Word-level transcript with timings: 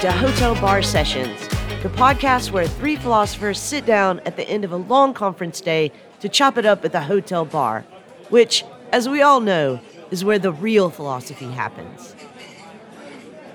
to 0.00 0.10
Hotel 0.10 0.54
Bar 0.54 0.80
Sessions, 0.80 1.46
the 1.82 1.90
podcast 1.90 2.52
where 2.52 2.66
three 2.66 2.96
philosophers 2.96 3.60
sit 3.60 3.84
down 3.84 4.18
at 4.20 4.34
the 4.34 4.48
end 4.48 4.64
of 4.64 4.72
a 4.72 4.78
long 4.78 5.12
conference 5.12 5.60
day 5.60 5.92
to 6.20 6.28
chop 6.30 6.56
it 6.56 6.64
up 6.64 6.86
at 6.86 6.92
the 6.92 7.02
hotel 7.02 7.44
bar, 7.44 7.84
which, 8.30 8.64
as 8.92 9.10
we 9.10 9.20
all 9.20 9.40
know, 9.40 9.78
is 10.10 10.24
where 10.24 10.38
the 10.38 10.52
real 10.52 10.88
philosophy 10.88 11.50
happens. 11.50 12.14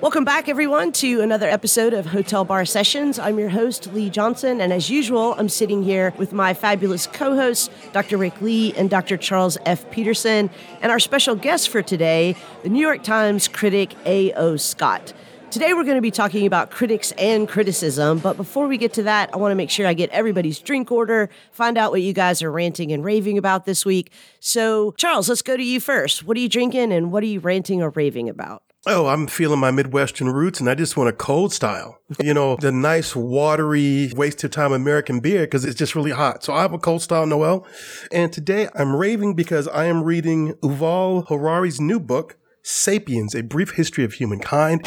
Welcome 0.02 0.23
back, 0.23 0.48
everyone, 0.48 0.91
to 0.91 1.21
another 1.21 1.50
episode 1.50 1.95
of 1.95 2.05
Hotel 2.05 2.46
Bar 2.46 2.66
Sessions. 2.66 3.18
I'm 3.18 3.39
your 3.39 3.50
host, 3.50 3.91
Lee 3.91 4.12
Johnson, 4.12 4.62
and 4.62 4.71
as 4.71 4.88
usual, 4.88 5.34
I'm 5.39 5.50
sitting 5.50 5.82
here 5.82 6.14
with 6.20 6.32
my 6.32 6.54
fabulous 6.54 7.07
co 7.07 7.36
hosts, 7.36 7.71
Dr. 7.91 8.18
Rick 8.18 8.40
Lee 8.40 8.71
and 8.73 8.88
Dr. 8.88 9.18
Charles 9.18 9.57
F. 9.66 9.90
Peterson, 9.90 10.52
and 10.84 10.91
our 10.91 10.99
special 10.99 11.34
guest 11.34 11.70
for 11.70 11.82
today, 11.82 12.35
the 12.62 12.70
New 12.70 12.82
York 12.82 13.02
Times 13.02 13.48
critic 13.48 13.96
A.O. 14.05 14.57
Scott. 14.57 15.12
Today, 15.55 15.72
we're 15.72 15.86
going 15.86 15.95
to 15.95 16.02
be 16.02 16.12
talking 16.12 16.45
about 16.45 16.70
critics 16.70 17.14
and 17.14 17.48
criticism. 17.48 18.20
But 18.20 18.36
before 18.36 18.68
we 18.68 18.77
get 18.77 18.91
to 18.96 19.04
that, 19.04 19.30
I 19.34 19.38
want 19.38 19.54
to 19.54 19.55
make 19.55 19.70
sure 19.70 19.88
I 19.88 19.94
get 19.94 20.09
everybody's 20.09 20.59
drink 20.59 20.91
order, 20.91 21.30
find 21.54 21.77
out 21.77 21.91
what 21.91 22.02
you 22.02 22.12
guys 22.12 22.44
are 22.44 22.52
ranting 22.52 22.91
and 22.91 23.05
raving 23.05 23.38
about 23.38 23.63
this 23.63 23.86
week. 23.86 24.12
So, 24.41 24.91
Charles, 24.98 25.30
let's 25.30 25.41
go 25.41 25.55
to 25.55 25.63
you 25.63 25.80
first. 25.80 26.26
What 26.26 26.36
are 26.36 26.41
you 26.41 26.49
drinking 26.49 26.91
and 26.91 27.10
what 27.10 27.23
are 27.23 27.27
you 27.27 27.40
ranting 27.40 27.82
or 27.82 27.91
raving 27.91 28.27
about? 28.27 28.63
Oh, 28.86 29.05
I'm 29.08 29.27
feeling 29.27 29.62
my 29.62 29.72
Midwestern 29.72 30.27
roots 30.27 30.60
and 30.60 30.70
I 30.70 30.76
just 30.76 30.98
want 30.98 31.08
a 31.08 31.13
cold 31.13 31.54
style. 31.54 31.99
You 32.22 32.34
know, 32.34 32.58
the 32.58 32.74
nice, 32.74 33.16
watery, 33.16 34.12
waste 34.13 34.44
of 34.44 34.52
time 34.52 34.74
American 34.74 35.22
beer 35.22 35.44
because 35.44 35.63
it's 35.63 35.80
just 35.80 35.96
really 35.96 36.12
hot. 36.12 36.44
So 36.44 36.52
I 36.52 36.63
have 36.63 36.74
a 36.74 36.77
cold 36.77 37.02
style 37.02 37.26
Noel. 37.26 37.66
And 38.12 38.34
today 38.34 38.68
I'm 38.76 38.94
raving 38.94 39.35
because 39.35 39.70
I 39.70 39.85
am 39.85 40.04
reading 40.04 40.55
Yuval 40.55 41.29
Harari's 41.29 41.79
new 41.79 42.01
book, 42.01 42.35
Sapiens, 42.62 43.34
A 43.34 43.41
Brief 43.41 43.76
History 43.76 44.04
of 44.04 44.16
Humankind. 44.16 44.82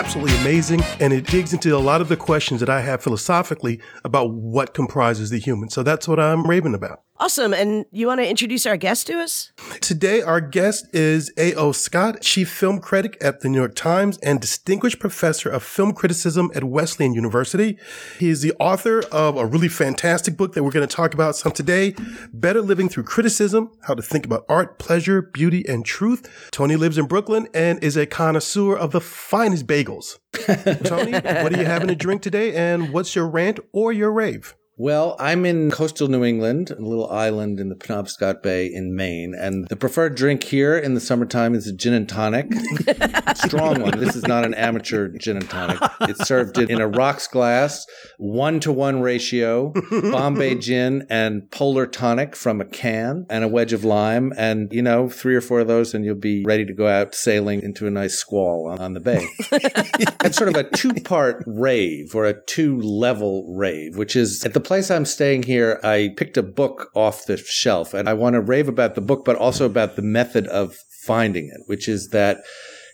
Absolutely 0.00 0.34
amazing 0.38 0.80
and 0.98 1.12
it 1.12 1.26
digs 1.26 1.52
into 1.52 1.76
a 1.76 1.78
lot 1.78 2.00
of 2.00 2.08
the 2.08 2.16
questions 2.16 2.58
that 2.60 2.70
I 2.70 2.80
have 2.80 3.02
philosophically 3.02 3.82
about 4.02 4.32
what 4.32 4.72
comprises 4.72 5.28
the 5.28 5.38
human. 5.38 5.68
So 5.68 5.82
that's 5.82 6.08
what 6.08 6.18
I'm 6.18 6.46
raving 6.46 6.74
about. 6.74 7.02
Awesome. 7.20 7.52
And 7.52 7.84
you 7.92 8.06
want 8.06 8.18
to 8.20 8.26
introduce 8.26 8.64
our 8.64 8.78
guest 8.78 9.06
to 9.08 9.20
us? 9.20 9.52
Today, 9.82 10.22
our 10.22 10.40
guest 10.40 10.86
is 10.94 11.30
A.O. 11.36 11.72
Scott, 11.72 12.22
chief 12.22 12.50
film 12.50 12.80
critic 12.80 13.18
at 13.20 13.40
the 13.40 13.50
New 13.50 13.58
York 13.58 13.74
Times 13.74 14.16
and 14.22 14.40
distinguished 14.40 14.98
professor 14.98 15.50
of 15.50 15.62
film 15.62 15.92
criticism 15.92 16.50
at 16.54 16.64
Wesleyan 16.64 17.12
University. 17.12 17.76
He 18.18 18.30
is 18.30 18.40
the 18.40 18.54
author 18.58 19.02
of 19.12 19.36
a 19.36 19.44
really 19.44 19.68
fantastic 19.68 20.38
book 20.38 20.54
that 20.54 20.62
we're 20.62 20.70
going 20.70 20.88
to 20.88 20.96
talk 20.96 21.12
about 21.12 21.36
some 21.36 21.52
today, 21.52 21.94
Better 22.32 22.62
Living 22.62 22.88
Through 22.88 23.04
Criticism, 23.04 23.70
How 23.82 23.92
to 23.92 24.02
Think 24.02 24.24
About 24.24 24.46
Art, 24.48 24.78
Pleasure, 24.78 25.20
Beauty, 25.20 25.62
and 25.68 25.84
Truth. 25.84 26.48
Tony 26.52 26.76
lives 26.76 26.96
in 26.96 27.04
Brooklyn 27.04 27.48
and 27.52 27.84
is 27.84 27.98
a 27.98 28.06
connoisseur 28.06 28.74
of 28.74 28.92
the 28.92 29.00
finest 29.02 29.66
bagels. 29.66 30.18
Tony, 30.84 31.12
what 31.12 31.52
are 31.52 31.58
you 31.58 31.66
having 31.66 31.88
to 31.88 31.94
drink 31.94 32.22
today 32.22 32.54
and 32.54 32.94
what's 32.94 33.14
your 33.14 33.28
rant 33.28 33.60
or 33.74 33.92
your 33.92 34.10
rave? 34.10 34.54
Well, 34.82 35.14
I'm 35.18 35.44
in 35.44 35.70
coastal 35.70 36.08
New 36.08 36.24
England, 36.24 36.70
a 36.70 36.80
little 36.80 37.10
island 37.10 37.60
in 37.60 37.68
the 37.68 37.74
Penobscot 37.74 38.42
Bay 38.42 38.64
in 38.64 38.96
Maine, 38.96 39.34
and 39.38 39.68
the 39.68 39.76
preferred 39.76 40.14
drink 40.14 40.42
here 40.42 40.74
in 40.74 40.94
the 40.94 41.02
summertime 41.02 41.54
is 41.54 41.66
a 41.66 41.72
gin 41.74 41.92
and 41.92 42.08
tonic. 42.08 42.50
Strong 43.34 43.82
one. 43.82 44.00
This 44.00 44.16
is 44.16 44.22
not 44.22 44.46
an 44.46 44.54
amateur 44.54 45.08
gin 45.08 45.36
and 45.36 45.50
tonic. 45.50 45.78
It's 46.08 46.26
served 46.26 46.56
in 46.56 46.80
a 46.80 46.88
rocks 46.88 47.26
glass, 47.26 47.86
one 48.16 48.58
to 48.60 48.72
one 48.72 49.02
ratio, 49.02 49.74
Bombay 49.90 50.54
gin 50.54 51.06
and 51.10 51.50
polar 51.50 51.86
tonic 51.86 52.34
from 52.34 52.62
a 52.62 52.64
can, 52.64 53.26
and 53.28 53.44
a 53.44 53.48
wedge 53.48 53.74
of 53.74 53.84
lime, 53.84 54.32
and 54.38 54.72
you 54.72 54.80
know, 54.80 55.10
three 55.10 55.36
or 55.36 55.42
four 55.42 55.60
of 55.60 55.68
those, 55.68 55.92
and 55.92 56.06
you'll 56.06 56.14
be 56.14 56.42
ready 56.46 56.64
to 56.64 56.72
go 56.72 56.86
out 56.86 57.14
sailing 57.14 57.60
into 57.60 57.86
a 57.86 57.90
nice 57.90 58.14
squall 58.14 58.66
on, 58.66 58.78
on 58.78 58.94
the 58.94 59.00
bay. 59.00 59.28
it's 60.24 60.38
sort 60.38 60.48
of 60.48 60.56
a 60.56 60.64
two 60.70 60.94
part 60.94 61.44
rave 61.46 62.14
or 62.14 62.24
a 62.24 62.40
two 62.46 62.80
level 62.80 63.54
rave, 63.54 63.98
which 63.98 64.16
is 64.16 64.42
at 64.42 64.54
the 64.54 64.69
place 64.70 64.88
I'm 64.88 65.04
staying 65.04 65.42
here, 65.42 65.80
I 65.82 66.14
picked 66.16 66.36
a 66.36 66.44
book 66.44 66.92
off 66.94 67.26
the 67.26 67.36
shelf 67.36 67.92
and 67.92 68.08
I 68.08 68.14
want 68.14 68.34
to 68.34 68.40
rave 68.40 68.68
about 68.68 68.94
the 68.94 69.00
book, 69.00 69.24
but 69.24 69.34
also 69.34 69.66
about 69.66 69.96
the 69.96 70.02
method 70.02 70.46
of 70.46 70.76
finding 71.04 71.46
it, 71.46 71.62
which 71.66 71.88
is 71.88 72.10
that 72.10 72.44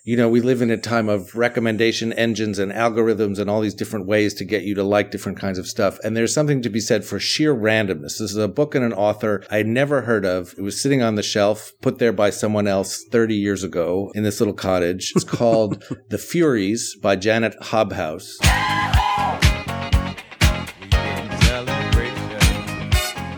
you 0.02 0.16
know, 0.16 0.28
we 0.30 0.40
live 0.40 0.62
in 0.62 0.70
a 0.70 0.78
time 0.78 1.10
of 1.10 1.34
recommendation 1.34 2.14
engines 2.14 2.58
and 2.58 2.72
algorithms 2.72 3.38
and 3.38 3.50
all 3.50 3.60
these 3.60 3.74
different 3.74 4.06
ways 4.06 4.32
to 4.34 4.44
get 4.46 4.62
you 4.62 4.74
to 4.76 4.84
like 4.84 5.10
different 5.10 5.38
kinds 5.38 5.58
of 5.58 5.66
stuff. 5.66 5.98
And 6.02 6.16
there's 6.16 6.32
something 6.32 6.62
to 6.62 6.70
be 6.70 6.80
said 6.80 7.04
for 7.04 7.20
sheer 7.20 7.54
randomness. 7.54 8.16
This 8.16 8.30
is 8.30 8.36
a 8.36 8.48
book 8.48 8.74
and 8.74 8.84
an 8.84 8.94
author 8.94 9.44
I 9.50 9.58
would 9.58 9.66
never 9.66 10.02
heard 10.02 10.24
of. 10.24 10.54
It 10.56 10.62
was 10.62 10.80
sitting 10.80 11.02
on 11.02 11.16
the 11.16 11.22
shelf, 11.22 11.72
put 11.82 11.98
there 11.98 12.12
by 12.12 12.30
someone 12.30 12.66
else 12.68 13.04
30 13.12 13.34
years 13.34 13.62
ago 13.62 14.10
in 14.14 14.22
this 14.22 14.40
little 14.40 14.54
cottage. 14.54 15.12
It's 15.14 15.24
called 15.24 15.84
The 16.08 16.16
Furies 16.16 16.96
by 17.02 17.16
Janet 17.16 17.54
Hobhouse. 17.60 18.95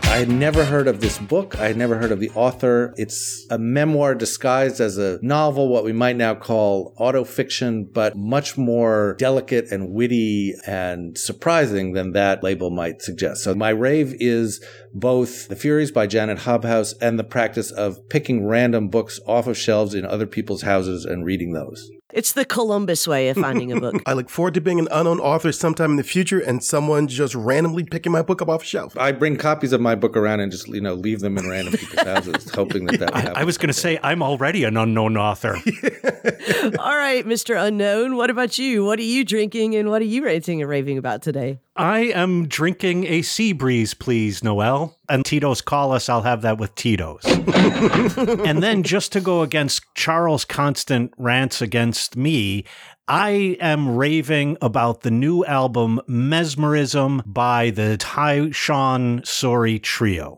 I 0.09 0.17
had 0.17 0.29
never 0.29 0.65
heard 0.65 0.87
of 0.87 1.01
this 1.01 1.19
book. 1.19 1.57
I 1.59 1.67
had 1.67 1.77
never 1.77 1.95
heard 1.95 2.11
of 2.11 2.19
the 2.19 2.31
author. 2.31 2.93
It's 2.97 3.45
a 3.51 3.59
memoir 3.59 4.15
disguised 4.15 4.81
as 4.81 4.97
a 4.97 5.19
novel, 5.21 5.69
what 5.69 5.85
we 5.85 5.93
might 5.93 6.17
now 6.17 6.33
call 6.33 6.95
autofiction, 6.99 7.85
but 7.93 8.17
much 8.17 8.57
more 8.57 9.15
delicate 9.19 9.71
and 9.71 9.91
witty 9.93 10.55
and 10.65 11.15
surprising 11.15 11.93
than 11.93 12.13
that 12.13 12.43
label 12.43 12.71
might 12.71 13.03
suggest. 13.03 13.43
So 13.43 13.53
my 13.53 13.69
rave 13.69 14.15
is 14.19 14.61
both 14.93 15.47
The 15.47 15.55
Furies 15.55 15.91
by 15.91 16.07
Janet 16.07 16.39
Hobhouse 16.39 16.95
and 16.99 17.19
the 17.19 17.23
practice 17.23 17.69
of 17.71 18.09
picking 18.09 18.45
random 18.45 18.89
books 18.89 19.19
off 19.27 19.45
of 19.45 19.57
shelves 19.57 19.93
in 19.93 20.05
other 20.05 20.27
people's 20.27 20.63
houses 20.63 21.05
and 21.05 21.23
reading 21.23 21.53
those. 21.53 21.87
It's 22.11 22.31
the 22.31 22.43
Columbus 22.43 23.07
way 23.07 23.29
of 23.29 23.37
finding 23.37 23.71
a 23.71 23.79
book. 23.79 24.01
I 24.07 24.13
look 24.13 24.29
forward 24.29 24.55
to 24.55 24.61
being 24.61 24.79
an 24.79 24.87
unknown 24.91 25.19
author 25.19 25.51
sometime 25.51 25.91
in 25.91 25.97
the 25.97 26.03
future 26.03 26.39
and 26.39 26.63
someone 26.63 27.07
just 27.07 27.35
randomly 27.35 27.83
picking 27.83 28.11
my 28.11 28.23
book 28.23 28.41
up 28.41 28.49
off 28.49 28.63
a 28.63 28.65
shelf. 28.65 28.97
I 28.97 29.11
bring 29.11 29.37
copies 29.37 29.73
of 29.73 29.81
my 29.81 29.93
book 29.93 30.17
around 30.17 30.39
and 30.39 30.51
just, 30.51 30.67
you 30.67 30.81
know, 30.81 30.95
leave 30.95 31.19
them 31.19 31.37
in 31.37 31.47
random 31.47 31.73
people's 31.73 32.03
houses, 32.07 32.49
hoping 32.49 32.87
that 32.87 32.99
that 32.99 33.13
would 33.13 33.21
happen. 33.21 33.37
I, 33.37 33.41
I 33.41 33.43
was 33.43 33.59
going 33.59 33.67
to 33.67 33.73
say, 33.73 33.99
I'm 34.01 34.23
already 34.23 34.63
an 34.63 34.75
unknown 34.75 35.17
author. 35.17 35.53
All 36.79 36.97
right, 36.97 37.23
Mr. 37.25 37.63
Unknown, 37.63 38.15
what 38.15 38.31
about 38.31 38.57
you? 38.57 38.83
What 38.83 38.97
are 38.97 39.03
you 39.03 39.23
drinking 39.23 39.75
and 39.75 39.89
what 39.89 40.01
are 40.01 40.05
you 40.05 40.25
ranting 40.25 40.61
and 40.61 40.69
raving 40.69 40.97
about 40.97 41.21
today? 41.21 41.59
I 41.79 41.99
am 42.13 42.49
drinking 42.49 43.05
a 43.05 43.21
sea 43.21 43.53
breeze, 43.53 43.93
please, 43.93 44.43
Noel. 44.43 44.97
And 45.07 45.23
Tito's 45.23 45.61
call 45.61 45.93
us, 45.93 46.09
I'll 46.09 46.23
have 46.23 46.41
that 46.41 46.57
with 46.57 46.75
Tito's. 46.75 47.23
and 47.25 48.61
then 48.61 48.83
just 48.83 49.13
to 49.13 49.21
go 49.21 49.43
against 49.43 49.83
Charles' 49.95 50.43
constant 50.43 51.13
rants 51.17 51.61
against 51.61 52.17
me, 52.17 52.65
I 53.07 53.55
am 53.61 53.95
raving 53.95 54.57
about 54.61 55.03
the 55.03 55.11
new 55.11 55.45
album 55.45 56.01
Mesmerism 56.05 57.23
by 57.25 57.69
the 57.69 57.95
Tyshawn 57.97 59.25
Sorey 59.25 59.79
Trio. 59.79 60.35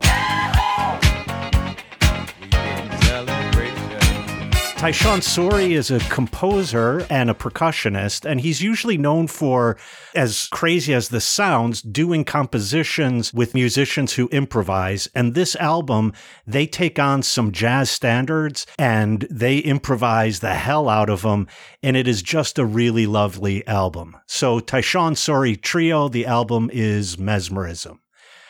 Tyshawn 4.82 5.22
Sorey 5.22 5.76
is 5.76 5.92
a 5.92 6.00
composer 6.10 7.06
and 7.08 7.30
a 7.30 7.36
percussionist, 7.36 8.28
and 8.28 8.42
he's 8.42 8.64
usually 8.64 8.98
known 8.98 9.28
for, 9.28 9.78
as 10.16 10.48
crazy 10.48 10.92
as 10.92 11.10
this 11.10 11.24
sounds, 11.24 11.84
doing 11.84 12.26
compositions 12.26 13.32
with 13.32 13.54
musicians 13.54 14.14
who 14.14 14.28
improvise. 14.30 15.08
And 15.14 15.36
this 15.36 15.56
album, 15.58 16.14
they 16.48 16.66
take 16.66 16.98
on 16.98 17.22
some 17.22 17.52
jazz 17.52 17.92
standards 17.92 18.66
and 18.80 19.28
they 19.30 19.60
improvise 19.60 20.40
the 20.40 20.56
hell 20.56 20.90
out 20.90 21.12
of 21.12 21.22
them. 21.22 21.48
And 21.84 21.96
it 21.96 22.08
is 22.08 22.24
just 22.24 22.58
a 22.58 22.66
really 22.66 23.06
lovely 23.06 23.66
album. 23.68 24.18
So, 24.26 24.60
Tyshawn 24.60 25.16
Sorey 25.16 25.58
Trio, 25.58 26.10
the 26.10 26.26
album 26.26 26.72
is 26.74 27.20
Mesmerism. 27.20 28.02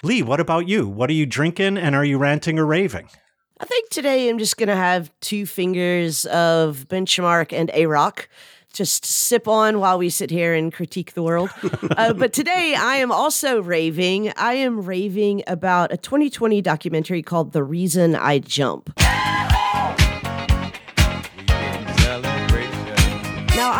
Lee, 0.01 0.23
what 0.23 0.39
about 0.39 0.69
you? 0.69 0.87
What 0.87 1.09
are 1.09 1.13
you 1.13 1.25
drinking 1.25 1.77
and 1.77 1.93
are 1.93 2.05
you 2.05 2.17
ranting 2.17 2.57
or 2.57 2.65
raving? 2.65 3.09
I 3.61 3.65
think 3.65 3.89
today 3.89 4.27
I'm 4.27 4.39
just 4.39 4.57
going 4.57 4.69
to 4.69 4.75
have 4.75 5.11
two 5.19 5.45
fingers 5.45 6.25
of 6.25 6.87
benchmark 6.89 7.53
and 7.53 7.69
a 7.75 7.85
rock. 7.85 8.27
Just 8.73 9.05
sip 9.05 9.47
on 9.47 9.79
while 9.79 9.99
we 9.99 10.09
sit 10.09 10.31
here 10.31 10.55
and 10.55 10.73
critique 10.73 11.13
the 11.13 11.21
world. 11.21 11.51
uh, 11.91 12.13
but 12.13 12.33
today 12.33 12.73
I 12.75 12.95
am 12.95 13.11
also 13.11 13.61
raving. 13.61 14.33
I 14.35 14.53
am 14.53 14.81
raving 14.81 15.43
about 15.45 15.93
a 15.93 15.97
2020 15.97 16.59
documentary 16.63 17.21
called 17.21 17.51
The 17.51 17.63
Reason 17.63 18.15
I 18.15 18.39
Jump. 18.39 18.99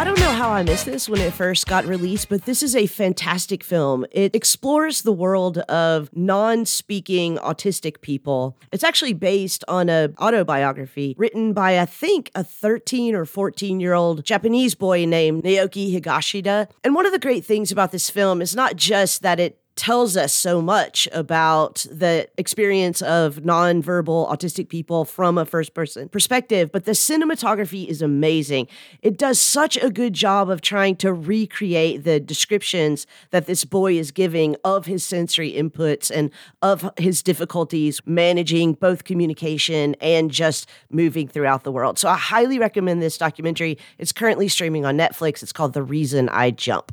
I 0.02 0.04
don't 0.04 0.20
know 0.20 0.32
how 0.32 0.50
I 0.50 0.64
missed 0.64 0.88
this 0.88 1.08
when 1.08 1.22
it 1.22 1.32
first 1.32 1.68
got 1.68 1.86
released, 1.86 2.28
but 2.28 2.46
this 2.46 2.64
is 2.64 2.76
a 2.76 2.88
fantastic 2.88 3.64
film. 3.64 4.04
It 4.10 4.36
explores 4.36 5.04
the 5.04 5.12
world 5.12 5.60
of 5.60 6.10
non-speaking 6.12 7.38
autistic 7.38 8.02
people. 8.02 8.58
It's 8.72 8.84
actually 8.84 9.14
based 9.14 9.64
on 9.68 9.90
an 9.90 10.16
autobiography 10.20 11.14
written 11.20 11.54
by 11.54 11.80
I 11.80 11.86
think 11.86 12.32
a 12.34 12.44
13 12.44 13.14
or 13.14 13.26
14-year-old 13.26 14.26
Japanese 14.26 14.74
boy 14.74 15.06
named 15.06 15.44
Naoki 15.44 15.94
Higashida. 15.94 16.68
And 16.84 16.96
one 16.96 17.06
of 17.06 17.12
the 17.12 17.20
great 17.20 17.46
things 17.46 17.72
about 17.72 17.92
this 17.92 18.10
film 18.10 18.42
is 18.42 18.56
not 18.56 18.78
just 18.78 19.22
that 19.22 19.40
it 19.40 19.61
tells 19.76 20.18
us 20.18 20.34
so 20.34 20.62
much 20.62 21.08
about 21.12 21.86
the 21.90 22.28
experience 22.38 23.02
of 23.02 23.38
nonverbal 23.38 24.30
autistic 24.30 24.70
people 24.70 25.06
from 25.06 25.38
a 25.38 25.46
first 25.46 25.74
person 25.74 26.10
perspective. 26.10 26.72
But 26.72 26.86
the 26.86 26.92
cinematography 26.92 27.88
is 27.88 28.02
amazing. 28.02 28.68
It 29.02 29.18
does 29.18 29.40
such 29.40 29.78
a 29.78 29.90
good 29.90 30.14
job 30.14 30.50
of 30.50 30.62
trying 30.62 30.98
to 30.98 31.14
recreate 31.14 32.04
the 32.04 32.20
descriptions 32.20 33.08
that 33.32 33.46
this 33.46 33.66
boy 33.66 33.98
is 33.98 34.12
giving 34.12 34.56
of 34.64 34.86
his 34.86 35.04
sensory 35.04 35.54
inputs 35.54 36.12
and 36.14 36.32
of 36.62 36.90
his 36.98 37.24
difficulties 37.24 38.02
managing 38.06 38.74
both 38.74 39.04
communication 39.04 39.96
and 40.02 40.32
just 40.32 40.68
moving 40.90 41.28
throughout 41.28 41.64
the 41.64 41.72
world. 41.72 41.98
So 41.98 42.10
I 42.10 42.18
highly 42.18 42.60
recommend 42.60 43.02
this 43.02 43.18
documentary. 43.18 43.78
It's 43.98 44.12
currently 44.12 44.48
streaming 44.48 44.86
on 44.86 44.98
Netflix. 44.98 45.42
It's 45.42 45.54
called 45.54 45.74
The 45.74 45.84
Reason 45.84 46.30
I 46.30 46.52
Jump. 46.52 46.92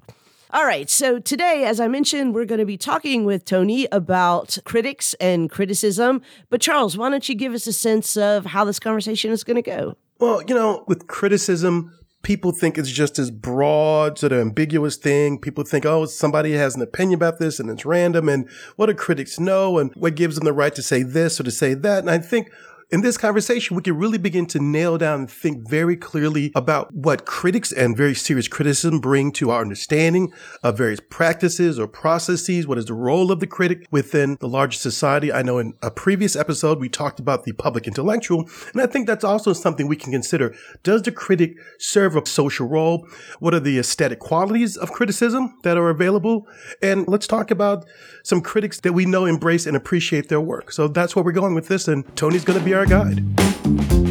All 0.50 0.64
right. 0.64 0.88
So 0.88 1.18
today, 1.18 1.64
as 1.66 1.78
I 1.78 1.88
mentioned, 1.88 2.34
we're 2.34 2.46
going 2.46 2.58
to 2.58 2.64
be 2.64 2.78
talking 2.78 3.26
with 3.26 3.44
Tony 3.44 3.86
about 3.92 4.56
critics 4.64 5.12
and 5.20 5.50
criticism. 5.50 6.22
But 6.48 6.62
Charles, 6.62 6.96
why 6.96 7.10
don't 7.10 7.28
you 7.28 7.34
give 7.34 7.52
us 7.52 7.66
a 7.66 7.72
sense 7.72 8.16
of 8.16 8.46
how 8.46 8.64
this 8.64 8.78
conversation 8.78 9.30
is 9.30 9.44
going 9.44 9.56
to 9.56 9.62
go? 9.62 9.96
Well, 10.18 10.42
you 10.48 10.54
know, 10.54 10.84
with 10.88 11.06
criticism, 11.06 11.92
people 12.22 12.52
think 12.52 12.78
it's 12.78 12.90
just 12.90 13.16
this 13.16 13.30
broad, 13.30 14.18
sort 14.18 14.32
of 14.32 14.40
ambiguous 14.40 14.96
thing. 14.96 15.38
People 15.38 15.64
think, 15.64 15.84
oh, 15.84 16.06
somebody 16.06 16.52
has 16.54 16.74
an 16.74 16.80
opinion 16.80 17.18
about 17.18 17.38
this 17.38 17.60
and 17.60 17.68
it's 17.68 17.84
random. 17.84 18.30
And 18.30 18.48
what 18.76 18.86
do 18.86 18.94
critics 18.94 19.38
know? 19.38 19.78
And 19.78 19.92
what 19.96 20.14
gives 20.14 20.36
them 20.36 20.46
the 20.46 20.54
right 20.54 20.74
to 20.74 20.82
say 20.82 21.02
this 21.02 21.38
or 21.38 21.42
to 21.42 21.50
say 21.50 21.74
that? 21.74 21.98
And 21.98 22.10
I 22.10 22.16
think 22.16 22.50
in 22.90 23.02
this 23.02 23.18
conversation, 23.18 23.76
we 23.76 23.82
can 23.82 23.98
really 23.98 24.16
begin 24.16 24.46
to 24.46 24.58
nail 24.58 24.96
down 24.96 25.20
and 25.20 25.30
think 25.30 25.68
very 25.68 25.94
clearly 25.94 26.50
about 26.54 26.94
what 26.94 27.26
critics 27.26 27.70
and 27.70 27.94
very 27.94 28.14
serious 28.14 28.48
criticism 28.48 28.98
bring 28.98 29.30
to 29.32 29.50
our 29.50 29.60
understanding 29.60 30.32
of 30.62 30.78
various 30.78 31.00
practices 31.10 31.78
or 31.78 31.86
processes. 31.86 32.66
What 32.66 32.78
is 32.78 32.86
the 32.86 32.94
role 32.94 33.30
of 33.30 33.40
the 33.40 33.46
critic 33.46 33.86
within 33.90 34.38
the 34.40 34.48
larger 34.48 34.78
society? 34.78 35.30
I 35.30 35.42
know 35.42 35.58
in 35.58 35.74
a 35.82 35.90
previous 35.90 36.34
episode, 36.34 36.80
we 36.80 36.88
talked 36.88 37.20
about 37.20 37.44
the 37.44 37.52
public 37.52 37.86
intellectual, 37.86 38.48
and 38.72 38.80
I 38.80 38.86
think 38.86 39.06
that's 39.06 39.24
also 39.24 39.52
something 39.52 39.86
we 39.86 39.96
can 39.96 40.10
consider. 40.10 40.54
Does 40.82 41.02
the 41.02 41.12
critic 41.12 41.56
serve 41.78 42.16
a 42.16 42.24
social 42.24 42.66
role? 42.66 43.06
What 43.38 43.52
are 43.52 43.60
the 43.60 43.78
aesthetic 43.78 44.18
qualities 44.18 44.78
of 44.78 44.92
criticism 44.92 45.58
that 45.62 45.76
are 45.76 45.90
available? 45.90 46.46
And 46.82 47.06
let's 47.06 47.26
talk 47.26 47.50
about 47.50 47.84
some 48.22 48.40
critics 48.40 48.80
that 48.80 48.94
we 48.94 49.04
know 49.04 49.26
embrace 49.26 49.66
and 49.66 49.76
appreciate 49.76 50.30
their 50.30 50.40
work. 50.40 50.72
So 50.72 50.88
that's 50.88 51.14
where 51.14 51.22
we're 51.22 51.32
going 51.32 51.54
with 51.54 51.68
this, 51.68 51.86
and 51.86 52.04
Tony's 52.16 52.44
going 52.44 52.58
to 52.58 52.64
be 52.64 52.77
our 52.77 52.77
guide. 52.86 54.07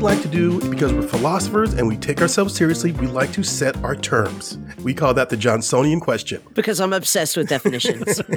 We 0.00 0.04
like 0.04 0.22
to 0.22 0.28
do, 0.28 0.58
because 0.70 0.94
we're 0.94 1.02
philosophers 1.02 1.74
and 1.74 1.86
we 1.86 1.94
take 1.94 2.22
ourselves 2.22 2.54
seriously, 2.54 2.92
we 2.92 3.06
like 3.06 3.30
to 3.32 3.42
set 3.42 3.76
our 3.84 3.94
terms. 3.94 4.56
We 4.82 4.94
call 4.94 5.12
that 5.12 5.28
the 5.28 5.36
Johnsonian 5.36 6.00
question. 6.00 6.42
Because 6.54 6.80
I'm 6.80 6.94
obsessed 6.94 7.36
with 7.36 7.50
definitions. 7.50 8.22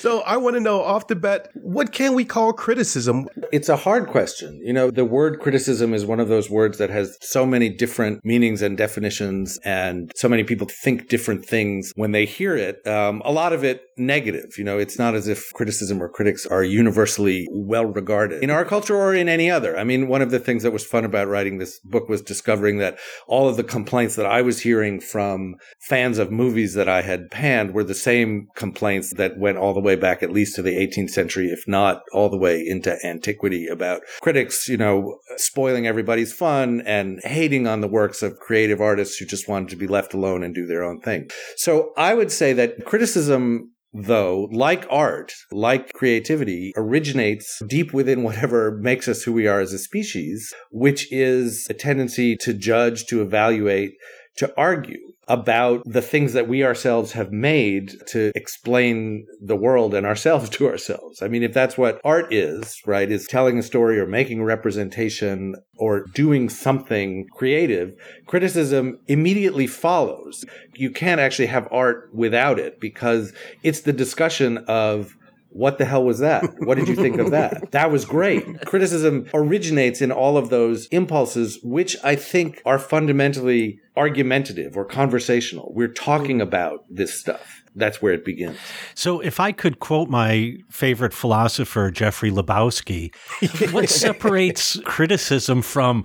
So 0.00 0.22
I 0.22 0.38
want 0.38 0.56
to 0.56 0.60
know 0.60 0.82
off 0.82 1.08
the 1.08 1.14
bat, 1.14 1.50
what 1.52 1.92
can 1.92 2.14
we 2.14 2.24
call 2.24 2.54
criticism? 2.54 3.28
It's 3.52 3.68
a 3.68 3.76
hard 3.76 4.06
question. 4.06 4.58
You 4.64 4.72
know, 4.72 4.90
the 4.90 5.04
word 5.04 5.40
criticism 5.40 5.92
is 5.92 6.06
one 6.06 6.20
of 6.20 6.28
those 6.28 6.48
words 6.48 6.78
that 6.78 6.88
has 6.88 7.18
so 7.20 7.44
many 7.44 7.68
different 7.68 8.24
meanings 8.24 8.62
and 8.62 8.78
definitions, 8.78 9.58
and 9.62 10.10
so 10.16 10.26
many 10.26 10.42
people 10.42 10.66
think 10.66 11.08
different 11.08 11.44
things 11.44 11.92
when 11.96 12.12
they 12.12 12.24
hear 12.24 12.56
it. 12.56 12.84
Um, 12.86 13.20
a 13.26 13.30
lot 13.30 13.52
of 13.52 13.62
it 13.62 13.82
negative. 14.00 14.56
You 14.58 14.64
know, 14.64 14.78
it's 14.78 14.98
not 14.98 15.14
as 15.14 15.28
if 15.28 15.52
criticism 15.52 16.02
or 16.02 16.08
critics 16.08 16.46
are 16.46 16.64
universally 16.64 17.46
well 17.50 17.86
regarded 17.86 18.42
in 18.42 18.50
our 18.50 18.64
culture 18.64 18.96
or 18.96 19.14
in 19.14 19.28
any 19.28 19.50
other. 19.50 19.78
I 19.78 19.84
mean, 19.84 20.08
one 20.08 20.22
of 20.22 20.30
the 20.30 20.38
things 20.38 20.62
that 20.62 20.72
was 20.72 20.84
fun 20.84 21.04
about 21.04 21.28
writing 21.28 21.58
this 21.58 21.78
book 21.80 22.08
was 22.08 22.22
discovering 22.22 22.78
that 22.78 22.98
all 23.26 23.48
of 23.48 23.56
the 23.56 23.64
complaints 23.64 24.16
that 24.16 24.26
I 24.26 24.42
was 24.42 24.60
hearing 24.60 25.00
from 25.00 25.56
fans 25.88 26.18
of 26.18 26.30
movies 26.30 26.74
that 26.74 26.88
I 26.88 27.02
had 27.02 27.30
panned 27.30 27.74
were 27.74 27.84
the 27.84 27.94
same 27.94 28.48
complaints 28.56 29.14
that 29.14 29.38
went 29.38 29.58
all 29.58 29.74
the 29.74 29.80
way 29.80 29.96
back 29.96 30.22
at 30.22 30.32
least 30.32 30.56
to 30.56 30.62
the 30.62 30.76
18th 30.76 31.10
century, 31.10 31.48
if 31.48 31.68
not 31.68 32.02
all 32.12 32.28
the 32.28 32.38
way 32.38 32.64
into 32.66 32.96
antiquity 33.04 33.66
about 33.66 34.02
critics, 34.20 34.68
you 34.68 34.76
know, 34.76 35.18
spoiling 35.36 35.86
everybody's 35.86 36.32
fun 36.32 36.82
and 36.86 37.20
hating 37.24 37.66
on 37.66 37.80
the 37.80 37.88
works 37.88 38.22
of 38.22 38.38
creative 38.38 38.80
artists 38.80 39.16
who 39.16 39.26
just 39.26 39.48
wanted 39.48 39.68
to 39.68 39.76
be 39.76 39.86
left 39.86 40.14
alone 40.14 40.42
and 40.42 40.54
do 40.54 40.66
their 40.66 40.82
own 40.82 41.00
thing. 41.00 41.28
So 41.56 41.92
I 41.96 42.14
would 42.14 42.32
say 42.32 42.52
that 42.54 42.84
criticism 42.84 43.72
though, 43.92 44.48
like 44.52 44.86
art, 44.90 45.32
like 45.50 45.92
creativity, 45.92 46.72
originates 46.76 47.62
deep 47.66 47.92
within 47.92 48.22
whatever 48.22 48.78
makes 48.80 49.08
us 49.08 49.22
who 49.22 49.32
we 49.32 49.46
are 49.46 49.60
as 49.60 49.72
a 49.72 49.78
species, 49.78 50.52
which 50.70 51.12
is 51.12 51.66
a 51.68 51.74
tendency 51.74 52.36
to 52.36 52.54
judge, 52.54 53.06
to 53.06 53.22
evaluate, 53.22 53.92
to 54.36 54.52
argue 54.56 55.09
about 55.30 55.80
the 55.86 56.02
things 56.02 56.32
that 56.32 56.48
we 56.48 56.64
ourselves 56.64 57.12
have 57.12 57.30
made 57.30 57.94
to 58.08 58.32
explain 58.34 59.24
the 59.40 59.54
world 59.54 59.94
and 59.94 60.04
ourselves 60.04 60.50
to 60.58 60.66
ourselves. 60.66 61.22
I 61.22 61.28
mean, 61.28 61.44
if 61.44 61.54
that's 61.54 61.78
what 61.78 62.00
art 62.04 62.32
is, 62.34 62.82
right, 62.84 63.10
is 63.10 63.28
telling 63.28 63.56
a 63.56 63.62
story 63.62 64.00
or 64.00 64.06
making 64.06 64.40
a 64.40 64.44
representation 64.44 65.54
or 65.78 66.04
doing 66.14 66.48
something 66.48 67.28
creative, 67.32 67.94
criticism 68.26 68.98
immediately 69.06 69.68
follows. 69.68 70.44
You 70.74 70.90
can't 70.90 71.20
actually 71.20 71.46
have 71.46 71.68
art 71.70 72.10
without 72.12 72.58
it 72.58 72.80
because 72.80 73.32
it's 73.62 73.82
the 73.82 73.92
discussion 73.92 74.58
of 74.66 75.16
what 75.50 75.78
the 75.78 75.84
hell 75.84 76.04
was 76.04 76.20
that? 76.20 76.44
What 76.60 76.76
did 76.76 76.88
you 76.88 76.96
think 76.96 77.18
of 77.18 77.32
that? 77.32 77.70
That 77.72 77.90
was 77.90 78.04
great. 78.04 78.44
Criticism 78.66 79.26
originates 79.32 80.00
in 80.00 80.10
all 80.10 80.36
of 80.36 80.50
those 80.50 80.86
impulses, 80.88 81.58
which 81.62 81.96
I 82.02 82.16
think 82.16 82.62
are 82.64 82.78
fundamentally 82.78 83.80
argumentative 83.96 84.76
or 84.76 84.84
conversational. 84.84 85.72
We're 85.74 85.88
talking 85.88 86.36
hmm. 86.36 86.42
about 86.42 86.84
this 86.88 87.14
stuff. 87.14 87.56
That's 87.76 88.02
where 88.02 88.12
it 88.12 88.24
begins. 88.24 88.58
So, 88.96 89.20
if 89.20 89.38
I 89.38 89.52
could 89.52 89.78
quote 89.78 90.08
my 90.08 90.56
favorite 90.70 91.14
philosopher, 91.14 91.92
Jeffrey 91.92 92.30
Lebowski, 92.30 93.14
what 93.72 93.88
separates 93.88 94.80
criticism 94.84 95.62
from, 95.62 96.04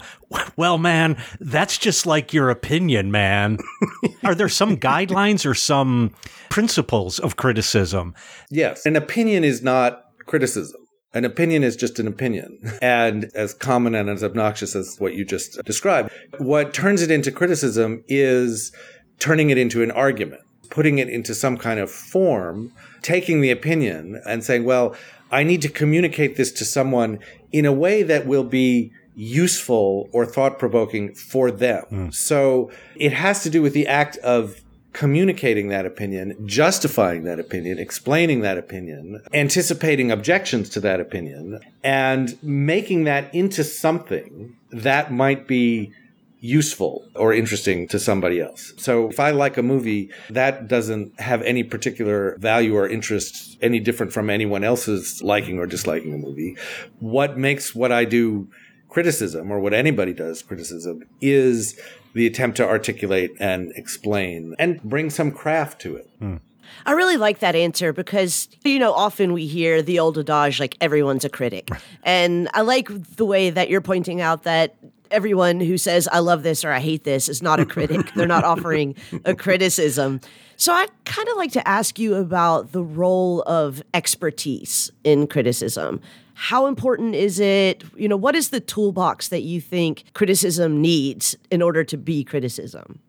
well, 0.56 0.78
man, 0.78 1.18
that's 1.40 1.80
just 1.80 2.06
like 2.06 2.34
your 2.34 2.52
opinion, 2.52 3.10
man? 3.12 3.58
Are 4.24 4.36
there 4.36 4.50
some 4.50 4.78
guidelines 4.78 5.44
or 5.44 5.56
some 5.56 6.14
principles 6.50 7.18
of 7.18 7.36
criticism? 7.36 8.14
Yes. 8.52 8.86
An 8.86 8.96
opinion 8.96 9.44
is 9.44 9.64
not 9.64 10.06
criticism. 10.28 10.85
An 11.16 11.26
opinion 11.26 11.64
is 11.64 11.76
just 11.76 11.98
an 11.98 12.08
opinion. 12.08 12.60
And 12.82 13.32
as 13.34 13.54
common 13.54 13.96
and 13.96 14.10
as 14.10 14.24
obnoxious 14.24 14.76
as 14.76 14.98
what 15.00 15.16
you 15.16 15.26
just 15.26 15.64
described, 15.66 16.12
what 16.38 16.74
turns 16.74 17.02
it 17.02 17.10
into 17.10 17.32
criticism 17.32 18.04
is 18.08 18.72
turning 19.18 19.50
it 19.50 19.58
into 19.58 19.82
an 19.82 19.92
argument 19.92 20.42
putting 20.70 20.98
it 20.98 21.10
into 21.10 21.34
some 21.34 21.58
kind 21.58 21.80
of 21.80 21.90
form, 21.90 22.70
taking 23.02 23.40
the 23.40 23.50
opinion 23.50 24.22
and 24.26 24.44
saying, 24.44 24.66
well, 24.66 24.94
I 25.32 25.44
need 25.44 25.62
to 25.62 25.70
communicate 25.70 26.36
this 26.36 26.52
to 26.52 26.66
someone 26.66 27.20
in 27.54 27.66
a 27.66 27.72
way 27.72 28.04
that 28.04 28.28
will 28.28 28.44
be 28.44 28.92
useful 29.16 30.10
or 30.12 30.26
thought 30.26 30.60
provoking 30.60 31.16
for 31.16 31.50
them. 31.50 31.86
Mm. 31.90 32.14
So 32.14 32.72
it 32.98 33.14
has 33.14 33.42
to 33.44 33.50
do 33.50 33.62
with 33.62 33.74
the 33.74 33.88
act 33.88 34.18
of 34.18 34.62
communicating 34.96 35.68
that 35.68 35.86
opinion, 35.86 36.34
justifying 36.48 37.26
that 37.26 37.38
opinion, 37.38 37.78
explaining 37.78 38.40
that 38.40 38.58
opinion, 38.58 39.22
anticipating 39.34 40.10
objections 40.10 40.70
to 40.70 40.80
that 40.80 41.02
opinion, 41.02 41.60
and 41.84 42.42
making 42.42 43.04
that 43.04 43.34
into 43.36 43.62
something 43.62 44.56
that 44.72 45.12
might 45.12 45.48
be 45.48 45.92
useful 46.40 47.06
or 47.14 47.34
interesting 47.34 47.90
to 47.90 48.00
somebody 48.00 48.40
else. 48.40 48.72
So 48.78 49.10
if 49.10 49.20
I 49.20 49.32
like 49.32 49.58
a 49.58 49.64
movie, 49.64 50.12
that 50.30 50.70
doesn't 50.70 51.20
have 51.20 51.42
any 51.42 51.64
particular 51.64 52.38
value 52.38 52.74
or 52.74 52.88
interest 52.88 53.58
any 53.62 53.82
different 53.82 54.14
from 54.14 54.30
anyone 54.30 54.64
else's 54.64 55.22
liking 55.22 55.60
or 55.60 55.66
disliking 55.66 56.14
a 56.14 56.18
movie. 56.18 56.56
What 57.00 57.38
makes 57.38 57.76
what 57.76 57.92
I 57.92 58.06
do 58.06 58.48
criticism 58.88 59.52
or 59.52 59.60
what 59.60 59.74
anybody 59.74 60.14
does 60.14 60.42
criticism 60.42 61.04
is 61.20 61.78
the 62.16 62.26
attempt 62.26 62.58
to 62.58 62.68
articulate 62.68 63.34
and 63.40 63.72
explain 63.76 64.56
and 64.58 64.82
bring 64.82 65.10
some 65.10 65.32
craft 65.32 65.80
to 65.82 65.98
it. 65.98 66.10
Hmm. 66.20 66.38
I 66.86 66.94
really 66.94 67.18
like 67.18 67.40
that 67.40 67.56
answer 67.56 67.94
because, 67.94 68.48
you 68.64 68.80
know, 68.80 68.94
often 68.94 69.34
we 69.34 69.46
hear 69.46 69.82
the 69.82 70.00
old 70.00 70.18
adage 70.18 70.60
like 70.60 70.78
everyone's 70.82 71.26
a 71.26 71.30
critic. 71.30 71.70
And 72.04 72.50
I 72.54 72.62
like 72.62 72.88
the 73.18 73.26
way 73.26 73.50
that 73.50 73.70
you're 73.70 73.82
pointing 73.82 74.22
out 74.22 74.44
that 74.44 74.76
everyone 75.12 75.60
who 75.60 75.78
says 75.78 76.08
I 76.12 76.20
love 76.20 76.42
this 76.42 76.64
or 76.64 76.72
I 76.72 76.80
hate 76.80 77.04
this 77.04 77.30
is 77.30 77.44
not 77.44 77.60
a 77.60 77.66
critic. 77.66 78.10
They're 78.16 78.26
not 78.26 78.46
offering 78.46 78.96
a 79.26 79.36
criticism. 79.36 80.22
So 80.56 80.72
I 80.72 80.88
kind 81.04 81.28
of 81.28 81.36
like 81.36 81.52
to 81.52 81.68
ask 81.68 82.00
you 82.00 82.16
about 82.16 82.72
the 82.72 82.82
role 82.84 83.42
of 83.44 83.84
expertise 83.94 84.90
in 85.04 85.28
criticism. 85.28 86.00
How 86.36 86.68
important 86.68 87.16
is 87.16 87.40
it? 87.40 87.84
You 87.96 88.08
know, 88.08 88.18
what 88.18 88.36
is 88.36 88.50
the 88.50 88.60
toolbox 88.60 89.30
that 89.30 89.42
you 89.42 89.60
think 89.62 90.04
criticism 90.14 90.82
needs 90.82 91.36
in 91.50 91.62
order 91.62 91.84
to 91.86 91.98
be 91.98 92.24
criticism? 92.24 93.00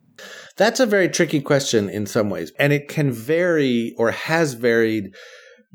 That's 0.56 0.80
a 0.80 0.86
very 0.86 1.08
tricky 1.08 1.40
question 1.40 1.90
in 1.90 2.06
some 2.06 2.30
ways. 2.30 2.52
And 2.58 2.72
it 2.72 2.88
can 2.88 3.12
vary 3.12 3.94
or 3.98 4.12
has 4.12 4.54
varied 4.54 5.14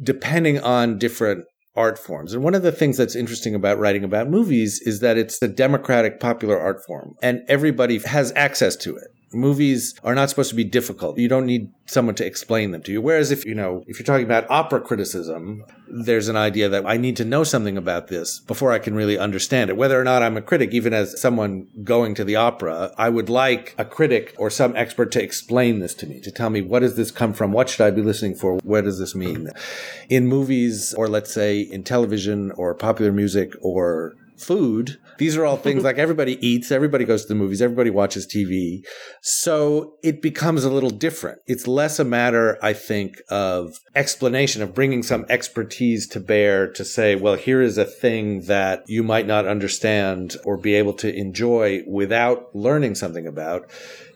depending 0.01 0.59
on 0.59 0.97
different 0.97 1.45
art 1.75 1.99
forms. 1.99 2.33
And 2.33 2.43
one 2.43 2.55
of 2.55 2.63
the 2.63 2.71
things 2.71 2.97
that's 2.97 3.15
interesting 3.15 3.53
about 3.53 3.77
writing 3.79 4.03
about 4.03 4.29
movies 4.29 4.81
is 4.85 4.99
that 5.01 5.17
it's 5.17 5.41
a 5.41 5.47
democratic 5.47 6.19
popular 6.19 6.59
art 6.59 6.83
form 6.85 7.13
and 7.21 7.41
everybody 7.47 7.99
has 7.99 8.33
access 8.35 8.75
to 8.77 8.95
it. 8.95 9.07
Movies 9.33 9.95
are 10.03 10.15
not 10.15 10.29
supposed 10.29 10.49
to 10.49 10.55
be 10.55 10.63
difficult. 10.63 11.17
You 11.17 11.27
don't 11.27 11.45
need 11.45 11.71
someone 11.85 12.15
to 12.15 12.25
explain 12.25 12.71
them 12.71 12.81
to 12.83 12.91
you. 12.91 13.01
Whereas 13.01 13.31
if, 13.31 13.45
you 13.45 13.55
know, 13.55 13.83
if 13.87 13.97
you're 13.97 14.05
talking 14.05 14.25
about 14.25 14.49
opera 14.49 14.81
criticism, 14.81 15.63
there's 15.87 16.27
an 16.27 16.35
idea 16.35 16.69
that 16.69 16.85
I 16.85 16.97
need 16.97 17.17
to 17.17 17.25
know 17.25 17.43
something 17.43 17.77
about 17.77 18.07
this 18.07 18.39
before 18.39 18.71
I 18.71 18.79
can 18.79 18.95
really 18.95 19.17
understand 19.17 19.69
it. 19.69 19.77
Whether 19.77 19.99
or 19.99 20.03
not 20.03 20.23
I'm 20.23 20.37
a 20.37 20.41
critic, 20.41 20.73
even 20.73 20.93
as 20.93 21.19
someone 21.19 21.67
going 21.83 22.15
to 22.15 22.23
the 22.23 22.35
opera, 22.35 22.93
I 22.97 23.09
would 23.09 23.29
like 23.29 23.75
a 23.77 23.85
critic 23.85 24.35
or 24.37 24.49
some 24.49 24.75
expert 24.75 25.11
to 25.13 25.23
explain 25.23 25.79
this 25.79 25.93
to 25.95 26.07
me, 26.07 26.19
to 26.21 26.31
tell 26.31 26.49
me 26.49 26.61
what 26.61 26.79
does 26.79 26.95
this 26.95 27.11
come 27.11 27.33
from? 27.33 27.51
What 27.51 27.69
should 27.69 27.85
I 27.85 27.91
be 27.91 28.01
listening 28.01 28.35
for? 28.35 28.57
What 28.63 28.85
does 28.85 28.99
this 28.99 29.15
mean? 29.15 29.49
In 30.09 30.27
movies, 30.27 30.93
or 30.93 31.07
let's 31.07 31.33
say 31.33 31.59
in 31.59 31.83
television 31.83 32.51
or 32.51 32.73
popular 32.73 33.11
music 33.11 33.53
or 33.61 34.15
food. 34.37 34.97
These 35.21 35.37
are 35.37 35.45
all 35.45 35.57
things 35.67 35.83
like 35.83 35.99
everybody 35.99 36.35
eats, 36.45 36.71
everybody 36.71 37.05
goes 37.05 37.21
to 37.21 37.27
the 37.27 37.35
movies, 37.35 37.61
everybody 37.61 37.91
watches 37.91 38.25
TV. 38.25 38.79
So 39.21 39.93
it 40.01 40.19
becomes 40.19 40.63
a 40.63 40.71
little 40.71 40.89
different. 40.89 41.41
It's 41.45 41.67
less 41.67 41.99
a 41.99 42.03
matter, 42.03 42.57
I 42.63 42.73
think, 42.73 43.21
of 43.29 43.77
explanation, 43.93 44.63
of 44.63 44.73
bringing 44.73 45.03
some 45.03 45.27
expertise 45.29 46.07
to 46.07 46.19
bear 46.19 46.71
to 46.71 46.83
say, 46.83 47.15
well, 47.15 47.35
here 47.35 47.61
is 47.61 47.77
a 47.77 47.85
thing 47.85 48.45
that 48.45 48.81
you 48.87 49.03
might 49.03 49.27
not 49.27 49.45
understand 49.45 50.37
or 50.43 50.57
be 50.57 50.73
able 50.73 50.93
to 50.93 51.15
enjoy 51.15 51.83
without 51.85 52.55
learning 52.55 52.95
something 52.95 53.27
about 53.27 53.69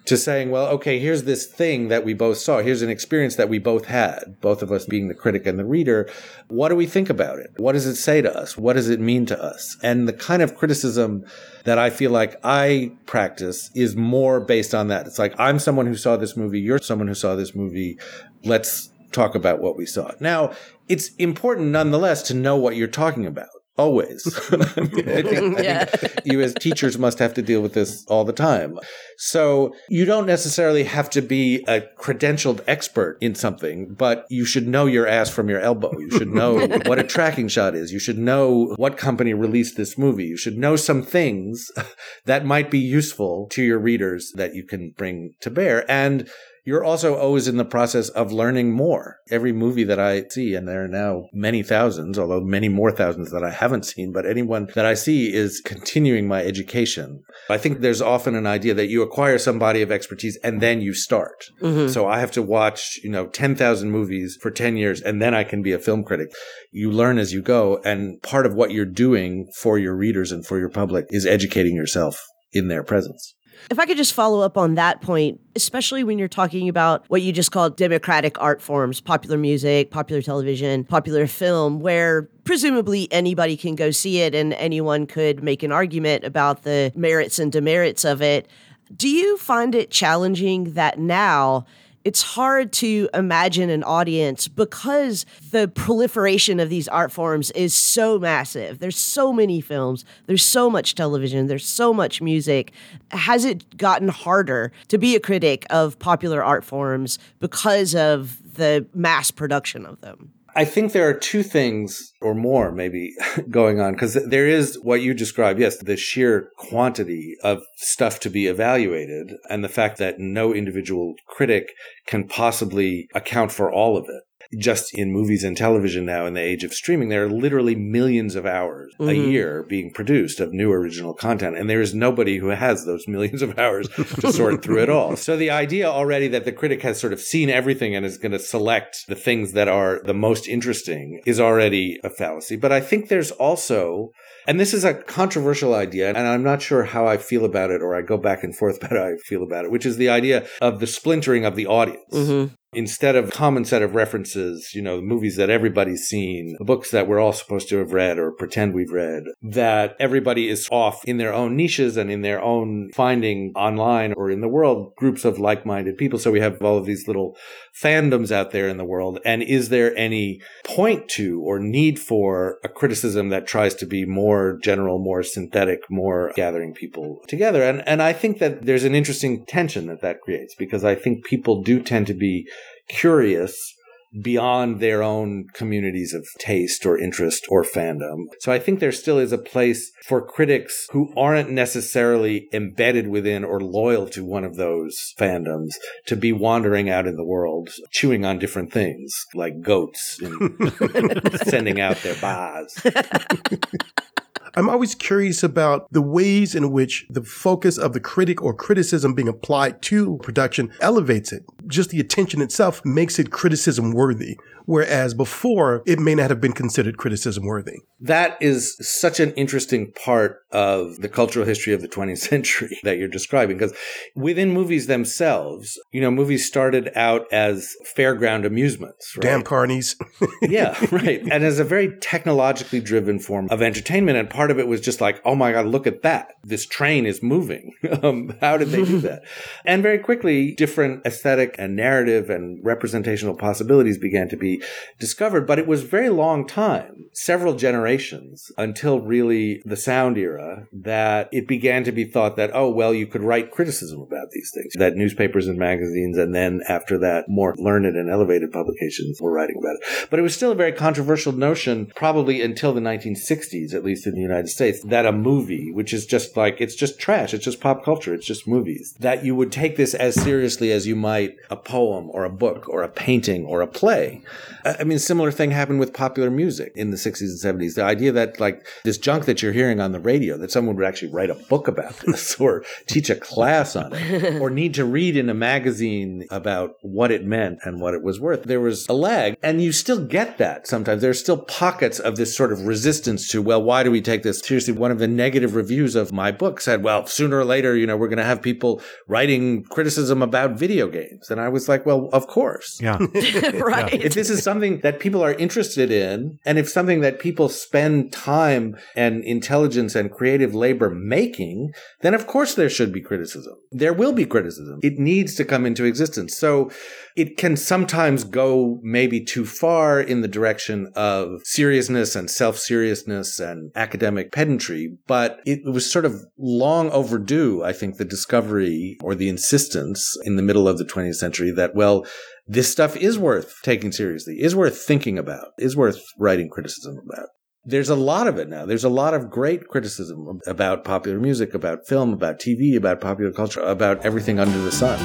to 0.06 0.18
saying, 0.18 0.52
well, 0.52 0.68
okay, 0.68 1.00
here's 1.00 1.24
this 1.24 1.46
thing 1.46 1.88
that 1.88 2.06
we 2.06 2.14
both 2.14 2.38
saw. 2.38 2.60
Here's 2.60 2.82
an 2.82 2.90
experience 2.90 3.36
that 3.38 3.50
we 3.50 3.58
both 3.58 3.86
had, 3.86 4.38
both 4.40 4.62
of 4.62 4.72
us 4.72 4.86
being 4.86 5.08
the 5.08 5.16
critic 5.16 5.48
and 5.48 5.58
the 5.58 5.66
reader. 5.66 6.10
What 6.48 6.70
do 6.70 6.76
we 6.76 6.86
think 6.86 7.10
about 7.10 7.40
it? 7.40 7.52
What 7.58 7.72
does 7.74 7.88
it 7.88 7.96
say 7.96 8.22
to 8.22 8.34
us? 8.36 8.58
What 8.58 8.74
does 8.74 8.90
it 8.90 9.00
mean 9.00 9.26
to 9.28 9.42
us? 9.42 9.78
And 9.82 10.08
the 10.08 10.14
kind 10.14 10.42
of 10.42 10.56
criticism 10.56 11.26
that 11.64 11.80
I 11.80 11.90
feel 11.90 12.12
like 12.12 12.40
I 12.44 12.92
practice 13.08 13.72
is 13.74 13.96
more 13.96 14.40
based 14.40 14.76
on 14.76 14.90
that. 14.90 15.08
It's 15.08 15.20
like, 15.20 15.34
I'm 15.40 15.58
someone 15.58 15.88
who 15.88 15.96
saw 15.96 16.18
this 16.18 16.38
movie. 16.38 16.60
You're 16.60 16.80
someone 16.80 17.08
who 17.08 17.16
saw 17.16 17.36
this 17.36 17.56
movie. 17.56 17.98
Let's 18.44 18.92
talk 19.12 19.34
about 19.34 19.60
what 19.60 19.76
we 19.76 19.88
saw. 19.88 20.12
Now, 20.20 20.54
it's 20.88 21.10
important 21.16 21.70
nonetheless 21.70 22.22
to 22.24 22.36
know 22.36 22.56
what 22.58 22.76
you're 22.76 22.88
talking 22.88 23.26
about. 23.26 23.48
Always. 23.78 24.26
I, 24.52 24.56
mean, 24.56 25.10
I, 25.10 25.22
think, 25.22 25.60
yeah. 25.60 25.82
I 25.92 25.98
think 25.98 26.14
you 26.24 26.42
as 26.42 26.54
teachers 26.54 26.98
must 26.98 27.20
have 27.20 27.34
to 27.34 27.42
deal 27.42 27.62
with 27.62 27.74
this 27.74 28.06
all 28.08 28.24
the 28.24 28.32
time. 28.32 28.80
So 29.18 29.76
you 29.90 30.06
don't 30.06 30.26
necessarily 30.26 30.86
have 30.86 31.10
to 31.10 31.22
be 31.22 31.66
a 31.68 31.82
credentialed 31.98 32.64
expert 32.68 33.18
in 33.20 33.36
something, 33.36 33.94
but 33.94 34.26
you 34.30 34.46
should 34.46 34.66
know 34.66 34.86
your 34.86 35.08
ass 35.08 35.30
from 35.30 35.50
your 35.50 35.60
elbow. 35.60 35.92
You 36.00 36.10
should 36.12 36.30
know 36.30 36.66
what 36.86 37.00
a 37.00 37.04
tracking 37.04 37.50
shot 37.50 37.76
is. 37.76 37.92
You 37.92 38.00
should 38.00 38.18
know 38.18 38.74
what 38.78 38.96
company 38.98 39.34
released 39.34 39.76
this 39.76 39.98
movie. 39.98 40.26
You 40.26 40.38
should 40.38 40.58
know 40.58 40.78
some 40.78 41.04
things 41.04 41.70
that 42.26 42.46
might 42.46 42.72
be 42.72 42.80
useful 42.80 43.48
to 43.52 43.62
your 43.62 43.80
readers 43.80 44.32
that 44.36 44.56
you 44.56 44.64
can 44.64 44.92
bring 44.92 45.34
to 45.42 45.50
bear. 45.50 45.90
And 45.92 46.30
you're 46.66 46.84
also 46.84 47.16
always 47.16 47.48
in 47.48 47.58
the 47.58 47.64
process 47.64 48.10
of 48.10 48.32
learning 48.32 48.72
more. 48.72 49.20
Every 49.30 49.54
movie 49.54 49.84
that 49.84 50.00
I 50.00 50.24
see, 50.30 50.56
and 50.56 50.68
there 50.68 50.84
are 50.84 50.88
now 50.88 51.30
many 51.32 51.62
thousands, 51.62 52.18
although 52.18 52.42
many 52.42 52.70
more 52.70 52.92
thousands 52.92 53.32
that 53.32 53.44
I 53.44 53.52
haven't 53.52 53.86
seen, 53.86 54.12
but 54.12 54.26
anyone 54.26 54.68
that 54.74 54.86
I 54.86 54.96
see 54.96 55.32
is 55.32 55.62
continuing 55.64 56.28
my 56.28 56.44
education. 56.44 57.24
I 57.52 57.60
think 57.60 57.80
there's 57.80 58.02
often 58.02 58.34
an 58.34 58.48
idea 58.48 58.74
that 58.74 58.90
you 58.90 59.04
acquire 59.04 59.38
some 59.38 59.60
body 59.60 59.84
of 59.84 59.92
expertise 59.92 60.40
and 60.44 60.60
then 60.60 60.82
you 60.82 60.96
start. 60.96 61.46
Mm-hmm. 61.62 61.90
So 61.90 62.08
I 62.08 62.20
have 62.20 62.32
to 62.32 62.42
watch, 62.42 63.00
you 63.04 63.12
know, 63.12 63.28
10,000 63.28 63.92
movies 63.92 64.36
for 64.42 64.50
10 64.50 64.76
years 64.76 65.02
and 65.02 65.22
then 65.22 65.36
I 65.36 65.44
can 65.44 65.62
be 65.62 65.72
a 65.72 65.80
film 65.80 66.04
critic. 66.04 66.30
You 66.72 66.92
learn 66.92 67.20
as 67.20 67.32
you 67.32 67.44
go. 67.44 67.80
And 67.86 68.20
part 68.24 68.48
of 68.48 68.56
what 68.56 68.72
you're 68.72 68.86
doing 68.86 69.48
for 69.62 69.78
your 69.78 69.96
readers 69.96 70.32
and 70.32 70.44
for 70.44 70.58
your 70.58 70.70
public 70.70 71.06
is 71.10 71.28
educating 71.28 71.76
yourself 71.76 72.20
in 72.52 72.70
their 72.70 72.84
presence. 72.84 73.35
If 73.70 73.80
I 73.80 73.86
could 73.86 73.98
just 73.98 74.14
follow 74.14 74.42
up 74.42 74.58
on 74.58 74.76
that 74.76 75.02
point, 75.02 75.40
especially 75.56 76.04
when 76.04 76.20
you're 76.20 76.28
talking 76.28 76.70
about 76.70 77.06
what 77.08 77.22
you 77.22 77.32
just 77.32 77.52
called 77.52 77.78
democratic 77.78 78.40
art 78.42 78.62
forms, 78.62 79.02
popular 79.02 79.38
music, 79.38 79.92
popular 79.92 80.22
television, 80.22 80.84
popular 80.84 81.28
film, 81.28 81.80
where 81.80 82.24
presumably 82.44 83.12
anybody 83.12 83.58
can 83.58 83.76
go 83.76 83.92
see 83.92 84.20
it 84.20 84.36
and 84.36 84.54
anyone 84.54 85.08
could 85.08 85.44
make 85.44 85.64
an 85.64 85.72
argument 85.72 86.24
about 86.24 86.64
the 86.64 86.92
merits 86.96 87.40
and 87.40 87.52
demerits 87.52 88.06
of 88.06 88.22
it. 88.22 88.48
Do 88.96 89.10
you 89.10 89.38
find 89.38 89.74
it 89.74 89.90
challenging 89.90 90.74
that 90.74 91.00
now 91.00 91.66
it's 92.06 92.22
hard 92.22 92.72
to 92.72 93.10
imagine 93.16 93.72
an 93.72 93.84
audience 93.84 94.48
because 94.48 95.26
the 95.50 95.68
proliferation 95.68 96.60
of 96.60 96.70
these 96.70 96.88
art 96.88 97.12
forms 97.12 97.50
is 97.52 97.74
so 97.74 98.20
massive. 98.20 98.78
There's 98.78 98.98
so 98.98 99.34
many 99.34 99.60
films, 99.60 100.06
there's 100.28 100.44
so 100.44 100.70
much 100.70 100.94
television, 100.94 101.48
there's 101.48 101.66
so 101.66 101.94
much 101.94 102.22
music. 102.22 102.72
Has 103.10 103.44
it 103.44 103.76
gotten 103.76 104.10
harder 104.10 104.72
to 104.90 105.00
be 105.00 105.16
a 105.16 105.20
critic 105.20 105.66
of 105.72 105.98
popular 105.98 106.44
art 106.44 106.64
forms 106.64 107.18
because 107.40 107.96
of 107.96 108.54
the 108.54 108.86
mass 108.94 109.32
production 109.32 109.84
of 109.88 110.00
them? 110.02 110.32
I 110.58 110.64
think 110.64 110.94
there 110.94 111.08
are 111.08 111.14
two 111.14 111.44
things 111.44 112.14
or 112.22 112.34
more 112.34 112.72
maybe 112.72 113.14
going 113.50 113.82
on 113.82 113.94
because 113.94 114.14
there 114.14 114.48
is 114.48 114.80
what 114.82 115.02
you 115.02 115.14
described. 115.14 115.60
Yes, 115.60 115.78
the 115.78 115.98
sheer 115.98 116.50
quantity 116.58 117.36
of 117.44 117.64
stuff 117.76 118.20
to 118.22 118.30
be 118.30 118.48
evaluated 118.48 119.34
and 119.50 119.64
the 119.64 119.70
fact 119.70 119.98
that 119.98 120.20
no 120.20 120.54
individual 120.54 121.16
critic 121.28 121.74
can 122.08 122.26
possibly 122.28 123.10
account 123.14 123.52
for 123.52 123.72
all 123.72 123.98
of 123.98 124.06
it 124.06 124.24
just 124.58 124.94
in 124.98 125.12
movies 125.12 125.44
and 125.44 125.56
television 125.56 126.06
now 126.06 126.26
in 126.26 126.34
the 126.34 126.42
age 126.42 126.64
of 126.64 126.74
streaming, 126.74 127.10
there 127.10 127.26
are 127.26 127.30
literally 127.30 127.76
millions 127.76 128.36
of 128.36 128.46
hours 128.46 128.94
mm-hmm. 129.00 129.10
a 129.10 129.14
year 129.14 129.64
being 129.64 129.92
produced 129.92 130.40
of 130.40 130.54
new 130.54 130.72
original 130.72 131.14
content. 131.14 131.58
And 131.58 131.70
there 131.70 131.82
is 131.82 131.94
nobody 131.94 132.38
who 132.38 132.50
has 132.50 132.86
those 132.86 133.08
millions 133.08 133.42
of 133.42 133.58
hours 133.60 133.88
to 133.90 134.32
sort 134.32 134.64
through 134.64 134.84
it 134.84 134.90
all. 134.90 135.16
So 135.16 135.38
the 135.38 135.52
idea 135.52 135.88
already 135.88 136.28
that 136.30 136.46
the 136.46 136.52
critic 136.52 136.82
has 136.82 137.00
sort 137.00 137.14
of 137.14 137.20
seen 137.20 137.50
everything 137.50 137.96
and 137.96 138.06
is 138.06 138.18
going 138.18 138.32
to 138.32 138.40
select 138.40 139.06
the 139.08 139.16
things 139.16 139.54
that 139.54 139.68
are 139.68 140.02
the 140.04 140.14
most 140.14 140.48
interesting 140.48 141.22
is 141.26 141.40
already 141.40 142.00
a 142.04 142.10
fallacy. 142.10 142.56
But 142.56 142.72
I 142.72 142.82
think 142.82 143.10
there's 143.10 143.32
also 143.32 144.12
and 144.48 144.60
this 144.60 144.74
is 144.74 144.84
a 144.84 144.94
controversial 144.94 145.74
idea, 145.74 146.10
and 146.10 146.20
I'm 146.20 146.44
not 146.44 146.62
sure 146.62 146.84
how 146.84 147.08
I 147.08 147.18
feel 147.18 147.46
about 147.46 147.72
it, 147.72 147.82
or 147.82 147.96
I 147.96 148.02
go 148.02 148.18
back 148.18 148.44
and 148.44 148.56
forth 148.56 148.78
about 148.78 148.92
how 148.92 149.06
I 149.06 149.16
feel 149.26 149.42
about 149.42 149.66
it, 149.66 149.72
which 149.72 149.86
is 149.86 149.98
the 149.98 150.10
idea 150.10 150.46
of 150.62 150.80
the 150.80 150.88
splintering 150.88 151.46
of 151.46 151.56
the 151.56 151.66
audience. 151.66 152.14
Mm-hmm 152.14 152.54
instead 152.76 153.16
of 153.16 153.32
common 153.32 153.66
set 153.66 153.82
of 153.82 153.96
references, 153.96 154.74
you 154.74 154.82
know, 154.82 155.02
movies 155.02 155.38
that 155.38 155.50
everybody's 155.50 156.04
seen, 156.04 156.56
the 156.60 156.66
books 156.66 156.92
that 156.92 157.08
we're 157.08 157.20
all 157.20 157.34
supposed 157.34 157.70
to 157.70 157.78
have 157.78 157.94
read 157.94 158.18
or 158.18 158.32
pretend 158.32 158.74
we've 158.74 158.92
read, 158.92 159.24
that 159.42 159.96
everybody 160.00 160.50
is 160.50 160.68
off 160.72 161.04
in 161.06 161.18
their 161.18 161.34
own 161.34 161.56
niches 161.56 161.98
and 161.98 162.12
in 162.12 162.22
their 162.22 162.42
own 162.42 162.90
finding 162.94 163.52
online 163.56 164.14
or 164.14 164.30
in 164.30 164.42
the 164.42 164.48
world 164.48 164.94
groups 164.96 165.26
of 165.26 165.40
like-minded 165.40 165.98
people. 165.98 166.20
So 166.20 166.32
we 166.32 166.42
have 166.42 166.62
all 166.62 166.78
of 166.78 166.86
these 166.86 167.08
little 167.08 167.38
fandoms 167.82 168.32
out 168.32 168.52
there 168.52 168.70
in 168.70 168.78
the 168.78 168.86
world. 168.86 169.20
And 169.26 169.44
is 169.44 169.70
there 169.70 169.96
any 169.98 170.42
point 170.64 171.10
to 171.10 171.42
or 171.42 171.60
need 171.60 172.00
for 172.00 172.60
a 172.64 172.70
criticism 172.70 173.30
that 173.30 173.48
tries 173.48 173.76
to 173.76 173.86
be 173.86 174.06
more 174.06 174.58
general, 174.64 174.98
more 174.98 175.24
synthetic, 175.24 175.82
more 175.90 176.32
gathering 176.36 176.74
people 176.74 177.22
together? 177.28 177.64
And, 177.64 177.86
and 177.88 178.02
I 178.02 178.14
think 178.14 178.40
that 178.40 178.66
there's 178.66 178.86
an 178.86 178.96
interesting 178.96 179.46
tension 179.46 179.88
that 179.88 180.02
that 180.02 180.22
creates 180.22 180.56
because 180.56 180.84
I 180.84 180.96
think 180.96 181.26
people 181.26 181.62
do 181.62 181.82
tend 181.82 182.08
to 182.08 182.14
be 182.14 182.48
curious 182.88 183.75
beyond 184.22 184.80
their 184.80 185.04
own 185.04 185.46
communities 185.54 186.14
of 186.14 186.28
taste 186.40 186.86
or 186.86 186.98
interest 186.98 187.46
or 187.50 187.64
fandom. 187.64 188.26
So 188.40 188.52
I 188.52 188.60
think 188.60 188.80
there 188.80 188.92
still 188.92 189.20
is 189.20 189.32
a 189.32 189.38
place 189.38 189.92
for 190.06 190.26
critics 190.26 190.88
who 190.92 191.14
aren't 191.18 191.50
necessarily 191.50 192.48
embedded 192.54 193.08
within 193.08 193.44
or 193.44 193.60
loyal 193.60 194.08
to 194.10 194.24
one 194.24 194.44
of 194.44 194.56
those 194.56 195.14
fandoms 195.18 195.72
to 196.08 196.16
be 196.16 196.32
wandering 196.32 196.90
out 196.90 197.08
in 197.08 197.16
the 197.16 197.26
world, 197.26 197.70
chewing 197.92 198.26
on 198.26 198.40
different 198.40 198.72
things 198.72 199.12
like 199.34 199.62
goats 199.62 200.20
and 200.22 201.40
sending 201.48 201.80
out 201.80 201.98
their 201.98 202.16
bars. 202.16 202.78
I'm 204.56 204.70
always 204.70 204.96
curious 204.96 205.44
about 205.44 205.88
the 205.92 206.02
ways 206.02 206.56
in 206.56 206.72
which 206.72 207.06
the 207.10 207.24
focus 207.24 207.78
of 207.78 207.94
the 207.94 208.00
critic 208.00 208.42
or 208.42 208.54
criticism 208.54 209.14
being 209.14 209.28
applied 209.28 209.82
to 209.84 210.18
production 210.24 210.72
elevates 210.82 211.32
it. 211.32 211.44
just 211.68 211.90
the 211.90 212.00
attention 212.00 212.42
itself 212.42 212.84
makes 212.86 213.18
it 213.18 213.32
criticism 213.32 213.92
worthy. 213.92 214.38
Whereas 214.66 215.14
before, 215.14 215.84
it 215.86 216.00
may 216.00 216.16
not 216.16 216.30
have 216.30 216.42
been 216.42 216.52
considered 216.52 216.98
criticism 216.98 217.46
worthy. 217.46 217.80
That 218.00 218.38
is 218.42 218.76
such 218.82 219.20
an 219.20 219.32
interesting 219.34 219.92
part 219.92 220.40
of 220.52 220.98
the 220.98 221.10
cultural 221.10 221.46
history 221.46 221.74
of 221.74 221.82
the 221.82 221.88
20th 221.88 222.18
century 222.30 222.78
that 222.84 222.98
you're 222.98 223.08
describing. 223.08 223.58
Because 223.58 223.74
within 224.16 224.52
movies 224.52 224.88
themselves, 224.88 225.80
you 225.92 226.02
know, 226.02 226.12
movies 226.12 226.46
started 226.46 226.92
out 226.96 227.32
as 227.32 227.76
fairground 227.96 228.46
amusements. 228.46 229.16
Right? 229.18 229.24
Damn 229.24 229.44
carnies. 229.44 229.96
yeah, 230.42 230.76
right. 230.92 231.22
And 231.22 231.44
as 231.44 231.60
a 231.60 231.64
very 231.64 231.96
technologically 232.00 232.80
driven 232.80 233.20
form 233.20 233.48
of 233.52 233.62
entertainment. 233.62 234.18
And 234.18 234.30
part 234.30 234.45
of 234.52 234.60
it 234.60 234.68
was 234.68 234.82
just 234.82 235.02
like, 235.02 235.22
oh 235.26 235.36
my 235.36 235.52
God, 235.52 235.66
look 235.66 235.88
at 235.88 236.02
that. 236.02 236.34
This 236.44 236.66
train 236.66 237.06
is 237.06 237.24
moving. 237.24 237.74
um, 238.04 238.36
how 238.42 238.58
did 238.58 238.70
they 238.70 238.84
do 238.84 239.00
that? 239.00 239.24
and 239.66 239.82
very 239.82 240.00
quickly, 240.00 240.54
different 240.54 241.06
aesthetic 241.06 241.56
and 241.58 241.76
narrative 241.76 242.30
and 242.30 242.64
representational 242.64 243.36
possibilities 243.36 243.98
began 243.98 244.30
to 244.30 244.38
be 244.38 244.62
discovered. 245.00 245.48
But 245.48 245.60
it 245.60 245.68
was 245.68 245.84
very 245.84 246.10
long 246.10 246.46
time, 246.48 247.06
several 247.14 247.56
generations, 247.56 248.52
until 248.58 249.00
really 249.00 249.62
the 249.66 249.78
sound 249.78 250.18
era, 250.18 250.68
that 250.72 251.30
it 251.32 251.48
began 251.48 251.84
to 251.84 251.92
be 251.92 252.06
thought 252.06 252.36
that, 252.36 252.52
oh, 252.54 252.70
well, 252.70 252.94
you 252.94 253.08
could 253.08 253.24
write 253.24 253.52
criticism 253.52 254.02
about 254.02 254.32
these 254.32 254.52
things. 254.54 254.74
That 254.76 254.96
newspapers 254.96 255.48
and 255.48 255.58
magazines, 255.58 256.18
and 256.18 256.34
then 256.36 256.62
after 256.68 256.98
that, 257.00 257.26
more 257.28 257.56
learned 257.58 257.86
and 257.86 258.10
elevated 258.10 258.52
publications 258.52 259.20
were 259.22 259.32
writing 259.32 259.58
about 259.58 259.76
it. 259.76 260.10
But 260.10 260.20
it 260.20 260.24
was 260.24 260.36
still 260.36 260.52
a 260.52 260.56
very 260.56 260.72
controversial 260.72 261.32
notion, 261.32 261.92
probably 261.96 262.42
until 262.42 262.74
the 262.74 262.82
1960s, 262.82 263.74
at 263.74 263.84
least 263.84 264.08
in 264.08 264.16
the 264.16 264.22
United 264.22 264.35
States, 264.50 264.84
that 264.84 265.06
a 265.06 265.12
movie, 265.12 265.72
which 265.72 265.94
is 265.94 266.06
just 266.06 266.36
like, 266.36 266.60
it's 266.60 266.76
just 266.76 267.00
trash, 267.00 267.34
it's 267.34 267.46
just 267.46 267.60
pop 267.60 267.84
culture, 267.84 268.14
it's 268.14 268.26
just 268.26 268.48
movies, 268.48 268.96
that 269.00 269.24
you 269.26 269.36
would 269.36 269.52
take 269.52 269.78
this 269.78 269.94
as 269.94 270.16
seriously 270.16 270.72
as 270.72 270.86
you 270.86 270.96
might 270.96 271.38
a 271.50 271.56
poem 271.56 272.10
or 272.12 272.26
a 272.26 272.30
book 272.30 272.68
or 272.70 272.84
a 272.84 272.90
painting 272.90 273.46
or 273.46 273.62
a 273.62 273.68
play. 273.68 274.22
I 274.66 274.84
mean, 274.84 274.98
similar 274.98 275.32
thing 275.32 275.52
happened 275.52 275.80
with 275.80 275.94
popular 275.94 276.32
music 276.32 276.74
in 276.76 276.90
the 276.90 276.98
60s 276.98 277.22
and 277.22 277.62
70s. 277.62 277.76
The 277.76 277.84
idea 277.84 278.12
that 278.14 278.40
like 278.40 278.66
this 278.84 278.98
junk 278.98 279.26
that 279.26 279.42
you're 279.42 279.54
hearing 279.54 279.80
on 279.80 279.92
the 279.92 280.00
radio, 280.00 280.38
that 280.38 280.52
someone 280.52 280.76
would 280.76 280.86
actually 280.86 281.12
write 281.12 281.30
a 281.30 281.36
book 281.36 281.68
about 281.68 281.96
this 281.98 282.36
or 282.40 282.64
teach 282.88 283.10
a 283.10 283.16
class 283.16 283.76
on 283.76 283.94
it 283.94 284.42
or 284.42 284.50
need 284.50 284.74
to 284.74 284.86
read 284.86 285.16
in 285.16 285.30
a 285.30 285.34
magazine 285.34 286.26
about 286.32 286.76
what 286.82 287.12
it 287.12 287.24
meant 287.24 287.60
and 287.64 287.80
what 287.80 287.94
it 287.94 288.04
was 288.04 288.20
worth. 288.20 288.44
There 288.44 288.60
was 288.60 288.88
a 288.88 288.94
lag 288.94 289.38
and 289.44 289.62
you 289.62 289.72
still 289.72 290.04
get 290.04 290.38
that 290.40 290.68
sometimes. 290.68 291.02
There's 291.02 291.20
still 291.20 291.38
pockets 291.38 292.00
of 292.00 292.16
this 292.16 292.36
sort 292.36 292.52
of 292.52 292.66
resistance 292.66 293.30
to, 293.30 293.42
well, 293.42 293.62
why 293.62 293.84
do 293.84 293.92
we 293.92 294.02
take 294.02 294.24
this 294.24 294.40
seriously? 294.40 294.74
One 294.74 294.92
of 294.92 295.00
the 295.00 295.08
negative 295.08 295.56
reviews 295.56 295.96
of 295.96 296.12
my 296.12 296.32
book 296.32 296.60
said, 296.60 296.84
well, 296.84 297.06
sooner 297.06 297.38
or 297.38 297.46
later, 297.46 297.76
you 297.76 297.86
know, 297.86 297.98
we're 297.98 298.08
going 298.08 298.18
to 298.18 298.24
have 298.24 298.42
people 298.42 298.82
writing 299.08 299.64
criticism 299.64 300.24
about 300.24 300.54
video 300.54 300.88
games. 300.88 301.30
And 301.30 301.40
I 301.40 301.50
was 301.50 301.70
like, 301.70 301.86
well, 301.86 302.10
of 302.12 302.28
course. 302.28 302.80
Yeah. 302.82 302.98
right. 303.60 303.94
If 303.94 304.14
this 304.14 304.30
is 304.30 304.44
something 304.44 304.55
that 304.82 305.00
people 305.00 305.24
are 305.24 305.34
interested 305.34 305.92
in, 305.92 306.40
and 306.46 306.58
if 306.58 306.70
something 306.70 307.02
that 307.02 307.20
people 307.20 307.50
spend 307.50 308.12
time 308.12 308.76
and 308.96 309.24
intelligence 309.24 309.96
and 309.96 310.12
creative 310.12 310.56
labor 310.56 310.90
making, 310.90 311.72
then 312.02 312.14
of 312.14 312.28
course 312.28 312.56
there 312.56 312.70
should 312.70 312.92
be 312.92 313.02
criticism. 313.02 313.54
There 313.72 313.94
will 313.94 314.14
be 314.14 314.26
criticism. 314.26 314.80
It 314.82 315.00
needs 315.00 315.36
to 315.36 315.46
come 315.46 315.66
into 315.66 315.86
existence. 315.86 316.38
So 316.38 316.72
it 317.16 317.38
can 317.38 317.56
sometimes 317.56 318.24
go 318.24 318.80
maybe 318.82 319.24
too 319.24 319.46
far 319.46 320.02
in 320.02 320.22
the 320.22 320.28
direction 320.28 320.92
of 320.96 321.42
seriousness 321.44 322.16
and 322.16 322.30
self-seriousness 322.30 323.40
and 323.40 323.72
academic 323.76 324.32
pedantry, 324.32 324.98
but 325.08 325.40
it 325.46 325.64
was 325.64 325.92
sort 325.92 326.06
of 326.06 326.26
long 326.38 326.90
overdue, 326.92 327.64
I 327.64 327.74
think, 327.74 327.98
the 327.98 328.06
discovery 328.06 328.98
or 329.02 329.16
the 329.16 329.30
insistence 329.30 330.18
in 330.24 330.36
the 330.36 330.42
middle 330.42 330.68
of 330.68 330.78
the 330.78 330.86
20th 330.86 331.16
century 331.16 331.52
that, 331.52 331.76
well, 331.76 332.06
this 332.48 332.72
stuff 332.72 332.96
is 332.96 333.18
worth 333.18 333.56
taking 333.64 333.92
seriously, 333.92 334.36
is 334.36 334.56
worth 334.56 334.78
thinking 334.78 335.18
about, 335.18 335.48
is 335.58 335.76
worth 335.76 336.00
writing 336.20 336.48
criticism 336.48 337.00
about. 337.04 337.30
There's 337.64 337.90
a 337.90 337.96
lot 337.96 338.28
of 338.28 338.38
it 338.38 338.48
now. 338.48 338.68
There's 338.68 338.84
a 338.84 338.90
lot 338.90 339.16
of 339.16 339.32
great 339.32 339.68
criticism 339.68 340.40
about 340.46 340.84
popular 340.84 341.20
music, 341.20 341.56
about 341.56 341.88
film, 341.88 342.14
about 342.14 342.40
TV, 342.40 342.78
about 342.78 343.02
popular 343.02 343.32
culture, 343.32 343.62
about 343.62 344.06
everything 344.06 344.40
under 344.40 344.60
the 344.60 344.72
sun. 344.72 345.00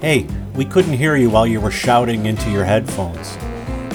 Hey, 0.00 0.28
we 0.54 0.64
couldn't 0.64 0.92
hear 0.92 1.16
you 1.16 1.30
while 1.30 1.48
you 1.48 1.60
were 1.60 1.72
shouting 1.72 2.26
into 2.26 2.50
your 2.50 2.64
headphones. 2.64 3.36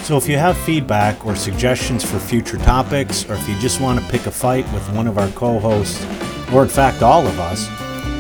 So 0.06 0.18
if 0.18 0.28
you 0.28 0.38
have 0.38 0.58
feedback 0.58 1.26
or 1.26 1.38
suggestions 1.38 2.04
for 2.04 2.20
future 2.20 2.58
topics, 2.58 3.30
or 3.30 3.36
if 3.36 3.48
you 3.48 3.58
just 3.60 3.80
want 3.80 4.02
to 4.02 4.12
pick 4.12 4.26
a 4.26 4.32
fight 4.32 4.70
with 4.74 4.86
one 4.94 5.08
of 5.08 5.18
our 5.18 5.30
co 5.30 5.60
hosts, 5.60 6.06
or 6.52 6.64
in 6.64 6.70
fact 6.70 7.02
all 7.02 7.26
of 7.26 7.40
us, 7.40 7.70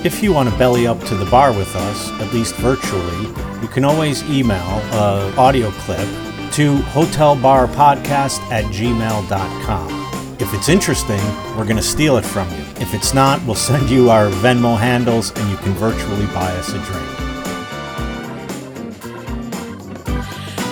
If 0.04 0.22
you 0.22 0.32
want 0.32 0.48
to 0.48 0.56
belly 0.56 0.86
up 0.86 0.98
to 1.04 1.14
the 1.14 1.26
bar 1.26 1.52
with 1.52 1.76
us, 1.76 2.08
at 2.22 2.32
least 2.32 2.54
virtually, 2.56 3.26
you 3.60 3.68
can 3.68 3.84
always 3.84 4.22
email 4.30 4.56
an 4.56 5.38
audio 5.38 5.70
clip 5.72 6.08
to 6.52 6.78
hotelbarpodcast 6.78 8.40
at 8.50 8.64
gmail.com. 8.64 10.00
If 10.40 10.54
it's 10.54 10.70
interesting, 10.70 11.20
we're 11.54 11.64
going 11.64 11.76
to 11.76 11.82
steal 11.82 12.16
it 12.16 12.24
from 12.24 12.48
you. 12.50 12.64
If 12.80 12.94
it's 12.94 13.12
not, 13.12 13.44
we'll 13.44 13.54
send 13.54 13.90
you 13.90 14.08
our 14.08 14.30
Venmo 14.30 14.78
handles 14.78 15.32
and 15.36 15.50
you 15.50 15.58
can 15.58 15.74
virtually 15.74 16.24
buy 16.28 16.50
us 16.56 16.70
a 16.70 16.78
drink. 16.78 17.20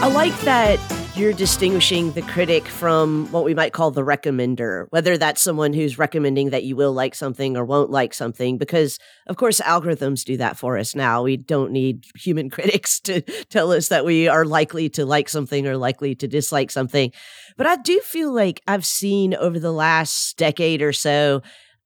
I 0.00 0.06
like 0.06 0.40
that 0.40 0.78
you're 1.18 1.32
distinguishing 1.32 2.12
the 2.12 2.22
critic 2.22 2.68
from 2.68 3.26
what 3.32 3.44
we 3.44 3.52
might 3.52 3.72
call 3.72 3.90
the 3.90 4.04
recommender, 4.04 4.86
whether 4.90 5.18
that's 5.18 5.42
someone 5.42 5.72
who's 5.72 5.98
recommending 5.98 6.50
that 6.50 6.62
you 6.62 6.76
will 6.76 6.92
like 6.92 7.12
something 7.12 7.56
or 7.56 7.64
won't 7.64 7.90
like 7.90 8.14
something, 8.14 8.56
because 8.56 9.00
of 9.26 9.36
course 9.36 9.60
algorithms 9.60 10.24
do 10.24 10.36
that 10.36 10.56
for 10.56 10.78
us 10.78 10.94
now. 10.94 11.24
We 11.24 11.36
don't 11.36 11.72
need 11.72 12.04
human 12.14 12.48
critics 12.50 13.00
to 13.00 13.22
tell 13.50 13.72
us 13.72 13.88
that 13.88 14.04
we 14.04 14.28
are 14.28 14.44
likely 14.44 14.88
to 14.90 15.04
like 15.04 15.28
something 15.28 15.66
or 15.66 15.76
likely 15.76 16.14
to 16.14 16.28
dislike 16.28 16.70
something. 16.70 17.10
But 17.56 17.66
I 17.66 17.76
do 17.76 17.98
feel 17.98 18.32
like 18.32 18.62
I've 18.68 18.86
seen 18.86 19.34
over 19.34 19.58
the 19.58 19.72
last 19.72 20.36
decade 20.36 20.82
or 20.82 20.92
so 20.92 21.42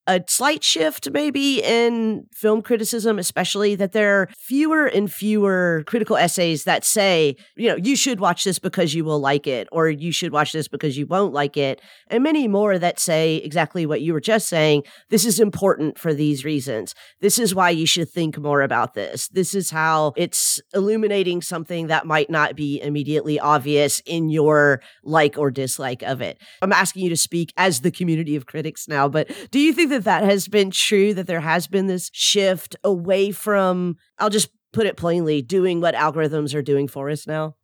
a 0.06 0.20
slight 0.28 0.64
shift 0.64 1.10
maybe 1.12 1.62
in 1.62 2.26
film 2.32 2.62
criticism 2.62 3.18
especially 3.18 3.74
that 3.74 3.92
there 3.92 4.22
are 4.22 4.28
fewer 4.36 4.86
and 4.86 5.12
fewer 5.12 5.84
critical 5.86 6.16
essays 6.16 6.64
that 6.64 6.84
say 6.84 7.36
you 7.56 7.68
know 7.68 7.76
you 7.76 7.96
should 7.96 8.20
watch 8.20 8.44
this 8.44 8.58
because 8.58 8.94
you 8.94 9.04
will 9.04 9.20
like 9.20 9.46
it 9.46 9.68
or 9.72 9.88
you 9.88 10.12
should 10.12 10.32
watch 10.32 10.52
this 10.52 10.68
because 10.68 10.96
you 10.96 11.06
won't 11.06 11.32
like 11.32 11.56
it 11.56 11.80
and 12.08 12.22
many 12.22 12.48
more 12.48 12.78
that 12.78 12.98
say 12.98 13.36
exactly 13.36 13.86
what 13.86 14.00
you 14.00 14.12
were 14.12 14.20
just 14.20 14.48
saying 14.48 14.82
this 15.08 15.24
is 15.24 15.40
important 15.40 15.98
for 15.98 16.14
these 16.14 16.44
reasons. 16.44 16.94
This 17.20 17.38
is 17.38 17.54
why 17.54 17.70
you 17.70 17.86
should 17.86 18.08
think 18.08 18.38
more 18.38 18.62
about 18.62 18.94
this. 18.94 19.28
This 19.28 19.54
is 19.54 19.70
how 19.70 20.12
it's 20.16 20.60
illuminating 20.74 21.42
something 21.42 21.88
that 21.88 22.06
might 22.06 22.30
not 22.30 22.56
be 22.56 22.80
immediately 22.80 23.38
obvious 23.38 24.00
in 24.06 24.28
your 24.28 24.80
like 25.04 25.38
or 25.38 25.50
dislike 25.50 26.02
of 26.02 26.20
it. 26.20 26.38
I'm 26.60 26.72
asking 26.72 27.04
you 27.04 27.10
to 27.10 27.16
speak 27.16 27.52
as 27.56 27.80
the 27.80 27.90
community 27.90 28.36
of 28.36 28.46
critics 28.46 28.88
now 28.88 29.08
but 29.08 29.30
do 29.50 29.58
you 29.58 29.72
think 29.72 29.90
that 29.92 30.04
that 30.04 30.24
has 30.24 30.48
been 30.48 30.70
true, 30.70 31.14
that 31.14 31.26
there 31.26 31.40
has 31.40 31.66
been 31.66 31.86
this 31.86 32.10
shift 32.12 32.76
away 32.84 33.30
from, 33.30 33.96
I'll 34.18 34.30
just 34.30 34.50
put 34.72 34.86
it 34.86 34.96
plainly, 34.96 35.42
doing 35.42 35.80
what 35.80 35.94
algorithms 35.94 36.54
are 36.54 36.62
doing 36.62 36.88
for 36.88 37.10
us 37.10 37.26
now? 37.26 37.54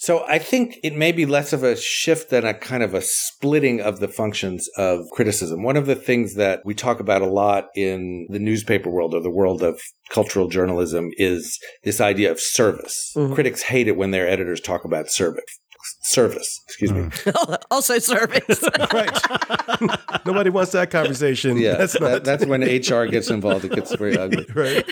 So 0.00 0.24
I 0.28 0.38
think 0.38 0.78
it 0.84 0.94
may 0.94 1.10
be 1.10 1.26
less 1.26 1.52
of 1.52 1.64
a 1.64 1.74
shift 1.74 2.30
than 2.30 2.44
a 2.44 2.54
kind 2.54 2.84
of 2.84 2.94
a 2.94 3.00
splitting 3.00 3.80
of 3.80 3.98
the 3.98 4.06
functions 4.06 4.68
of 4.76 5.06
criticism. 5.10 5.64
One 5.64 5.76
of 5.76 5.86
the 5.86 5.96
things 5.96 6.36
that 6.36 6.60
we 6.64 6.72
talk 6.72 7.00
about 7.00 7.20
a 7.20 7.26
lot 7.26 7.66
in 7.74 8.28
the 8.30 8.38
newspaper 8.38 8.90
world 8.90 9.12
or 9.12 9.20
the 9.20 9.28
world 9.28 9.60
of 9.60 9.80
cultural 10.10 10.48
journalism 10.48 11.10
is 11.16 11.58
this 11.82 12.00
idea 12.00 12.30
of 12.30 12.38
service. 12.38 13.12
Mm-hmm. 13.16 13.34
Critics 13.34 13.62
hate 13.62 13.88
it 13.88 13.96
when 13.96 14.12
their 14.12 14.28
editors 14.28 14.60
talk 14.60 14.84
about 14.84 15.10
service 15.10 15.58
service. 16.02 16.60
Excuse 16.66 16.92
me. 16.92 17.08
Oh, 17.34 17.56
also 17.70 17.98
service. 17.98 18.64
right. 18.92 20.26
Nobody 20.26 20.50
wants 20.50 20.72
that 20.72 20.90
conversation. 20.90 21.56
Yeah, 21.56 21.76
that's, 21.76 21.98
not... 22.00 22.24
that, 22.24 22.24
that's 22.24 22.46
when 22.46 22.62
HR 22.62 23.06
gets 23.06 23.30
involved. 23.30 23.64
It 23.64 23.72
gets 23.72 23.94
very 23.94 24.16
ugly. 24.16 24.46
Right. 24.54 24.84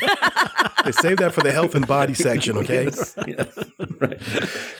They 0.85 0.93
save 0.93 1.17
that 1.17 1.33
for 1.33 1.41
the 1.41 1.51
health 1.51 1.75
and 1.75 1.87
body 1.87 2.15
section. 2.15 2.57
Okay. 2.59 2.85
Yes, 2.85 3.15
yes. 3.27 3.59
Right. 4.01 4.21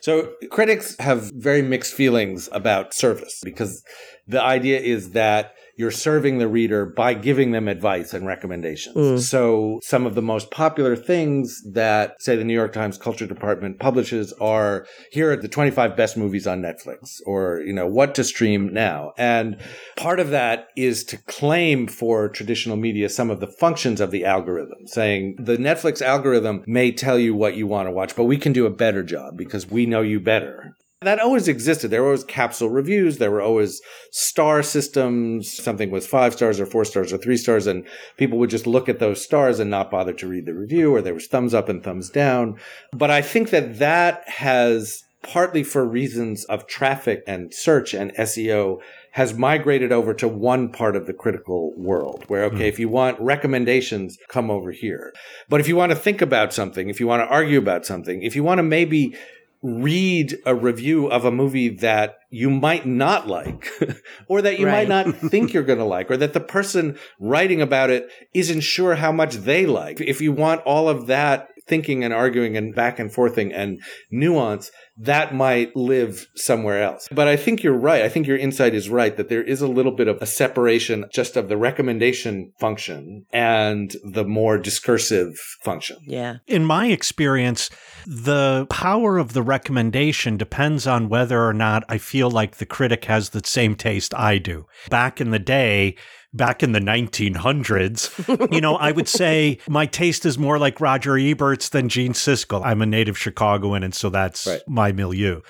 So 0.01 0.31
critics 0.49 0.95
have 0.99 1.31
very 1.33 1.61
mixed 1.61 1.93
feelings 1.93 2.47
about 2.51 2.93
service 2.93 3.41
because 3.43 3.83
the 4.27 4.41
idea 4.41 4.79
is 4.79 5.11
that 5.11 5.53
you're 5.77 5.91
serving 5.91 6.39
the 6.39 6.47
reader 6.47 6.85
by 6.85 7.13
giving 7.13 7.51
them 7.51 7.67
advice 7.67 8.13
and 8.13 8.25
recommendations. 8.25 8.95
Mm. 8.95 9.19
So 9.19 9.79
some 9.83 10.05
of 10.05 10.15
the 10.15 10.21
most 10.21 10.49
popular 10.49 10.95
things 10.95 11.61
that 11.71 12.15
say 12.19 12.35
the 12.35 12.43
New 12.43 12.53
York 12.53 12.73
Times 12.73 12.97
culture 12.97 13.27
department 13.27 13.79
publishes 13.79 14.33
are 14.41 14.87
here 15.11 15.31
are 15.31 15.37
the 15.37 15.47
25 15.47 15.95
best 15.95 16.17
movies 16.17 16.47
on 16.47 16.61
Netflix 16.61 17.21
or, 17.25 17.61
you 17.61 17.73
know, 17.73 17.85
what 17.85 18.15
to 18.15 18.23
stream 18.23 18.73
now. 18.73 19.11
And 19.17 19.57
part 19.95 20.19
of 20.19 20.31
that 20.31 20.67
is 20.75 21.03
to 21.05 21.17
claim 21.17 21.87
for 21.87 22.27
traditional 22.27 22.75
media 22.75 23.07
some 23.07 23.29
of 23.29 23.39
the 23.39 23.47
functions 23.47 24.01
of 24.01 24.09
the 24.09 24.25
algorithm, 24.25 24.87
saying 24.87 25.35
the 25.37 25.57
Netflix 25.57 26.01
algorithm 26.01 26.63
may 26.65 26.91
tell 26.91 27.19
you 27.19 27.35
what 27.35 27.55
you 27.55 27.67
want 27.67 27.87
to 27.87 27.91
watch, 27.91 28.15
but 28.15 28.25
we 28.25 28.37
can 28.37 28.51
do 28.51 28.65
a 28.65 28.71
better 28.71 29.03
job 29.03 29.37
because 29.37 29.69
we 29.69 29.85
know 29.85 30.01
you 30.01 30.19
better 30.19 30.75
That 31.01 31.19
always 31.19 31.47
existed. 31.47 31.91
There 31.91 32.01
were 32.01 32.07
always 32.07 32.23
capsule 32.23 32.71
reviews. 32.71 33.19
There 33.19 33.29
were 33.29 33.41
always 33.41 33.81
star 34.11 34.63
systems. 34.63 35.51
Something 35.51 35.91
was 35.91 36.07
five 36.07 36.33
stars 36.33 36.59
or 36.59 36.65
four 36.65 36.85
stars 36.85 37.13
or 37.13 37.19
three 37.19 37.37
stars. 37.37 37.67
And 37.67 37.85
people 38.17 38.39
would 38.39 38.49
just 38.49 38.65
look 38.65 38.89
at 38.89 38.97
those 38.97 39.23
stars 39.23 39.59
and 39.59 39.69
not 39.69 39.91
bother 39.91 40.13
to 40.13 40.27
read 40.27 40.47
the 40.47 40.55
review 40.55 40.95
or 40.95 41.03
there 41.03 41.13
was 41.13 41.27
thumbs 41.27 41.53
up 41.53 41.69
and 41.69 41.83
thumbs 41.83 42.09
down. 42.09 42.57
But 42.93 43.11
I 43.11 43.21
think 43.21 43.51
that 43.51 43.77
that 43.77 44.27
has 44.27 45.03
partly 45.21 45.61
for 45.63 45.85
reasons 45.85 46.45
of 46.45 46.65
traffic 46.65 47.21
and 47.27 47.53
search 47.53 47.93
and 47.93 48.11
SEO 48.15 48.79
has 49.11 49.33
migrated 49.33 49.91
over 49.91 50.13
to 50.13 50.27
one 50.27 50.71
part 50.71 50.95
of 50.95 51.05
the 51.05 51.13
critical 51.13 51.73
world 51.75 52.23
where, 52.27 52.43
okay, 52.45 52.65
mm. 52.65 52.69
if 52.69 52.79
you 52.79 52.87
want 52.87 53.19
recommendations, 53.19 54.17
come 54.29 54.49
over 54.49 54.71
here. 54.71 55.13
But 55.49 55.59
if 55.59 55.67
you 55.67 55.75
want 55.75 55.91
to 55.91 55.95
think 55.95 56.21
about 56.21 56.53
something, 56.53 56.89
if 56.89 56.99
you 56.99 57.07
want 57.07 57.21
to 57.21 57.27
argue 57.27 57.57
about 57.57 57.85
something, 57.85 58.21
if 58.21 58.35
you 58.35 58.43
want 58.43 58.59
to 58.59 58.63
maybe 58.63 59.15
read 59.61 60.37
a 60.45 60.55
review 60.55 61.07
of 61.07 61.25
a 61.25 61.31
movie 61.31 61.69
that 61.69 62.19
you 62.29 62.49
might 62.49 62.85
not 62.85 63.27
like 63.27 63.67
or 64.27 64.41
that 64.41 64.59
you 64.59 64.65
right. 64.65 64.87
might 64.87 65.05
not 65.05 65.15
think 65.31 65.53
you're 65.53 65.63
going 65.63 65.79
to 65.79 65.85
like 65.85 66.11
or 66.11 66.17
that 66.17 66.33
the 66.33 66.39
person 66.39 66.97
writing 67.19 67.61
about 67.61 67.89
it 67.89 68.09
isn't 68.33 68.61
sure 68.61 68.95
how 68.95 69.11
much 69.11 69.35
they 69.35 69.65
like. 69.65 69.99
If 69.99 70.21
you 70.21 70.31
want 70.31 70.61
all 70.61 70.89
of 70.89 71.07
that 71.07 71.49
thinking 71.67 72.03
and 72.03 72.13
arguing 72.13 72.55
and 72.55 72.73
back 72.73 72.97
and 72.97 73.13
forthing 73.13 73.53
and 73.53 73.81
nuance, 74.09 74.71
that 74.97 75.35
might 75.35 75.75
live 75.75 76.27
somewhere 76.35 76.81
else. 76.81 77.07
But 77.11 77.27
I 77.27 77.35
think 77.35 77.61
you're 77.61 77.77
right. 77.77 78.03
I 78.03 78.09
think 78.09 78.25
your 78.25 78.37
insight 78.37 78.73
is 78.73 78.89
right 78.89 79.15
that 79.17 79.29
there 79.29 79.43
is 79.43 79.61
a 79.61 79.67
little 79.67 79.91
bit 79.91 80.07
of 80.07 80.21
a 80.21 80.25
separation 80.25 81.05
just 81.13 81.35
of 81.35 81.49
the 81.49 81.57
recommendation 81.57 82.53
function 82.59 83.25
and 83.31 83.95
the 84.03 84.23
more 84.23 84.57
discursive 84.57 85.37
function. 85.61 85.97
Yeah. 86.05 86.37
In 86.47 86.65
my 86.65 86.87
experience, 86.87 87.69
the 88.07 88.65
power 88.69 89.17
of 89.17 89.33
the 89.33 89.41
recommendation 89.41 90.37
depends 90.37 90.87
on 90.87 91.09
whether 91.09 91.45
or 91.45 91.53
not 91.53 91.83
I 91.89 91.97
feel 91.97 92.31
like 92.31 92.55
the 92.55 92.65
critic 92.65 93.03
has 93.05 93.29
the 93.29 93.41
same 93.43 93.75
taste 93.75 94.13
I 94.15 94.37
do. 94.37 94.65
Back 94.89 95.19
in 95.19 95.31
the 95.31 95.39
day, 95.39 95.97
back 96.33 96.63
in 96.63 96.71
the 96.71 96.79
1900s, 96.79 98.51
you 98.53 98.61
know, 98.61 98.77
I 98.77 98.93
would 98.93 99.09
say 99.09 99.59
my 99.67 99.85
taste 99.85 100.25
is 100.25 100.37
more 100.37 100.57
like 100.57 100.79
Roger 100.79 101.17
Ebert's 101.17 101.67
than 101.67 101.89
Gene 101.89 102.13
Siskel. 102.13 102.65
I'm 102.65 102.81
a 102.81 102.85
native 102.85 103.17
Chicagoan, 103.17 103.83
and 103.83 103.93
so 103.93 104.09
that's 104.09 104.47
right. 104.47 104.61
my 104.69 104.93
milieu. 104.93 105.41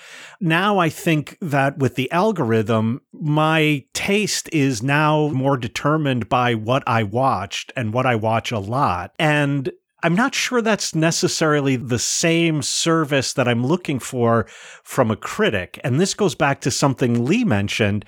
Now 0.42 0.80
I 0.80 0.90
think 0.90 1.38
that 1.42 1.78
with 1.78 1.94
the 1.94 2.12
algorithm, 2.12 3.02
my 3.14 3.86
taste 3.94 4.50
is 4.52 4.82
now 4.82 5.28
more 5.28 5.58
determined 5.58 6.28
by 6.28 6.56
what 6.56 6.82
I 6.88 7.04
watched 7.04 7.72
and 7.76 7.94
what 7.94 8.08
I 8.08 8.16
watch 8.16 8.52
a 8.52 8.60
lot. 8.60 9.14
And 9.20 9.72
I'm 10.08 10.16
not 10.16 10.34
sure 10.34 10.62
that's 10.62 10.96
necessarily 10.96 11.76
the 11.76 12.00
same 12.00 12.62
service 12.62 13.34
that 13.34 13.46
I'm 13.46 13.68
looking 13.68 14.00
for 14.00 14.46
from 14.82 15.12
a 15.12 15.18
critic. 15.18 15.82
And 15.84 16.00
this 16.00 16.14
goes 16.14 16.34
back 16.34 16.62
to 16.62 16.72
something 16.72 17.26
Lee 17.26 17.44
mentioned 17.44 18.06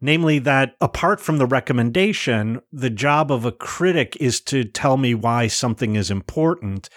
namely 0.00 0.38
that 0.38 0.76
apart 0.80 1.20
from 1.20 1.38
the 1.38 1.46
recommendation, 1.46 2.60
the 2.72 2.90
job 2.90 3.32
of 3.32 3.44
a 3.44 3.52
critic 3.52 4.16
is 4.20 4.40
to 4.40 4.64
tell 4.64 4.96
me 4.96 5.14
why 5.14 5.48
something 5.48 5.96
is 5.96 6.10
important. 6.10 6.88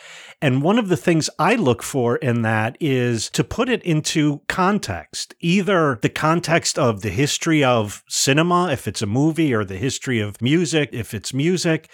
And 0.41 0.61
one 0.61 0.77
of 0.77 0.87
the 0.87 0.97
things 0.97 1.29
I 1.39 1.55
look 1.55 1.81
for 1.81 2.17
in 2.17 2.43
that 2.43 2.77
is 2.79 3.29
to 3.31 3.43
put 3.43 3.69
it 3.69 3.81
into 3.83 4.41
context, 4.47 5.33
either 5.39 5.97
the 6.01 6.09
context 6.09 6.77
of 6.77 7.01
the 7.01 7.09
history 7.09 7.63
of 7.63 8.03
cinema, 8.07 8.71
if 8.71 8.87
it's 8.87 9.01
a 9.01 9.07
movie, 9.07 9.53
or 9.53 9.65
the 9.65 9.77
history 9.77 10.19
of 10.19 10.41
music, 10.41 10.89
if 10.91 11.13
it's 11.13 11.33
music, 11.33 11.89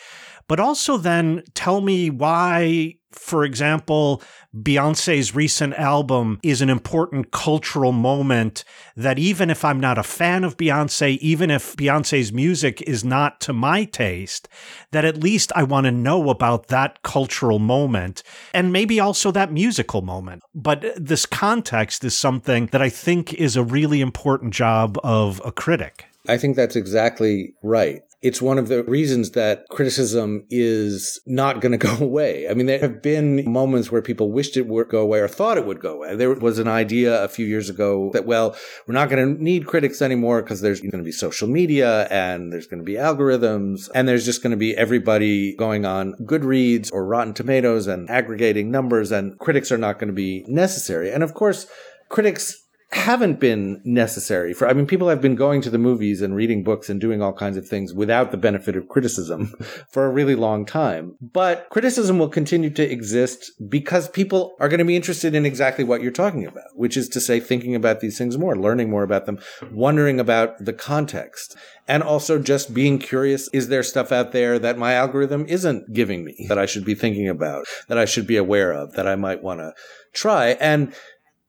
but 0.47 0.59
also 0.59 0.97
then 0.97 1.43
tell 1.53 1.81
me 1.81 2.09
why 2.09 2.97
for 3.11 3.43
example, 3.43 4.21
Beyonce's 4.55 5.35
recent 5.35 5.73
album 5.75 6.39
is 6.43 6.61
an 6.61 6.69
important 6.69 7.31
cultural 7.31 7.91
moment 7.91 8.63
that 8.95 9.19
even 9.19 9.49
if 9.49 9.63
I'm 9.65 9.79
not 9.79 9.97
a 9.97 10.03
fan 10.03 10.43
of 10.43 10.57
Beyonce, 10.57 11.17
even 11.17 11.49
if 11.49 11.75
Beyonce's 11.75 12.31
music 12.31 12.81
is 12.81 13.03
not 13.03 13.39
to 13.41 13.53
my 13.53 13.85
taste, 13.85 14.47
that 14.91 15.05
at 15.05 15.17
least 15.17 15.51
I 15.55 15.63
want 15.63 15.85
to 15.85 15.91
know 15.91 16.29
about 16.29 16.67
that 16.67 17.01
cultural 17.01 17.59
moment 17.59 18.23
and 18.53 18.73
maybe 18.73 18.99
also 18.99 19.31
that 19.31 19.51
musical 19.51 20.01
moment. 20.01 20.43
But 20.53 20.85
this 20.95 21.25
context 21.25 22.03
is 22.03 22.17
something 22.17 22.67
that 22.67 22.81
I 22.81 22.89
think 22.89 23.33
is 23.33 23.55
a 23.55 23.63
really 23.63 24.01
important 24.01 24.53
job 24.53 24.99
of 25.03 25.41
a 25.45 25.51
critic. 25.51 26.05
I 26.27 26.37
think 26.37 26.55
that's 26.55 26.75
exactly 26.75 27.53
right. 27.63 28.01
It's 28.21 28.41
one 28.41 28.57
of 28.57 28.67
the 28.67 28.83
reasons 28.83 29.31
that 29.31 29.65
criticism 29.69 30.45
is 30.49 31.21
not 31.27 31.61
going 31.61 31.71
to 31.71 31.77
go 31.77 31.97
away. 32.03 32.49
I 32.49 32.53
mean, 32.53 32.65
there 32.65 32.79
have 32.79 33.01
been 33.01 33.49
moments 33.49 33.91
where 33.91 34.01
people 34.01 34.31
wished 34.31 34.57
it 34.57 34.67
would 34.67 34.89
go 34.89 35.01
away 35.01 35.19
or 35.19 35.27
thought 35.27 35.57
it 35.57 35.65
would 35.65 35.79
go 35.79 35.95
away. 35.95 36.15
There 36.15 36.33
was 36.33 36.59
an 36.59 36.67
idea 36.67 37.23
a 37.23 37.27
few 37.27 37.45
years 37.45 37.69
ago 37.69 38.09
that, 38.13 38.25
well, 38.25 38.55
we're 38.87 38.93
not 38.93 39.09
going 39.09 39.37
to 39.37 39.43
need 39.43 39.67
critics 39.67 40.01
anymore 40.01 40.41
because 40.41 40.61
there's 40.61 40.81
going 40.81 40.91
to 40.91 41.03
be 41.03 41.11
social 41.11 41.47
media 41.47 42.07
and 42.09 42.51
there's 42.51 42.67
going 42.67 42.79
to 42.79 42.85
be 42.85 42.93
algorithms 42.93 43.89
and 43.93 44.07
there's 44.07 44.25
just 44.25 44.41
going 44.41 44.51
to 44.51 44.57
be 44.57 44.75
everybody 44.75 45.55
going 45.55 45.85
on 45.85 46.13
Goodreads 46.23 46.91
or 46.91 47.05
Rotten 47.05 47.33
Tomatoes 47.33 47.87
and 47.87 48.09
aggregating 48.09 48.71
numbers 48.71 49.11
and 49.11 49.37
critics 49.39 49.71
are 49.71 49.77
not 49.77 49.99
going 49.99 50.09
to 50.09 50.13
be 50.13 50.43
necessary. 50.47 51.11
And 51.11 51.23
of 51.23 51.33
course, 51.33 51.67
critics 52.09 52.66
haven't 52.91 53.39
been 53.39 53.81
necessary 53.83 54.53
for, 54.53 54.67
I 54.67 54.73
mean, 54.73 54.87
people 54.87 55.09
have 55.09 55.21
been 55.21 55.35
going 55.35 55.61
to 55.61 55.69
the 55.69 55.77
movies 55.77 56.21
and 56.21 56.33
reading 56.33 56.63
books 56.63 56.89
and 56.89 57.01
doing 57.01 57.21
all 57.21 57.33
kinds 57.33 57.57
of 57.57 57.67
things 57.67 57.93
without 57.93 58.31
the 58.31 58.37
benefit 58.37 58.77
of 58.77 58.87
criticism 58.87 59.47
for 59.89 60.05
a 60.05 60.09
really 60.09 60.35
long 60.35 60.65
time. 60.65 61.17
But 61.19 61.67
criticism 61.69 62.17
will 62.17 62.29
continue 62.29 62.69
to 62.69 62.89
exist 62.89 63.51
because 63.67 64.07
people 64.07 64.55
are 64.61 64.69
going 64.69 64.79
to 64.79 64.85
be 64.85 64.95
interested 64.95 65.35
in 65.35 65.45
exactly 65.45 65.83
what 65.83 66.01
you're 66.01 66.11
talking 66.11 66.45
about, 66.45 66.75
which 66.75 66.95
is 66.95 67.09
to 67.09 67.19
say, 67.19 67.41
thinking 67.41 67.75
about 67.75 67.99
these 67.99 68.17
things 68.17 68.37
more, 68.37 68.55
learning 68.55 68.89
more 68.89 69.03
about 69.03 69.25
them, 69.25 69.39
wondering 69.69 70.17
about 70.17 70.57
the 70.63 70.73
context, 70.73 71.57
and 71.89 72.01
also 72.01 72.39
just 72.39 72.73
being 72.73 72.99
curious. 72.99 73.49
Is 73.51 73.67
there 73.67 73.83
stuff 73.83 74.13
out 74.13 74.31
there 74.31 74.59
that 74.59 74.77
my 74.77 74.93
algorithm 74.93 75.45
isn't 75.47 75.93
giving 75.93 76.23
me 76.23 76.45
that 76.47 76.57
I 76.57 76.65
should 76.65 76.85
be 76.85 76.95
thinking 76.95 77.27
about, 77.27 77.65
that 77.89 77.97
I 77.97 78.05
should 78.05 78.27
be 78.27 78.37
aware 78.37 78.71
of, 78.71 78.93
that 78.93 79.07
I 79.07 79.15
might 79.15 79.43
want 79.43 79.59
to 79.59 79.73
try? 80.13 80.49
And 80.61 80.93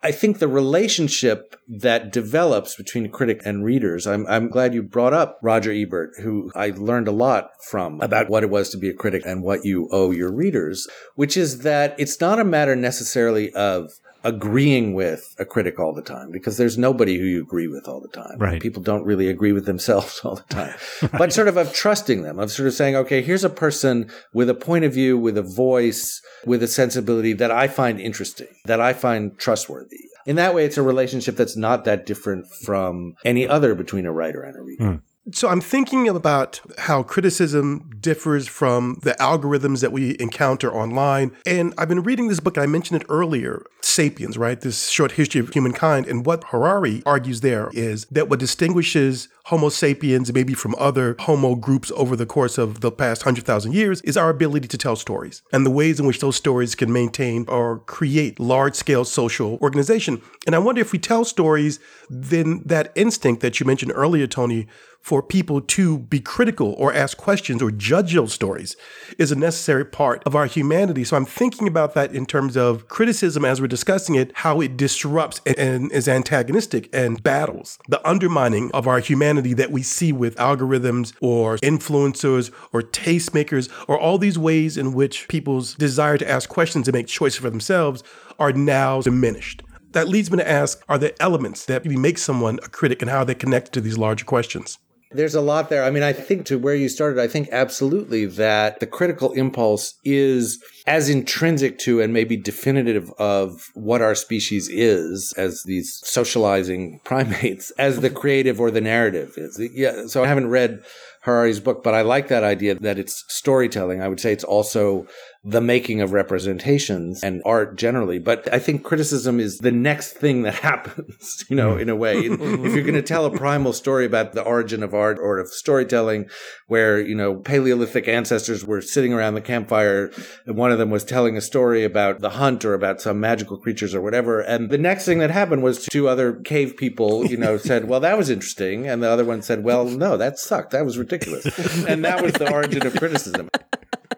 I 0.01 0.13
think 0.13 0.39
the 0.39 0.47
relationship 0.47 1.57
that 1.67 2.13
develops 2.13 2.77
between 2.77 3.11
critic 3.11 3.41
and 3.45 3.65
readers, 3.65 4.07
I'm, 4.07 4.27
I'm 4.29 4.49
glad 4.49 4.73
you 4.73 4.83
brought 4.83 5.13
up 5.13 5.41
Roger 5.43 5.73
Ebert, 5.73 6.13
who 6.23 6.53
I 6.55 6.71
learned 6.71 7.09
a 7.09 7.13
lot 7.13 7.51
from 7.69 8.01
about 8.01 8.29
what 8.29 8.45
it 8.45 8.51
was 8.51 8.69
to 8.71 8.77
be 8.77 8.89
a 8.89 8.95
critic 8.95 9.23
and 9.27 9.43
what 9.43 9.65
you 9.65 9.89
owe 9.91 10.13
your 10.13 10.33
readers, 10.33 10.87
which 11.17 11.37
is 11.37 11.61
that 11.61 11.97
it's 11.99 12.21
not 12.21 12.39
a 12.39 12.45
matter 12.45 12.77
necessarily 12.77 13.53
of 13.55 13.91
agreeing 14.29 14.93
with 14.93 15.35
a 15.39 15.45
critic 15.47 15.79
all 15.79 15.95
the 15.95 16.03
time 16.03 16.31
because 16.31 16.59
there's 16.59 16.77
nobody 16.77 17.17
who 17.17 17.25
you 17.25 17.43
agree 17.43 17.67
with 17.67 17.89
all 17.89 17.99
the 17.99 18.09
time. 18.09 18.39
Right. 18.39 18.61
People 18.61 18.83
don't 18.83 19.05
really 19.05 19.29
agree 19.29 19.53
with 19.53 19.65
themselves 19.65 20.21
all 20.25 20.37
the 20.37 20.55
time. 20.55 20.75
right. 21.03 21.13
But 21.13 21.33
sort 21.33 21.49
of 21.49 21.57
of 21.57 21.73
trusting 21.73 22.23
them, 22.23 22.39
of 22.39 22.51
sort 22.51 22.69
of 22.69 22.75
saying, 22.75 22.95
okay, 22.95 23.23
here's 23.23 23.43
a 23.43 23.51
person 23.51 24.11
with 24.35 24.51
a 24.51 24.55
point 24.55 24.85
of 24.85 24.93
view, 24.93 25.17
with 25.17 25.39
a 25.39 25.43
voice, 25.43 26.21
with 26.45 26.63
a 26.63 26.69
sensibility 26.69 27.33
that 27.33 27.51
I 27.51 27.69
find 27.69 27.99
interesting, 27.99 28.49
that 28.67 28.81
I 28.83 28.93
find 28.93 29.39
trustworthy. 29.39 29.97
In 30.27 30.37
that 30.37 30.55
way, 30.55 30.67
it's 30.67 30.77
a 30.77 30.83
relationship 30.83 31.37
that's 31.37 31.57
not 31.57 31.87
that 31.87 32.05
different 32.05 32.47
from 32.65 33.15
any 33.25 33.49
other 33.49 33.75
between 33.75 34.05
a 34.05 34.13
writer 34.13 34.43
and 34.43 34.57
a 34.57 34.61
reader. 34.61 34.85
Mm. 34.85 35.03
So 35.33 35.49
I'm 35.49 35.61
thinking 35.61 36.09
about 36.09 36.61
how 36.79 37.03
criticism 37.03 37.91
differs 38.01 38.49
from 38.49 38.99
the 39.03 39.13
algorithms 39.21 39.83
that 39.83 39.93
we 39.93 40.17
encounter 40.19 40.73
online. 40.73 41.33
And 41.45 41.75
I've 41.77 41.89
been 41.89 42.03
reading 42.03 42.29
this 42.29 42.41
book, 42.41 42.57
I 42.57 42.67
mentioned 42.67 43.03
it 43.03 43.07
earlier, 43.11 43.65
Sapiens, 43.83 44.39
right? 44.39 44.61
This 44.61 44.89
short 44.89 45.13
history 45.13 45.41
of 45.41 45.53
humankind. 45.53 46.07
And 46.07 46.25
what 46.25 46.45
Harari 46.45 47.03
argues 47.05 47.43
there 47.43 47.71
is 47.75 48.07
that 48.07 48.29
what 48.29 48.39
distinguishes 48.39 49.29
Homo 49.47 49.71
sapiens, 49.71 50.33
maybe 50.33 50.53
from 50.53 50.75
other 50.79 51.17
Homo 51.21 51.55
groups 51.55 51.91
over 51.97 52.15
the 52.17 52.27
course 52.27 52.59
of 52.59 52.81
the 52.81 52.93
past 52.93 53.23
100,000 53.23 53.73
years, 53.73 54.03
is 54.03 54.17
our 54.17 54.29
ability 54.29 54.69
to 54.69 54.79
tell 54.79 54.95
stories 54.95 55.43
and 55.53 55.65
the 55.65 55.71
ways 55.71 55.99
in 55.99 56.07
which 56.07 56.21
those 56.21 56.37
stories 56.37 56.75
can 56.75 56.93
maintain 56.93 57.47
or 57.49 57.79
create 57.81 58.39
large 58.39 58.75
scale 58.75 59.05
social 59.05 59.59
organization. 59.63 60.21
And 60.47 60.55
I 60.55 60.59
wonder 60.59 60.83
if 60.83 60.93
we 60.93 60.99
tell 60.99 61.25
stories, 61.25 61.81
then 62.11 62.63
that 62.67 62.93
instinct 62.95 63.41
that 63.41 63.59
you 63.59 63.65
mentioned 63.65 63.93
earlier, 63.95 64.27
Tony, 64.27 64.67
for 65.01 65.23
people 65.23 65.61
to 65.61 65.99
be 65.99 66.21
critical 66.21 66.75
or 66.77 66.93
ask 66.93 67.17
questions 67.17 67.63
or 67.63 67.71
judge 67.71 68.15
those 68.15 68.33
stories 68.33 68.77
is 69.19 69.33
a 69.33 69.37
necessary 69.37 69.85
part 69.85 70.23
of 70.25 70.37
our 70.37 70.47
humanity. 70.47 71.03
So 71.05 71.17
I'm 71.17 71.25
thinking 71.25 71.67
about 71.67 71.95
that 71.95 72.15
in 72.15 72.27
terms 72.27 72.57
of 72.57 72.89
criticism 72.89 73.45
as 73.45 73.61
we're 73.61 73.69
discussing 73.69 74.17
it, 74.17 74.33
how 74.35 74.61
it 74.61 74.77
disrupts 74.77 75.41
and 75.47 75.91
is 75.93 76.09
antagonistic 76.09 76.89
and 76.93 77.23
battles 77.23 77.79
the 77.89 78.07
undermining 78.07 78.71
of 78.73 78.87
our 78.87 79.01
humanity 79.01 79.55
that 79.55 79.71
we 79.71 79.83
see 79.83 80.13
with 80.13 80.37
algorithms 80.37 81.15
or 81.21 81.57
influencers 81.59 82.51
or 82.73 82.83
tastemakers 82.83 83.71
or 83.89 83.99
all 83.99 84.19
these 84.19 84.39
ways 84.39 84.77
in 84.77 84.93
which 84.93 85.27
people's 85.29 85.75
desire 85.75 86.19
to 86.19 86.29
ask 86.29 86.49
questions 86.49 86.87
and 86.87 86.95
make 86.95 87.07
choices 87.07 87.41
for 87.41 87.51
themselves 87.51 88.03
are 88.39 88.53
now 88.53 89.01
diminished. 89.01 89.63
That 89.93 90.09
leads 90.09 90.31
me 90.31 90.39
to 90.39 90.49
ask 90.49 90.83
Are 90.89 90.99
there 90.99 91.13
elements 91.19 91.65
that 91.65 91.87
make 91.87 92.19
someone 92.19 92.59
a 92.63 92.69
critic 92.69 93.01
and 93.01 93.11
how 93.11 93.25
they 93.25 93.35
connect 93.35 93.73
to 93.73 93.81
these 93.81 93.97
larger 93.97 94.25
questions? 94.25 94.79
There's 95.11 95.35
a 95.35 95.41
lot 95.41 95.71
there. 95.71 95.85
I 95.85 95.91
mean, 95.91 96.03
I 96.03 96.13
think 96.13 96.45
to 96.47 96.59
where 96.59 96.75
you 96.75 96.89
started, 96.89 97.19
I 97.19 97.29
think 97.29 97.49
absolutely 97.51 98.27
that 98.27 98.81
the 98.81 98.87
critical 98.87 99.33
impulse 99.33 99.95
is 100.05 100.63
as 100.87 101.09
intrinsic 101.09 101.79
to 101.81 102.01
and 102.01 102.13
maybe 102.13 102.37
definitive 102.37 103.11
of 103.19 103.71
what 103.75 104.03
our 104.03 104.15
species 104.15 104.69
is 104.69 105.33
as 105.37 105.63
these 105.65 106.01
socializing 106.05 107.01
primates 107.05 107.71
as 107.79 108.01
the 108.01 108.11
creative 108.11 108.61
or 108.61 108.71
the 108.71 108.81
narrative 108.81 109.35
is. 109.37 109.59
Yeah. 109.73 110.07
So 110.07 110.25
I 110.25 110.27
haven't 110.27 110.51
read 110.51 110.83
Harari's 111.23 111.61
book, 111.61 111.83
but 111.83 111.95
I 111.95 112.03
like 112.03 112.29
that 112.29 112.45
idea 112.45 112.75
that 112.77 112.99
it's 112.99 113.25
storytelling. 113.29 114.03
I 114.03 114.09
would 114.09 114.21
say 114.21 114.33
it's 114.33 114.45
also 114.45 115.07
the 115.45 115.61
making 115.61 116.01
of 116.01 116.13
representations 116.13 117.23
and 117.23 117.41
art 117.45 117.77
generally. 117.77 118.19
But 118.19 118.53
I 118.53 118.59
think 118.59 118.83
criticism 118.83 119.39
is 119.39 119.59
the 119.59 119.71
next 119.71 120.13
thing 120.15 120.43
that 120.43 120.55
happens, 120.69 121.45
you 121.49 121.57
know, 121.57 121.77
in 121.77 121.89
a 121.89 121.97
way. 121.97 122.19
if 122.19 122.41
you're 122.75 122.83
going 122.83 122.95
to 122.95 123.03
tell 123.03 123.25
a 123.25 123.37
primal 123.37 123.73
story 123.73 124.05
about 124.05 124.33
the 124.33 124.43
origin 124.43 124.83
of 124.83 124.95
art 124.95 125.19
or 125.19 125.39
of 125.39 125.49
storytelling, 125.49 126.29
where, 126.67 127.01
you 127.01 127.15
know, 127.15 127.37
Paleolithic 127.37 128.09
ancestors 128.09 128.65
were 128.65 128.81
sitting 128.81 129.13
around 129.13 129.35
the 129.35 129.41
campfire 129.41 130.11
and 130.45 130.57
one 130.57 130.73
of 130.73 130.79
them 130.79 130.91
was 130.91 131.05
telling 131.05 131.37
a 131.37 131.41
story 131.41 131.85
about 131.85 132.21
the 132.21 132.31
hunt 132.31 132.65
or 132.65 132.75
about 132.75 133.01
some 133.01 133.21
magical 133.21 133.59
creatures 133.59 133.95
or 133.95 134.01
whatever. 134.01 134.41
And 134.41 134.71
the 134.71 134.79
next 134.79 135.05
thing 135.05 135.19
that 135.19 135.31
happened 135.31 135.63
was 135.63 135.87
two 135.87 136.09
other 136.09 136.35
cave 136.35 136.77
people, 136.77 137.25
you 137.27 137.37
know, 137.37 137.57
said, 137.59 137.89
well, 137.89 138.01
that 138.01 138.19
was 138.19 138.29
interesting. 138.29 138.89
And 138.89 139.03
the 139.03 139.09
other 139.09 139.25
one 139.25 139.43
said, 139.43 139.63
well, 139.63 139.85
no, 139.85 140.17
that 140.17 140.39
sucked. 140.39 140.73
That 140.73 140.85
was 140.85 140.99
ridiculous. 140.99 141.47
And 141.89 142.05
that 142.05 142.23
was 142.23 142.33
the 142.35 142.53
origin 142.53 142.87
of 142.87 142.95
criticism 142.97 143.49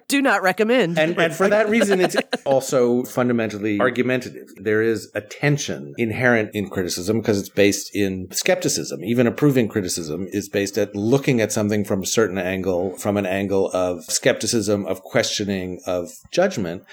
do 0.09 0.23
not 0.23 0.43
recommend. 0.43 0.99
And, 0.99 1.19
and 1.19 1.35
for 1.35 1.49
that 1.49 1.69
reason, 1.69 2.01
it's 2.01 2.17
also 2.45 3.05
fundamentally 3.05 3.81
argumentative. 3.81 4.49
There 4.57 4.83
is 4.83 5.11
a 5.15 5.21
tension 5.21 5.95
inherent 5.99 6.51
in 6.55 6.69
criticism 6.69 7.21
because 7.21 7.39
it's 7.41 7.49
based 7.49 7.95
in 7.95 8.29
skepticism. 8.31 9.05
Even 9.05 9.27
approving 9.27 9.69
criticism 9.69 10.27
is 10.31 10.49
based 10.49 10.79
at 10.79 10.95
looking 10.95 11.41
at 11.41 11.53
something 11.53 11.85
from 11.85 12.03
a 12.03 12.07
certain 12.07 12.39
angle, 12.39 12.97
from 12.99 13.17
an 13.17 13.27
angle 13.27 13.71
of 13.73 14.05
skepticism, 14.05 14.87
of 14.87 15.03
questioning, 15.03 15.81
of 15.87 16.11
judgment. 16.31 16.85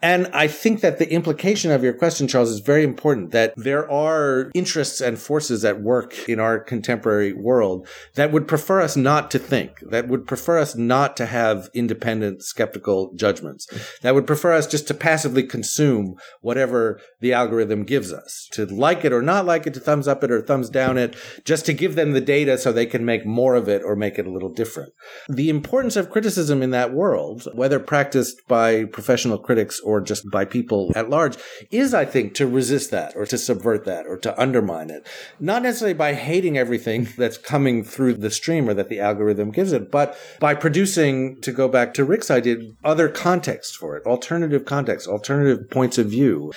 And 0.00 0.28
I 0.32 0.46
think 0.46 0.80
that 0.80 0.98
the 0.98 1.10
implication 1.10 1.72
of 1.72 1.82
your 1.82 1.92
question, 1.92 2.28
Charles, 2.28 2.50
is 2.50 2.60
very 2.60 2.84
important 2.84 3.32
that 3.32 3.52
there 3.56 3.90
are 3.90 4.50
interests 4.54 5.00
and 5.00 5.18
forces 5.18 5.64
at 5.64 5.80
work 5.80 6.28
in 6.28 6.38
our 6.38 6.60
contemporary 6.60 7.32
world 7.32 7.88
that 8.14 8.30
would 8.30 8.46
prefer 8.46 8.80
us 8.80 8.96
not 8.96 9.30
to 9.32 9.40
think, 9.40 9.80
that 9.80 10.06
would 10.06 10.26
prefer 10.26 10.58
us 10.58 10.76
not 10.76 11.16
to 11.16 11.26
have 11.26 11.68
independent 11.74 12.42
skeptical 12.44 13.12
judgments, 13.14 13.66
that 14.02 14.14
would 14.14 14.26
prefer 14.26 14.52
us 14.52 14.68
just 14.68 14.86
to 14.86 14.94
passively 14.94 15.42
consume 15.42 16.16
whatever 16.42 17.00
the 17.20 17.32
algorithm 17.32 17.84
gives 17.84 18.12
us, 18.12 18.48
to 18.52 18.66
like 18.66 19.04
it 19.04 19.12
or 19.12 19.22
not 19.22 19.44
like 19.44 19.66
it, 19.66 19.74
to 19.74 19.80
thumbs 19.80 20.06
up 20.06 20.22
it 20.22 20.30
or 20.30 20.40
thumbs 20.40 20.70
down 20.70 20.96
it, 20.96 21.16
just 21.44 21.66
to 21.66 21.72
give 21.72 21.96
them 21.96 22.12
the 22.12 22.20
data 22.20 22.56
so 22.56 22.72
they 22.72 22.86
can 22.86 23.04
make 23.04 23.26
more 23.26 23.56
of 23.56 23.68
it 23.68 23.82
or 23.82 23.96
make 23.96 24.18
it 24.18 24.26
a 24.26 24.30
little 24.30 24.52
different. 24.52 24.92
The 25.28 25.50
importance 25.50 25.96
of 25.96 26.10
criticism 26.10 26.62
in 26.62 26.70
that 26.70 26.92
world, 26.92 27.48
whether 27.54 27.80
practiced 27.80 28.46
by 28.46 28.84
professional 28.84 29.38
critics 29.38 29.80
or 29.80 30.00
just 30.00 30.30
by 30.30 30.44
people 30.44 30.92
at 30.94 31.10
large 31.10 31.36
is, 31.70 31.92
I 31.92 32.04
think, 32.04 32.34
to 32.34 32.46
resist 32.46 32.90
that 32.92 33.16
or 33.16 33.26
to 33.26 33.38
subvert 33.38 33.84
that 33.86 34.06
or 34.06 34.16
to 34.18 34.40
undermine 34.40 34.90
it. 34.90 35.06
Not 35.40 35.62
necessarily 35.62 35.94
by 35.94 36.14
hating 36.14 36.56
everything 36.56 37.08
that's 37.18 37.38
coming 37.38 37.82
through 37.82 38.14
the 38.14 38.30
stream 38.30 38.68
or 38.68 38.74
that 38.74 38.88
the 38.88 39.00
algorithm 39.00 39.50
gives 39.50 39.72
it, 39.72 39.90
but 39.90 40.16
by 40.38 40.54
producing, 40.54 41.40
to 41.40 41.52
go 41.52 41.68
back 41.68 41.94
to 41.94 42.04
Rick's 42.04 42.30
idea, 42.30 42.58
other 42.84 43.08
context 43.08 43.76
for 43.76 43.96
it, 43.96 44.06
alternative 44.06 44.64
context, 44.64 45.08
alternative 45.08 45.68
points 45.70 45.98
of 45.98 46.06
view 46.06 46.52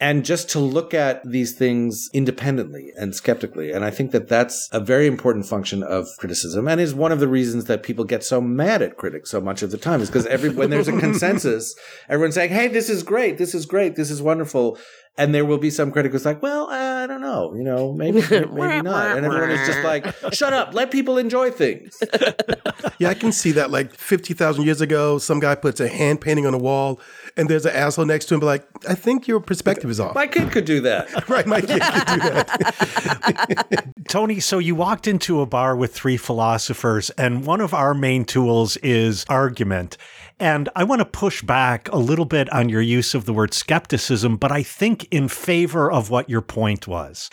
and 0.00 0.24
just 0.24 0.48
to 0.50 0.58
look 0.58 0.94
at 0.94 1.22
these 1.28 1.52
things 1.52 2.08
independently 2.14 2.90
and 2.96 3.14
skeptically. 3.14 3.70
And 3.70 3.84
I 3.84 3.90
think 3.90 4.12
that 4.12 4.28
that's 4.28 4.68
a 4.72 4.80
very 4.80 5.06
important 5.06 5.44
function 5.44 5.82
of 5.82 6.08
criticism 6.18 6.66
and 6.66 6.80
is 6.80 6.94
one 6.94 7.12
of 7.12 7.20
the 7.20 7.28
reasons 7.28 7.66
that 7.66 7.82
people 7.82 8.04
get 8.04 8.24
so 8.24 8.40
mad 8.40 8.80
at 8.80 8.96
critics 8.96 9.30
so 9.30 9.40
much 9.40 9.62
of 9.62 9.70
the 9.70 9.78
time 9.78 10.00
is 10.00 10.08
because 10.08 10.26
every, 10.26 10.48
when 10.48 10.70
there's 10.70 10.88
a 10.88 10.98
consensus, 10.98 11.74
everyone's 12.08 12.34
saying, 12.34 12.50
Hey, 12.50 12.68
this 12.68 12.88
is 12.88 13.02
great. 13.02 13.36
This 13.36 13.54
is 13.54 13.66
great. 13.66 13.94
This 13.94 14.10
is 14.10 14.22
wonderful. 14.22 14.78
And 15.20 15.34
there 15.34 15.44
will 15.44 15.58
be 15.58 15.68
some 15.68 15.92
critic 15.92 16.12
who's 16.12 16.24
like, 16.24 16.40
well, 16.40 16.70
I 16.70 17.06
don't 17.06 17.20
know, 17.20 17.54
you 17.54 17.62
know, 17.62 17.92
maybe, 17.92 18.20
maybe 18.30 18.80
not. 18.80 19.18
And 19.18 19.26
everyone 19.26 19.50
is 19.50 19.66
just 19.66 19.84
like, 19.84 20.06
shut 20.32 20.54
up, 20.54 20.72
let 20.72 20.90
people 20.90 21.18
enjoy 21.18 21.50
things. 21.50 22.02
yeah, 22.98 23.10
I 23.10 23.14
can 23.14 23.30
see 23.30 23.52
that. 23.52 23.70
Like 23.70 23.92
50,000 23.94 24.64
years 24.64 24.80
ago, 24.80 25.18
some 25.18 25.38
guy 25.38 25.56
puts 25.56 25.78
a 25.78 25.88
hand 25.88 26.22
painting 26.22 26.46
on 26.46 26.54
a 26.54 26.58
wall 26.58 27.00
and 27.36 27.48
there's 27.48 27.66
an 27.66 27.74
asshole 27.74 28.04
next 28.04 28.26
to 28.26 28.34
him, 28.34 28.40
like, 28.40 28.66
I 28.88 28.94
think 28.94 29.28
your 29.28 29.40
perspective 29.40 29.90
is 29.90 30.00
off. 30.00 30.14
My 30.14 30.26
kid 30.26 30.50
could 30.50 30.64
do 30.64 30.80
that. 30.82 31.28
right, 31.28 31.46
my 31.46 31.60
kid 31.60 31.80
could 31.80 32.06
do 32.06 32.20
that. 32.30 33.92
Tony, 34.08 34.40
so 34.40 34.58
you 34.58 34.74
walked 34.74 35.06
into 35.06 35.40
a 35.40 35.46
bar 35.46 35.76
with 35.76 35.94
three 35.94 36.16
philosophers, 36.16 37.10
and 37.10 37.46
one 37.46 37.60
of 37.60 37.72
our 37.74 37.94
main 37.94 38.24
tools 38.24 38.76
is 38.78 39.24
argument. 39.28 39.96
And 40.40 40.70
I 40.74 40.84
want 40.84 41.00
to 41.00 41.04
push 41.04 41.42
back 41.42 41.88
a 41.92 41.98
little 41.98 42.24
bit 42.24 42.50
on 42.50 42.70
your 42.70 42.80
use 42.80 43.14
of 43.14 43.26
the 43.26 43.34
word 43.34 43.52
skepticism, 43.52 44.38
but 44.38 44.50
I 44.50 44.62
think 44.62 45.06
in 45.10 45.28
favor 45.28 45.92
of 45.92 46.08
what 46.08 46.30
your 46.30 46.40
point 46.40 46.88
was 46.88 47.28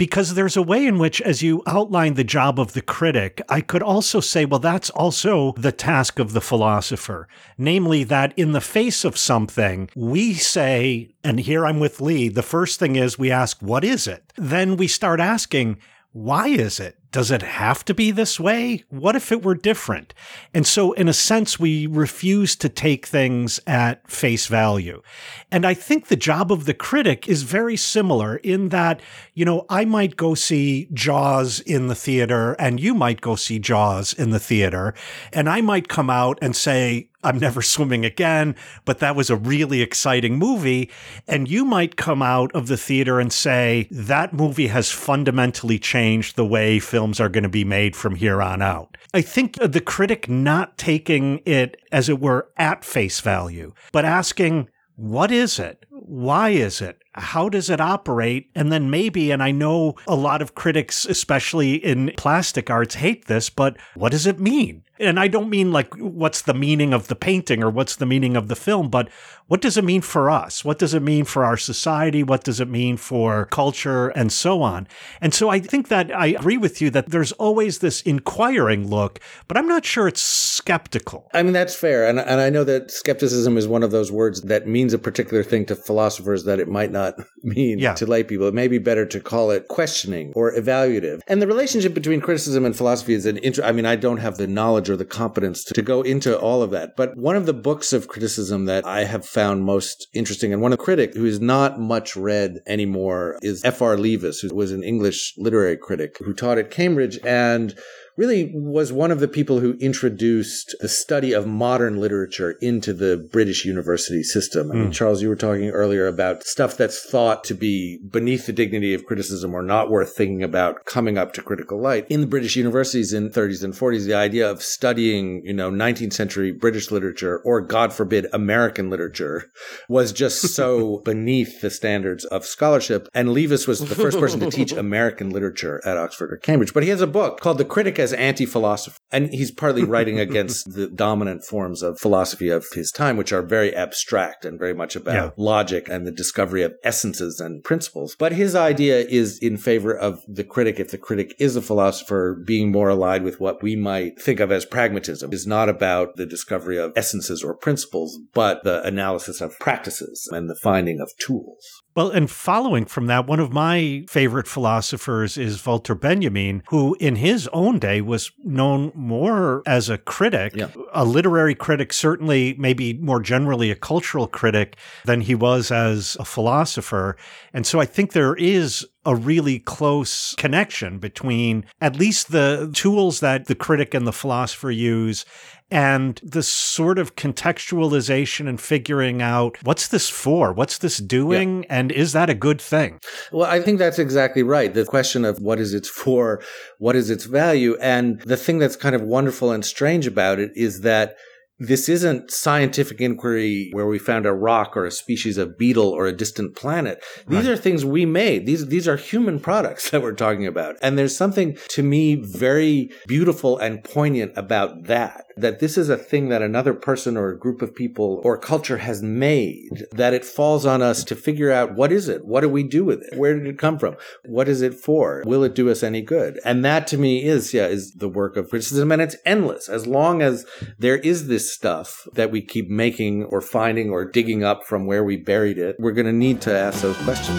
because 0.00 0.32
there's 0.32 0.56
a 0.56 0.62
way 0.62 0.86
in 0.86 0.98
which, 0.98 1.20
as 1.20 1.42
you 1.42 1.62
outline 1.66 2.14
the 2.14 2.24
job 2.24 2.58
of 2.58 2.72
the 2.72 2.80
critic, 2.80 3.42
I 3.50 3.60
could 3.60 3.82
also 3.82 4.18
say, 4.18 4.46
well, 4.46 4.58
that's 4.58 4.88
also 4.88 5.52
the 5.58 5.72
task 5.72 6.18
of 6.18 6.32
the 6.32 6.40
philosopher. 6.40 7.28
Namely, 7.58 8.04
that 8.04 8.32
in 8.38 8.52
the 8.52 8.62
face 8.62 9.04
of 9.04 9.18
something, 9.18 9.90
we 9.94 10.32
say, 10.32 11.10
and 11.22 11.38
here 11.38 11.66
I'm 11.66 11.80
with 11.80 12.00
Lee, 12.00 12.30
the 12.30 12.42
first 12.42 12.78
thing 12.78 12.96
is 12.96 13.18
we 13.18 13.30
ask, 13.30 13.60
what 13.60 13.84
is 13.84 14.06
it? 14.06 14.32
Then 14.36 14.78
we 14.78 14.88
start 14.88 15.20
asking, 15.20 15.76
why 16.12 16.48
is 16.48 16.80
it? 16.80 16.96
Does 17.12 17.32
it 17.32 17.42
have 17.42 17.84
to 17.86 17.94
be 17.94 18.12
this 18.12 18.38
way? 18.38 18.84
What 18.88 19.16
if 19.16 19.32
it 19.32 19.42
were 19.42 19.56
different? 19.56 20.14
And 20.54 20.64
so, 20.64 20.92
in 20.92 21.08
a 21.08 21.12
sense, 21.12 21.58
we 21.58 21.88
refuse 21.88 22.54
to 22.56 22.68
take 22.68 23.06
things 23.06 23.58
at 23.66 24.08
face 24.08 24.46
value. 24.46 25.02
And 25.50 25.66
I 25.66 25.74
think 25.74 26.06
the 26.06 26.14
job 26.16 26.52
of 26.52 26.66
the 26.66 26.74
critic 26.74 27.28
is 27.28 27.42
very 27.42 27.76
similar 27.76 28.36
in 28.36 28.68
that, 28.68 29.00
you 29.34 29.44
know, 29.44 29.66
I 29.68 29.84
might 29.84 30.16
go 30.16 30.34
see 30.34 30.88
Jaws 30.92 31.58
in 31.60 31.88
the 31.88 31.96
theater 31.96 32.52
and 32.60 32.78
you 32.78 32.94
might 32.94 33.20
go 33.20 33.34
see 33.34 33.58
Jaws 33.58 34.12
in 34.12 34.30
the 34.30 34.40
theater. 34.40 34.94
And 35.32 35.48
I 35.48 35.62
might 35.62 35.88
come 35.88 36.10
out 36.10 36.38
and 36.40 36.54
say, 36.54 37.09
I'm 37.22 37.38
never 37.38 37.62
swimming 37.62 38.04
again, 38.04 38.56
but 38.84 38.98
that 38.98 39.16
was 39.16 39.30
a 39.30 39.36
really 39.36 39.82
exciting 39.82 40.38
movie. 40.38 40.90
And 41.26 41.48
you 41.48 41.64
might 41.64 41.96
come 41.96 42.22
out 42.22 42.50
of 42.54 42.66
the 42.66 42.76
theater 42.76 43.20
and 43.20 43.32
say, 43.32 43.88
that 43.90 44.32
movie 44.32 44.68
has 44.68 44.90
fundamentally 44.90 45.78
changed 45.78 46.36
the 46.36 46.46
way 46.46 46.78
films 46.78 47.20
are 47.20 47.28
going 47.28 47.44
to 47.44 47.48
be 47.48 47.64
made 47.64 47.96
from 47.96 48.14
here 48.14 48.42
on 48.42 48.62
out. 48.62 48.96
I 49.12 49.22
think 49.22 49.60
uh, 49.60 49.66
the 49.66 49.80
critic 49.80 50.28
not 50.28 50.78
taking 50.78 51.40
it, 51.44 51.76
as 51.90 52.08
it 52.08 52.20
were, 52.20 52.48
at 52.56 52.84
face 52.84 53.20
value, 53.20 53.72
but 53.92 54.04
asking, 54.04 54.68
what 54.96 55.30
is 55.30 55.58
it? 55.58 55.86
Why 55.90 56.50
is 56.50 56.80
it? 56.80 56.98
How 57.14 57.48
does 57.48 57.70
it 57.70 57.80
operate? 57.80 58.50
And 58.54 58.70
then 58.70 58.90
maybe, 58.90 59.30
and 59.30 59.42
I 59.42 59.50
know 59.50 59.94
a 60.06 60.14
lot 60.14 60.42
of 60.42 60.54
critics, 60.54 61.06
especially 61.06 61.74
in 61.74 62.12
plastic 62.16 62.68
arts, 62.68 62.96
hate 62.96 63.26
this, 63.26 63.50
but 63.50 63.76
what 63.94 64.12
does 64.12 64.26
it 64.26 64.38
mean? 64.38 64.84
And 65.00 65.18
I 65.18 65.28
don't 65.28 65.48
mean 65.48 65.72
like 65.72 65.94
what's 65.96 66.42
the 66.42 66.54
meaning 66.54 66.92
of 66.92 67.08
the 67.08 67.16
painting 67.16 67.62
or 67.62 67.70
what's 67.70 67.96
the 67.96 68.06
meaning 68.06 68.36
of 68.36 68.48
the 68.48 68.56
film, 68.56 68.90
but 68.90 69.08
what 69.46 69.60
does 69.60 69.76
it 69.76 69.84
mean 69.84 70.00
for 70.00 70.30
us? 70.30 70.64
What 70.64 70.78
does 70.78 70.94
it 70.94 71.02
mean 71.02 71.24
for 71.24 71.44
our 71.44 71.56
society? 71.56 72.22
What 72.22 72.44
does 72.44 72.60
it 72.60 72.68
mean 72.68 72.96
for 72.96 73.46
culture 73.46 74.10
and 74.10 74.30
so 74.30 74.62
on? 74.62 74.86
And 75.20 75.34
so 75.34 75.48
I 75.48 75.58
think 75.58 75.88
that 75.88 76.14
I 76.14 76.26
agree 76.26 76.56
with 76.56 76.80
you 76.80 76.90
that 76.90 77.10
there's 77.10 77.32
always 77.32 77.78
this 77.78 78.00
inquiring 78.02 78.88
look, 78.88 79.18
but 79.48 79.56
I'm 79.56 79.66
not 79.66 79.84
sure 79.84 80.06
it's 80.06 80.22
skeptical. 80.60 81.26
I 81.32 81.42
mean, 81.42 81.54
that's 81.54 81.74
fair. 81.74 82.06
And, 82.06 82.20
and 82.20 82.40
I 82.40 82.50
know 82.50 82.64
that 82.64 82.90
skepticism 82.90 83.56
is 83.56 83.66
one 83.66 83.82
of 83.82 83.90
those 83.90 84.12
words 84.12 84.42
that 84.42 84.68
means 84.68 84.92
a 84.92 84.98
particular 84.98 85.42
thing 85.42 85.64
to 85.66 85.74
philosophers 85.74 86.44
that 86.44 86.60
it 86.60 86.68
might 86.68 86.92
not 86.92 87.14
mean 87.42 87.78
yeah. 87.78 87.94
to 87.94 88.06
lay 88.06 88.22
people. 88.22 88.46
It 88.46 88.54
may 88.54 88.68
be 88.68 88.78
better 88.78 89.06
to 89.06 89.20
call 89.20 89.50
it 89.50 89.68
questioning 89.68 90.32
or 90.36 90.52
evaluative. 90.52 91.20
And 91.26 91.40
the 91.40 91.46
relationship 91.46 91.94
between 91.94 92.20
criticism 92.20 92.66
and 92.66 92.76
philosophy 92.76 93.14
is 93.14 93.24
an 93.24 93.38
inter- 93.38 93.64
I 93.64 93.72
mean, 93.72 93.86
I 93.86 93.96
don't 93.96 94.18
have 94.18 94.36
the 94.36 94.46
knowledge 94.46 94.90
or 94.90 94.96
the 94.96 95.04
competence 95.06 95.64
to, 95.64 95.74
to 95.74 95.82
go 95.82 96.02
into 96.02 96.38
all 96.38 96.62
of 96.62 96.70
that. 96.72 96.94
But 96.94 97.16
one 97.16 97.36
of 97.36 97.46
the 97.46 97.54
books 97.54 97.94
of 97.94 98.08
criticism 98.08 98.66
that 98.66 98.84
I 98.84 99.04
have 99.04 99.24
found 99.24 99.64
most 99.64 100.08
interesting, 100.12 100.52
and 100.52 100.60
one 100.60 100.72
of 100.72 100.78
the 100.78 100.84
critic 100.84 101.14
who 101.14 101.24
is 101.24 101.40
not 101.40 101.80
much 101.80 102.16
read 102.16 102.58
anymore, 102.66 103.38
is 103.40 103.64
F.R. 103.64 103.96
Leavis, 103.96 104.42
who 104.42 104.54
was 104.54 104.72
an 104.72 104.84
English 104.84 105.32
literary 105.38 105.78
critic 105.78 106.16
who 106.18 106.34
taught 106.34 106.58
at 106.58 106.70
Cambridge. 106.70 107.18
And 107.24 107.74
really 108.20 108.52
was 108.54 108.92
one 108.92 109.10
of 109.10 109.18
the 109.18 109.26
people 109.26 109.60
who 109.60 109.72
introduced 109.80 110.76
the 110.80 110.88
study 110.90 111.32
of 111.32 111.46
modern 111.46 111.98
literature 111.98 112.50
into 112.60 112.92
the 112.92 113.26
British 113.32 113.64
university 113.64 114.22
system. 114.22 114.70
I 114.70 114.74
mean, 114.74 114.88
mm. 114.88 114.92
Charles, 114.92 115.22
you 115.22 115.30
were 115.30 115.36
talking 115.36 115.70
earlier 115.70 116.06
about 116.06 116.42
stuff 116.42 116.76
that's 116.76 117.02
thought 117.02 117.44
to 117.44 117.54
be 117.54 117.98
beneath 118.10 118.44
the 118.44 118.52
dignity 118.52 118.92
of 118.92 119.06
criticism 119.06 119.54
or 119.54 119.62
not 119.62 119.90
worth 119.90 120.14
thinking 120.14 120.42
about 120.42 120.84
coming 120.84 121.16
up 121.16 121.32
to 121.32 121.42
critical 121.42 121.80
light. 121.80 122.06
In 122.10 122.20
the 122.20 122.26
British 122.26 122.56
universities 122.56 123.14
in 123.14 123.30
30s 123.30 123.64
and 123.64 123.72
40s, 123.72 124.06
the 124.06 124.14
idea 124.14 124.50
of 124.50 124.62
studying, 124.62 125.40
you 125.46 125.54
know, 125.54 125.70
19th 125.70 126.12
century 126.12 126.52
British 126.52 126.90
literature 126.90 127.38
or 127.38 127.62
God 127.62 127.90
forbid 127.90 128.26
American 128.34 128.90
literature 128.90 129.50
was 129.88 130.12
just 130.12 130.42
so 130.54 130.98
beneath 131.06 131.62
the 131.62 131.70
standards 131.70 132.26
of 132.26 132.44
scholarship. 132.44 133.08
And 133.14 133.30
Leavis 133.30 133.66
was 133.66 133.80
the 133.80 133.94
first 133.94 134.18
person 134.20 134.40
to 134.40 134.50
teach 134.50 134.72
American 134.90 135.30
literature 135.30 135.80
at 135.86 135.96
Oxford 135.96 136.34
or 136.34 136.36
Cambridge. 136.36 136.74
But 136.74 136.82
he 136.82 136.90
has 136.90 137.00
a 137.00 137.06
book 137.06 137.40
called 137.40 137.56
The 137.56 137.64
Critic 137.64 137.98
as 137.98 138.09
as 138.12 138.18
anti-philosopher. 138.20 138.96
And 139.12 139.32
he's 139.32 139.50
partly 139.50 139.84
writing 139.84 140.18
against 140.26 140.72
the 140.74 140.86
dominant 140.88 141.44
forms 141.44 141.82
of 141.82 141.98
philosophy 141.98 142.48
of 142.48 142.64
his 142.74 142.90
time, 142.90 143.16
which 143.16 143.32
are 143.32 143.42
very 143.42 143.74
abstract 143.74 144.44
and 144.44 144.58
very 144.58 144.74
much 144.74 144.96
about 144.96 145.14
Yeah. 145.14 145.30
logic 145.36 145.88
and 145.88 146.06
the 146.06 146.12
discovery 146.12 146.62
of 146.62 146.74
essences 146.84 147.40
and 147.40 147.62
principles. 147.64 148.16
But 148.18 148.32
his 148.32 148.54
idea 148.54 149.00
is 149.00 149.38
in 149.38 149.56
favor 149.56 149.92
of 149.96 150.22
the 150.28 150.44
critic, 150.44 150.78
if 150.80 150.90
the 150.90 150.98
critic 150.98 151.34
is 151.38 151.56
a 151.56 151.62
philosopher, 151.62 152.40
being 152.46 152.70
more 152.70 152.90
allied 152.90 153.22
with 153.24 153.40
what 153.40 153.62
we 153.62 153.76
might 153.76 154.20
think 154.20 154.40
of 154.40 154.50
as 154.52 154.64
pragmatism, 154.64 155.32
is 155.32 155.46
not 155.46 155.68
about 155.68 156.16
the 156.16 156.26
discovery 156.26 156.78
of 156.78 156.92
essences 156.96 157.42
or 157.42 157.54
principles, 157.54 158.18
but 158.34 158.62
the 158.64 158.82
analysis 158.84 159.40
of 159.40 159.58
practices 159.58 160.28
and 160.32 160.48
the 160.48 160.54
finding 160.62 161.00
of 161.00 161.10
tools. 161.18 161.64
Well, 161.96 162.10
and 162.10 162.30
following 162.30 162.84
from 162.84 163.06
that, 163.06 163.26
one 163.26 163.40
of 163.40 163.52
my 163.52 164.04
favorite 164.08 164.46
philosophers 164.46 165.36
is 165.36 165.64
Walter 165.66 165.96
Benjamin, 165.96 166.62
who 166.68 166.96
in 167.00 167.16
his 167.16 167.48
own 167.52 167.80
day 167.80 167.89
was 168.00 168.30
known 168.44 168.92
more 168.94 169.62
as 169.66 169.88
a 169.88 169.98
critic, 169.98 170.52
Yeah. 170.54 170.68
a 170.92 171.04
literary 171.04 171.54
critic, 171.54 171.92
certainly, 171.92 172.54
maybe 172.58 172.92
more 172.94 173.20
generally 173.20 173.70
a 173.70 173.74
cultural 173.74 174.26
critic 174.26 174.76
than 175.04 175.22
he 175.22 175.34
was 175.34 175.70
as 175.70 176.16
a 176.20 176.24
philosopher. 176.24 177.16
And 177.54 177.66
so 177.66 177.80
I 177.80 177.86
think 177.86 178.12
there 178.12 178.34
is 178.36 178.86
a 179.06 179.14
really 179.14 179.58
close 179.58 180.34
connection 180.36 180.98
between 180.98 181.64
at 181.80 181.96
least 181.96 182.32
the 182.32 182.70
tools 182.74 183.20
that 183.20 183.46
the 183.46 183.54
critic 183.54 183.94
and 183.94 184.06
the 184.06 184.12
philosopher 184.12 184.70
use 184.70 185.24
and 185.70 186.20
the 186.22 186.42
sort 186.42 186.98
of 186.98 187.16
contextualization 187.16 188.48
and 188.48 188.60
figuring 188.60 189.22
out 189.22 189.56
what's 189.62 189.88
this 189.88 190.08
for? 190.08 190.52
What's 190.52 190.78
this 190.78 190.98
doing? 190.98 191.64
And 191.68 191.92
is 191.92 192.12
that 192.12 192.30
a 192.30 192.34
good 192.34 192.60
thing? 192.60 193.00
Well, 193.32 193.48
I 193.48 193.60
think 193.60 193.78
that's 193.78 193.98
exactly 193.98 194.42
right. 194.42 194.72
The 194.72 194.84
question 194.84 195.24
of 195.24 195.40
what 195.40 195.60
is 195.60 195.74
it 195.74 195.86
for, 195.86 196.42
what 196.78 196.96
is 196.96 197.10
its 197.10 197.24
value, 197.24 197.76
and 197.80 198.20
the 198.22 198.36
thing 198.36 198.58
that's 198.58 198.76
kind 198.76 198.94
of 198.94 199.02
wonderful 199.02 199.52
and 199.52 199.64
strange 199.64 200.06
about 200.06 200.38
it 200.38 200.50
is 200.54 200.80
that 200.80 201.16
this 201.60 201.90
isn't 201.90 202.30
scientific 202.30 203.02
inquiry 203.02 203.68
where 203.72 203.86
we 203.86 203.98
found 203.98 204.24
a 204.24 204.32
rock 204.32 204.76
or 204.76 204.86
a 204.86 204.90
species 204.90 205.36
of 205.36 205.58
beetle 205.58 205.90
or 205.90 206.06
a 206.06 206.16
distant 206.16 206.56
planet. 206.56 207.04
These 207.28 207.46
are 207.46 207.56
things 207.56 207.84
we 207.84 208.06
made. 208.06 208.46
These 208.46 208.68
these 208.68 208.88
are 208.88 208.96
human 208.96 209.38
products 209.38 209.90
that 209.90 210.00
we're 210.00 210.14
talking 210.14 210.46
about. 210.46 210.76
And 210.80 210.96
there's 210.96 211.16
something 211.16 211.58
to 211.68 211.82
me 211.82 212.14
very 212.14 212.90
beautiful 213.06 213.58
and 213.58 213.84
poignant 213.84 214.32
about 214.36 214.84
that. 214.84 215.26
That 215.36 215.60
this 215.60 215.76
is 215.78 215.88
a 215.88 215.96
thing 215.96 216.28
that 216.30 216.42
another 216.42 216.74
person 216.74 217.16
or 217.16 217.30
a 217.30 217.38
group 217.38 217.62
of 217.62 217.74
people 217.74 218.20
or 218.24 218.38
culture 218.38 218.78
has 218.78 219.02
made 219.02 219.86
that 219.92 220.14
it 220.14 220.24
falls 220.24 220.64
on 220.66 220.82
us 220.82 221.04
to 221.04 221.14
figure 221.14 221.52
out 221.52 221.74
what 221.74 221.92
is 221.92 222.08
it? 222.08 222.24
What 222.24 222.40
do 222.40 222.48
we 222.48 222.62
do 222.62 222.84
with 222.84 223.02
it? 223.02 223.18
Where 223.18 223.38
did 223.38 223.46
it 223.46 223.58
come 223.58 223.78
from? 223.78 223.96
What 224.24 224.48
is 224.48 224.62
it 224.62 224.74
for? 224.74 225.22
Will 225.26 225.44
it 225.44 225.54
do 225.54 225.70
us 225.70 225.82
any 225.82 226.02
good? 226.02 226.40
And 226.44 226.64
that 226.64 226.86
to 226.88 226.98
me 226.98 227.24
is, 227.24 227.54
yeah, 227.54 227.66
is 227.66 227.92
the 227.92 228.08
work 228.08 228.36
of 228.36 228.48
criticism 228.48 228.92
and 228.92 229.00
it's 229.00 229.16
endless. 229.24 229.68
As 229.68 229.86
long 229.86 230.22
as 230.22 230.46
there 230.78 230.98
is 230.98 231.28
this 231.28 231.49
stuff 231.52 232.06
that 232.12 232.30
we 232.30 232.40
keep 232.40 232.68
making 232.68 233.24
or 233.24 233.40
finding 233.40 233.90
or 233.90 234.04
digging 234.04 234.44
up 234.44 234.64
from 234.64 234.86
where 234.86 235.04
we 235.04 235.16
buried 235.16 235.58
it, 235.58 235.76
we're 235.78 235.92
going 235.92 236.06
to 236.06 236.12
need 236.12 236.40
to 236.42 236.56
ask 236.56 236.82
those 236.82 236.96
questions. 236.98 237.38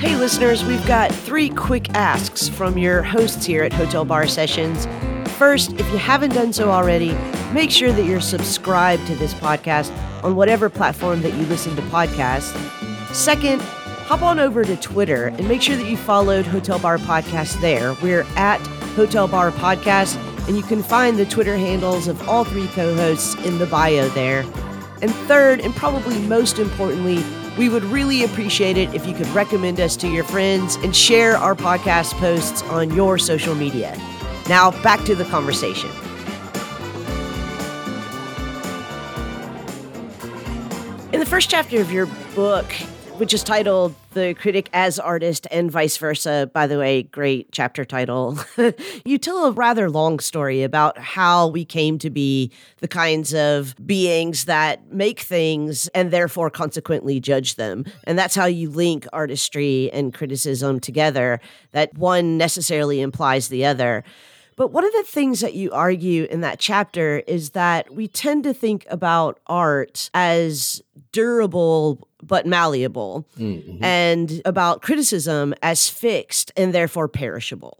Hey, 0.00 0.14
listeners, 0.16 0.64
we've 0.64 0.86
got 0.86 1.10
three 1.10 1.48
quick 1.48 1.90
asks 1.94 2.48
from 2.48 2.78
your 2.78 3.02
hosts 3.02 3.44
here 3.44 3.62
at 3.62 3.72
Hotel 3.72 4.04
Bar 4.04 4.26
Sessions. 4.26 4.86
First, 5.36 5.72
if 5.72 5.90
you 5.90 5.98
haven't 5.98 6.34
done 6.34 6.52
so 6.52 6.70
already, 6.70 7.12
make 7.52 7.70
sure 7.70 7.92
that 7.92 8.04
you're 8.04 8.20
subscribed 8.20 9.06
to 9.06 9.14
this 9.16 9.34
podcast 9.34 9.92
on 10.22 10.36
whatever 10.36 10.68
platform 10.70 11.22
that 11.22 11.34
you 11.34 11.44
listen 11.46 11.76
to 11.76 11.82
podcasts. 11.82 12.54
Second, 13.14 13.60
hop 13.60 14.22
on 14.22 14.38
over 14.38 14.64
to 14.64 14.76
Twitter 14.76 15.26
and 15.26 15.48
make 15.48 15.60
sure 15.60 15.76
that 15.76 15.86
you 15.86 15.96
followed 15.96 16.46
Hotel 16.46 16.78
Bar 16.78 16.98
Podcast 16.98 17.60
there. 17.60 17.94
We're 18.02 18.26
at 18.36 18.60
Hotel 18.94 19.26
Bar 19.26 19.50
Podcast, 19.50 20.14
and 20.46 20.56
you 20.56 20.62
can 20.62 20.82
find 20.82 21.18
the 21.18 21.26
Twitter 21.26 21.56
handles 21.56 22.08
of 22.08 22.28
all 22.28 22.44
three 22.44 22.68
co 22.68 22.94
hosts 22.94 23.34
in 23.44 23.58
the 23.58 23.66
bio 23.66 24.08
there. 24.10 24.40
And 25.02 25.10
third, 25.28 25.60
and 25.60 25.74
probably 25.74 26.18
most 26.20 26.58
importantly, 26.58 27.22
we 27.58 27.68
would 27.68 27.84
really 27.84 28.24
appreciate 28.24 28.76
it 28.76 28.92
if 28.94 29.06
you 29.06 29.14
could 29.14 29.26
recommend 29.28 29.80
us 29.80 29.96
to 29.96 30.08
your 30.08 30.24
friends 30.24 30.76
and 30.76 30.94
share 30.94 31.36
our 31.36 31.54
podcast 31.54 32.12
posts 32.14 32.62
on 32.64 32.94
your 32.94 33.18
social 33.18 33.54
media. 33.54 33.96
Now, 34.48 34.70
back 34.82 35.04
to 35.04 35.14
the 35.14 35.24
conversation. 35.24 35.90
In 41.12 41.20
the 41.20 41.26
first 41.26 41.50
chapter 41.50 41.80
of 41.80 41.90
your 41.90 42.06
book, 42.34 42.66
which 43.18 43.32
is 43.32 43.42
titled 43.42 43.94
The 44.12 44.34
Critic 44.34 44.68
as 44.74 44.98
Artist 44.98 45.46
and 45.50 45.70
Vice 45.70 45.96
Versa, 45.96 46.50
by 46.52 46.66
the 46.66 46.78
way, 46.78 47.04
great 47.04 47.50
chapter 47.50 47.82
title, 47.82 48.38
you 49.06 49.16
tell 49.16 49.46
a 49.46 49.52
rather 49.52 49.88
long 49.88 50.20
story 50.20 50.62
about 50.62 50.98
how 50.98 51.46
we 51.46 51.64
came 51.64 51.98
to 51.98 52.10
be 52.10 52.52
the 52.80 52.88
kinds 52.88 53.32
of 53.34 53.74
beings 53.86 54.44
that 54.44 54.92
make 54.92 55.20
things 55.20 55.88
and 55.88 56.10
therefore 56.10 56.50
consequently 56.50 57.18
judge 57.18 57.54
them. 57.54 57.86
And 58.04 58.18
that's 58.18 58.34
how 58.34 58.46
you 58.46 58.68
link 58.68 59.06
artistry 59.14 59.90
and 59.92 60.12
criticism 60.12 60.78
together, 60.78 61.40
that 61.72 61.96
one 61.96 62.36
necessarily 62.36 63.00
implies 63.00 63.48
the 63.48 63.64
other. 63.64 64.04
But 64.56 64.72
one 64.72 64.84
of 64.84 64.92
the 64.92 65.02
things 65.02 65.40
that 65.40 65.54
you 65.54 65.70
argue 65.70 66.24
in 66.24 66.40
that 66.40 66.58
chapter 66.58 67.18
is 67.26 67.50
that 67.50 67.94
we 67.94 68.08
tend 68.08 68.44
to 68.44 68.54
think 68.54 68.86
about 68.88 69.38
art 69.46 70.10
as 70.14 70.82
durable 71.12 72.08
but 72.22 72.46
malleable 72.46 73.26
mm-hmm. 73.38 73.84
and 73.84 74.40
about 74.44 74.82
criticism 74.82 75.54
as 75.62 75.88
fixed 75.88 76.52
and 76.56 76.74
therefore 76.74 77.06
perishable. 77.06 77.78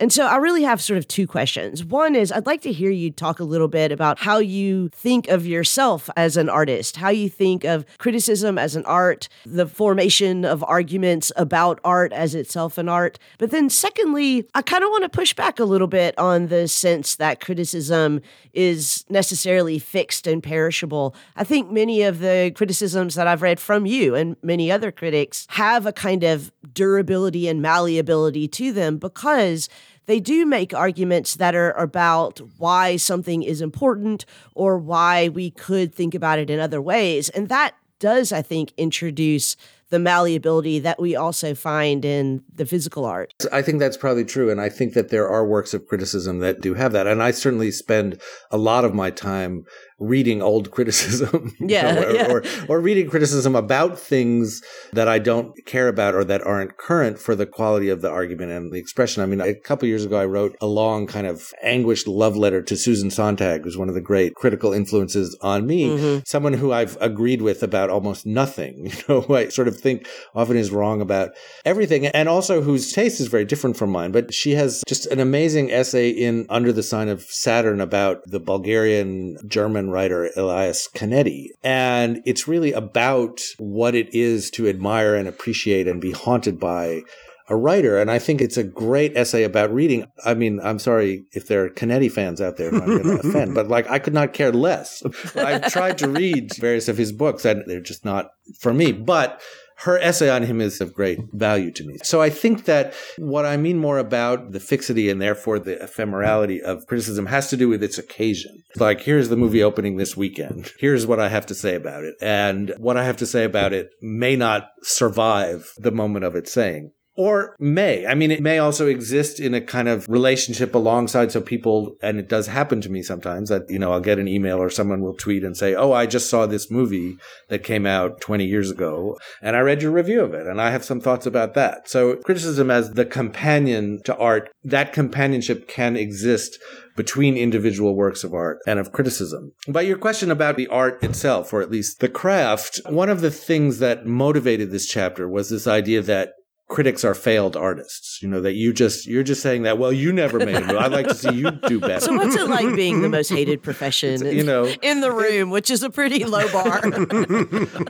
And 0.00 0.10
so 0.10 0.26
I 0.26 0.36
really 0.36 0.62
have 0.62 0.80
sort 0.80 0.96
of 0.96 1.06
two 1.06 1.26
questions. 1.26 1.84
One 1.84 2.14
is 2.14 2.32
I'd 2.32 2.46
like 2.46 2.62
to 2.62 2.72
hear 2.72 2.90
you 2.90 3.10
talk 3.10 3.38
a 3.38 3.44
little 3.44 3.68
bit 3.68 3.92
about 3.92 4.18
how 4.18 4.38
you 4.38 4.88
think 4.94 5.28
of 5.28 5.46
yourself 5.46 6.08
as 6.16 6.38
an 6.38 6.48
artist, 6.48 6.96
how 6.96 7.10
you 7.10 7.28
think 7.28 7.64
of 7.64 7.84
criticism 7.98 8.56
as 8.56 8.74
an 8.76 8.86
art, 8.86 9.28
the 9.44 9.66
formation 9.66 10.46
of 10.46 10.64
arguments 10.64 11.30
about 11.36 11.80
art 11.84 12.14
as 12.14 12.34
itself 12.34 12.78
an 12.78 12.88
art. 12.88 13.18
But 13.36 13.50
then 13.50 13.68
secondly, 13.68 14.48
I 14.54 14.62
kind 14.62 14.82
of 14.82 14.88
want 14.88 15.02
to 15.02 15.10
push 15.10 15.34
back 15.34 15.60
a 15.60 15.64
little 15.64 15.86
bit 15.86 16.18
on 16.18 16.46
the 16.46 16.66
sense 16.66 17.16
that 17.16 17.40
criticism 17.40 18.22
is 18.54 19.04
necessarily 19.10 19.78
fixed 19.78 20.26
and 20.26 20.42
perishable. 20.42 21.14
I 21.36 21.44
think 21.44 21.70
many 21.70 22.04
of 22.04 22.20
the 22.20 22.52
criticisms 22.54 23.16
that 23.16 23.26
I've 23.26 23.42
read 23.42 23.60
from 23.60 23.84
you 23.84 24.14
and 24.14 24.34
many 24.42 24.72
other 24.72 24.90
critics 24.90 25.46
have 25.50 25.84
a 25.84 25.92
kind 25.92 26.24
of 26.24 26.50
durability 26.72 27.48
and 27.48 27.60
malleability 27.60 28.48
to 28.48 28.72
them 28.72 28.96
because 28.96 29.68
they 30.10 30.20
do 30.20 30.44
make 30.44 30.74
arguments 30.74 31.36
that 31.36 31.54
are 31.54 31.72
about 31.72 32.40
why 32.58 32.96
something 32.96 33.42
is 33.42 33.60
important 33.60 34.24
or 34.54 34.76
why 34.76 35.28
we 35.28 35.50
could 35.52 35.94
think 35.94 36.14
about 36.14 36.38
it 36.38 36.50
in 36.50 36.58
other 36.58 36.82
ways. 36.82 37.28
And 37.28 37.48
that 37.48 37.74
does, 38.00 38.32
I 38.32 38.42
think, 38.42 38.72
introduce 38.76 39.56
the 39.90 39.98
malleability 39.98 40.78
that 40.78 41.00
we 41.00 41.14
also 41.14 41.54
find 41.54 42.04
in 42.04 42.42
the 42.54 42.64
physical 42.64 43.04
art. 43.04 43.34
I 43.52 43.60
think 43.62 43.78
that's 43.78 43.96
probably 43.96 44.24
true. 44.24 44.50
And 44.50 44.60
I 44.60 44.68
think 44.68 44.94
that 44.94 45.10
there 45.10 45.28
are 45.28 45.46
works 45.46 45.74
of 45.74 45.86
criticism 45.86 46.38
that 46.38 46.60
do 46.60 46.74
have 46.74 46.92
that. 46.92 47.06
And 47.06 47.22
I 47.22 47.32
certainly 47.32 47.70
spend 47.70 48.20
a 48.50 48.58
lot 48.58 48.84
of 48.84 48.94
my 48.94 49.10
time 49.10 49.64
reading 50.00 50.42
old 50.42 50.70
criticism. 50.70 51.54
Yeah, 51.60 51.92
know, 51.92 52.02
or, 52.02 52.10
yeah. 52.12 52.32
Or, 52.32 52.42
or 52.68 52.80
reading 52.80 53.08
criticism 53.08 53.54
about 53.54 53.98
things 53.98 54.62
that 54.92 55.06
I 55.08 55.18
don't 55.18 55.54
care 55.66 55.88
about 55.88 56.14
or 56.14 56.24
that 56.24 56.42
aren't 56.44 56.78
current 56.78 57.18
for 57.18 57.34
the 57.36 57.46
quality 57.46 57.90
of 57.90 58.00
the 58.00 58.10
argument 58.10 58.50
and 58.50 58.72
the 58.72 58.78
expression. 58.78 59.22
I 59.22 59.26
mean, 59.26 59.40
a 59.40 59.54
couple 59.54 59.86
years 59.86 60.04
ago, 60.04 60.18
I 60.18 60.24
wrote 60.24 60.56
a 60.60 60.66
long 60.66 61.06
kind 61.06 61.26
of 61.26 61.52
anguished 61.62 62.08
love 62.08 62.36
letter 62.36 62.62
to 62.62 62.76
Susan 62.76 63.10
Sontag, 63.10 63.62
who's 63.64 63.76
one 63.76 63.88
of 63.88 63.94
the 63.94 64.00
great 64.00 64.34
critical 64.34 64.72
influences 64.72 65.36
on 65.42 65.66
me, 65.66 65.90
Mm-hmm. 65.90 66.20
someone 66.24 66.52
who 66.54 66.72
I've 66.72 66.96
agreed 67.00 67.42
with 67.42 67.62
about 67.62 67.90
almost 67.90 68.24
nothing, 68.26 68.86
you 68.86 68.92
know, 69.08 69.20
who 69.20 69.34
I 69.36 69.48
sort 69.48 69.68
of 69.68 69.78
think 69.78 70.08
often 70.34 70.56
is 70.56 70.70
wrong 70.70 71.00
about 71.00 71.30
everything 71.64 72.06
and 72.06 72.28
also 72.28 72.62
whose 72.62 72.92
taste 72.92 73.20
is 73.20 73.26
very 73.28 73.44
different 73.44 73.76
from 73.76 73.90
mine. 73.90 74.12
But 74.12 74.32
she 74.32 74.52
has 74.52 74.82
just 74.88 75.06
an 75.06 75.20
amazing 75.20 75.70
essay 75.70 76.08
in 76.08 76.46
Under 76.48 76.72
the 76.72 76.82
Sign 76.82 77.08
of 77.08 77.22
Saturn 77.22 77.80
about 77.80 78.22
the 78.26 78.40
Bulgarian 78.40 79.36
German 79.46 79.89
writer 79.90 80.30
Elias 80.36 80.88
Canetti. 80.94 81.48
And 81.62 82.22
it's 82.24 82.48
really 82.48 82.72
about 82.72 83.40
what 83.58 83.94
it 83.94 84.14
is 84.14 84.50
to 84.52 84.68
admire 84.68 85.14
and 85.14 85.28
appreciate 85.28 85.86
and 85.88 86.00
be 86.00 86.12
haunted 86.12 86.58
by 86.58 87.02
a 87.48 87.56
writer. 87.56 87.98
And 87.98 88.10
I 88.10 88.20
think 88.20 88.40
it's 88.40 88.56
a 88.56 88.62
great 88.62 89.16
essay 89.16 89.42
about 89.42 89.74
reading. 89.74 90.06
I 90.24 90.34
mean, 90.34 90.60
I'm 90.62 90.78
sorry 90.78 91.24
if 91.32 91.48
there 91.48 91.64
are 91.64 91.68
Canetti 91.70 92.10
fans 92.10 92.40
out 92.40 92.56
there 92.56 92.70
who 92.70 92.80
I'm 92.80 93.02
going 93.02 93.02
to 93.20 93.28
offend, 93.28 93.54
but 93.54 93.68
like 93.68 93.90
I 93.90 93.98
could 93.98 94.14
not 94.14 94.32
care 94.32 94.52
less. 94.52 95.02
I've 95.34 95.70
tried 95.72 95.98
to 95.98 96.08
read 96.08 96.54
various 96.54 96.88
of 96.88 96.96
his 96.96 97.10
books 97.10 97.44
and 97.44 97.64
they're 97.66 97.80
just 97.80 98.04
not 98.04 98.30
for 98.60 98.72
me. 98.72 98.92
But 98.92 99.42
her 99.80 99.98
essay 99.98 100.28
on 100.28 100.42
him 100.42 100.60
is 100.60 100.80
of 100.80 100.92
great 100.92 101.18
value 101.32 101.70
to 101.72 101.84
me. 101.84 101.96
So 102.02 102.20
I 102.20 102.28
think 102.28 102.66
that 102.66 102.94
what 103.16 103.46
I 103.46 103.56
mean 103.56 103.78
more 103.78 103.98
about 103.98 104.52
the 104.52 104.60
fixity 104.60 105.08
and 105.08 105.22
therefore 105.22 105.58
the 105.58 105.76
ephemerality 105.76 106.60
of 106.60 106.86
criticism 106.86 107.26
has 107.26 107.48
to 107.50 107.56
do 107.56 107.68
with 107.68 107.82
its 107.82 107.96
occasion. 107.96 108.62
Like, 108.76 109.00
here's 109.00 109.30
the 109.30 109.36
movie 109.36 109.62
opening 109.62 109.96
this 109.96 110.16
weekend. 110.16 110.70
Here's 110.78 111.06
what 111.06 111.20
I 111.20 111.28
have 111.28 111.46
to 111.46 111.54
say 111.54 111.74
about 111.74 112.04
it. 112.04 112.14
And 112.20 112.74
what 112.78 112.96
I 112.96 113.04
have 113.04 113.16
to 113.18 113.26
say 113.26 113.44
about 113.44 113.72
it 113.72 113.90
may 114.00 114.36
not 114.36 114.68
survive 114.82 115.70
the 115.76 115.90
moment 115.90 116.24
of 116.24 116.34
its 116.36 116.52
saying. 116.52 116.92
Or 117.16 117.56
may. 117.58 118.06
I 118.06 118.14
mean, 118.14 118.30
it 118.30 118.42
may 118.42 118.58
also 118.58 118.86
exist 118.86 119.40
in 119.40 119.52
a 119.52 119.60
kind 119.60 119.88
of 119.88 120.08
relationship 120.08 120.74
alongside. 120.74 121.32
So 121.32 121.40
people, 121.40 121.96
and 122.02 122.18
it 122.18 122.28
does 122.28 122.46
happen 122.46 122.80
to 122.82 122.88
me 122.88 123.02
sometimes 123.02 123.48
that, 123.48 123.68
you 123.68 123.78
know, 123.78 123.92
I'll 123.92 124.00
get 124.00 124.18
an 124.18 124.28
email 124.28 124.58
or 124.58 124.70
someone 124.70 125.02
will 125.02 125.14
tweet 125.14 125.44
and 125.44 125.56
say, 125.56 125.74
Oh, 125.74 125.92
I 125.92 126.06
just 126.06 126.30
saw 126.30 126.46
this 126.46 126.70
movie 126.70 127.16
that 127.48 127.64
came 127.64 127.86
out 127.86 128.20
20 128.20 128.44
years 128.44 128.70
ago 128.70 129.18
and 129.42 129.56
I 129.56 129.60
read 129.60 129.82
your 129.82 129.92
review 129.92 130.22
of 130.22 130.34
it 130.34 130.46
and 130.46 130.60
I 130.60 130.70
have 130.70 130.84
some 130.84 131.00
thoughts 131.00 131.26
about 131.26 131.54
that. 131.54 131.88
So 131.88 132.16
criticism 132.16 132.70
as 132.70 132.92
the 132.92 133.04
companion 133.04 134.00
to 134.04 134.16
art, 134.16 134.50
that 134.64 134.92
companionship 134.92 135.68
can 135.68 135.96
exist 135.96 136.58
between 136.96 137.36
individual 137.36 137.94
works 137.94 138.24
of 138.24 138.34
art 138.34 138.58
and 138.66 138.78
of 138.78 138.92
criticism. 138.92 139.52
But 139.66 139.86
your 139.86 139.96
question 139.96 140.30
about 140.30 140.56
the 140.56 140.66
art 140.68 141.02
itself, 141.02 141.52
or 141.52 141.62
at 141.62 141.70
least 141.70 142.00
the 142.00 142.08
craft, 142.08 142.80
one 142.86 143.08
of 143.08 143.20
the 143.20 143.30
things 143.30 143.78
that 143.78 144.06
motivated 144.06 144.70
this 144.70 144.86
chapter 144.86 145.28
was 145.28 145.48
this 145.48 145.66
idea 145.66 146.02
that 146.02 146.32
critics 146.70 147.04
are 147.04 147.14
failed 147.14 147.56
artists. 147.56 148.22
You 148.22 148.28
know 148.28 148.40
that 148.40 148.54
you 148.54 148.72
just 148.72 149.06
you're 149.06 149.22
just 149.24 149.42
saying 149.42 149.64
that. 149.64 149.76
Well, 149.76 149.92
you 149.92 150.12
never 150.12 150.38
made 150.38 150.56
it. 150.56 150.70
I'd 150.70 150.92
like 150.92 151.08
to 151.08 151.14
see 151.14 151.32
you 151.32 151.50
do 151.50 151.80
better. 151.80 152.00
So 152.00 152.14
what's 152.14 152.36
it 152.36 152.48
like 152.48 152.74
being 152.76 153.02
the 153.02 153.08
most 153.08 153.28
hated 153.28 153.62
profession? 153.68 154.24
you 154.24 154.44
know, 154.44 154.72
in 154.80 155.00
the 155.00 155.12
room, 155.12 155.50
which 155.50 155.70
is 155.70 155.82
a 155.82 155.90
pretty 155.90 156.24
low 156.24 156.50
bar. 156.52 156.80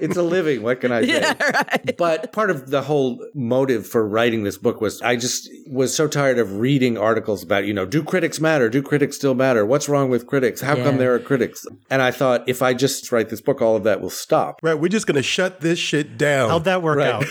it's 0.01 0.17
a 0.17 0.23
living. 0.23 0.63
What 0.63 0.81
can 0.81 0.93
I 0.93 1.03
say? 1.03 1.21
Yeah, 1.21 1.35
right. 1.53 1.97
But 1.97 2.33
part 2.33 2.51
of 2.51 2.71
the 2.71 2.83
whole 2.83 3.25
motive 3.35 3.87
for 3.87 4.07
writing 4.07 4.45
this 4.45 4.57
book 4.59 4.81
was 4.81 5.01
I 5.03 5.17
just 5.17 5.49
was 5.69 5.95
so 5.95 6.09
tired 6.09 6.39
of 6.39 6.57
reading 6.59 6.97
articles 6.99 7.43
about 7.43 7.67
you 7.67 7.75
know 7.75 7.87
do 7.87 8.03
critics 8.03 8.41
matter? 8.41 8.69
Do 8.69 8.83
critics 8.83 9.17
still 9.17 9.35
matter? 9.35 9.65
What's 9.67 9.89
wrong 9.89 10.11
with 10.11 10.27
critics? 10.27 10.61
How 10.61 10.77
Yeah. 10.77 10.85
come 10.85 10.97
there 10.99 11.15
are 11.15 11.19
critics? 11.19 11.67
And 11.91 12.01
I 12.03 12.11
thought 12.11 12.49
if 12.49 12.63
I 12.63 12.75
just 12.75 13.13
write 13.13 13.29
this 13.29 13.41
book, 13.41 13.61
all 13.61 13.77
of 13.77 13.85
that 13.85 14.01
will 14.01 14.11
stop. 14.11 14.61
Right, 14.63 14.75
we're 14.75 14.89
just 14.89 15.07
going 15.07 15.17
to 15.17 15.23
shut 15.23 15.61
this 15.61 15.79
shit 15.79 16.17
down. 16.17 16.49
How'd 16.49 16.65
that 16.65 16.83
work 16.83 16.97
Right. 16.99 17.15
out? 17.15 17.27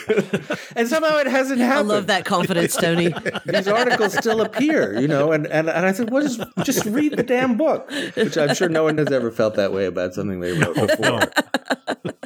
And 0.76 0.88
somehow 0.88 1.18
it 1.18 1.28
hasn't 1.40 1.62
I 1.62 1.82
love 1.82 2.08
that 2.08 2.26
confidence, 2.26 2.76
Tony. 2.76 3.14
these 3.46 3.68
articles 3.68 4.14
still 4.18 4.42
appear, 4.42 5.00
you 5.00 5.08
know, 5.08 5.32
and, 5.32 5.48
and, 5.48 5.70
and 5.70 5.86
I 5.86 5.92
said, 5.92 6.12
well, 6.12 6.24
just, 6.24 6.42
just 6.64 6.86
read 6.86 7.14
the 7.16 7.24
damn 7.24 7.58
book, 7.58 7.90
which 8.16 8.38
I'm 8.38 8.54
sure 8.54 8.70
no 8.70 8.84
one 8.84 8.98
has 8.98 9.12
ever 9.12 9.32
felt 9.32 9.56
that 9.56 9.74
way 9.74 9.86
about 9.86 10.14
something 10.14 10.40
they 10.40 10.52
wrote 10.54 10.76
before. 10.76 11.22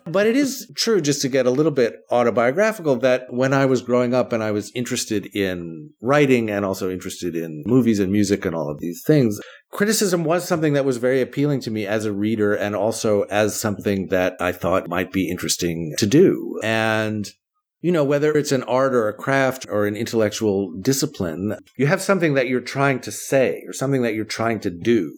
but 0.05 0.27
it 0.27 0.35
is 0.35 0.71
true, 0.75 0.99
just 0.99 1.21
to 1.21 1.29
get 1.29 1.45
a 1.45 1.51
little 1.51 1.71
bit 1.71 2.01
autobiographical, 2.11 2.95
that 2.97 3.31
when 3.31 3.53
I 3.53 3.65
was 3.65 3.81
growing 3.81 4.13
up 4.13 4.33
and 4.33 4.43
I 4.43 4.51
was 4.51 4.71
interested 4.73 5.27
in 5.35 5.91
writing 6.01 6.49
and 6.49 6.65
also 6.65 6.89
interested 6.89 7.35
in 7.35 7.63
movies 7.65 7.99
and 7.99 8.11
music 8.11 8.45
and 8.45 8.55
all 8.55 8.69
of 8.69 8.79
these 8.79 9.03
things, 9.05 9.39
criticism 9.71 10.23
was 10.23 10.47
something 10.47 10.73
that 10.73 10.85
was 10.85 10.97
very 10.97 11.21
appealing 11.21 11.61
to 11.61 11.71
me 11.71 11.85
as 11.85 12.05
a 12.05 12.13
reader 12.13 12.53
and 12.53 12.75
also 12.75 13.23
as 13.23 13.59
something 13.59 14.07
that 14.07 14.35
I 14.39 14.51
thought 14.51 14.89
might 14.89 15.11
be 15.11 15.29
interesting 15.29 15.93
to 15.97 16.07
do. 16.07 16.59
And 16.63 17.29
you 17.83 17.91
know, 17.91 18.05
whether 18.05 18.31
it's 18.31 18.53
an 18.53 18.63
art 18.63 18.95
or 18.95 19.09
a 19.09 19.13
craft 19.13 19.67
or 19.69 19.85
an 19.85 19.97
intellectual 19.97 20.71
discipline, 20.79 21.57
you 21.75 21.85
have 21.85 22.01
something 22.01 22.33
that 22.33 22.47
you're 22.47 22.61
trying 22.61 23.01
to 23.01 23.11
say 23.11 23.61
or 23.67 23.73
something 23.73 24.03
that 24.03 24.13
you're 24.13 24.23
trying 24.23 24.61
to 24.61 24.69
do, 24.69 25.13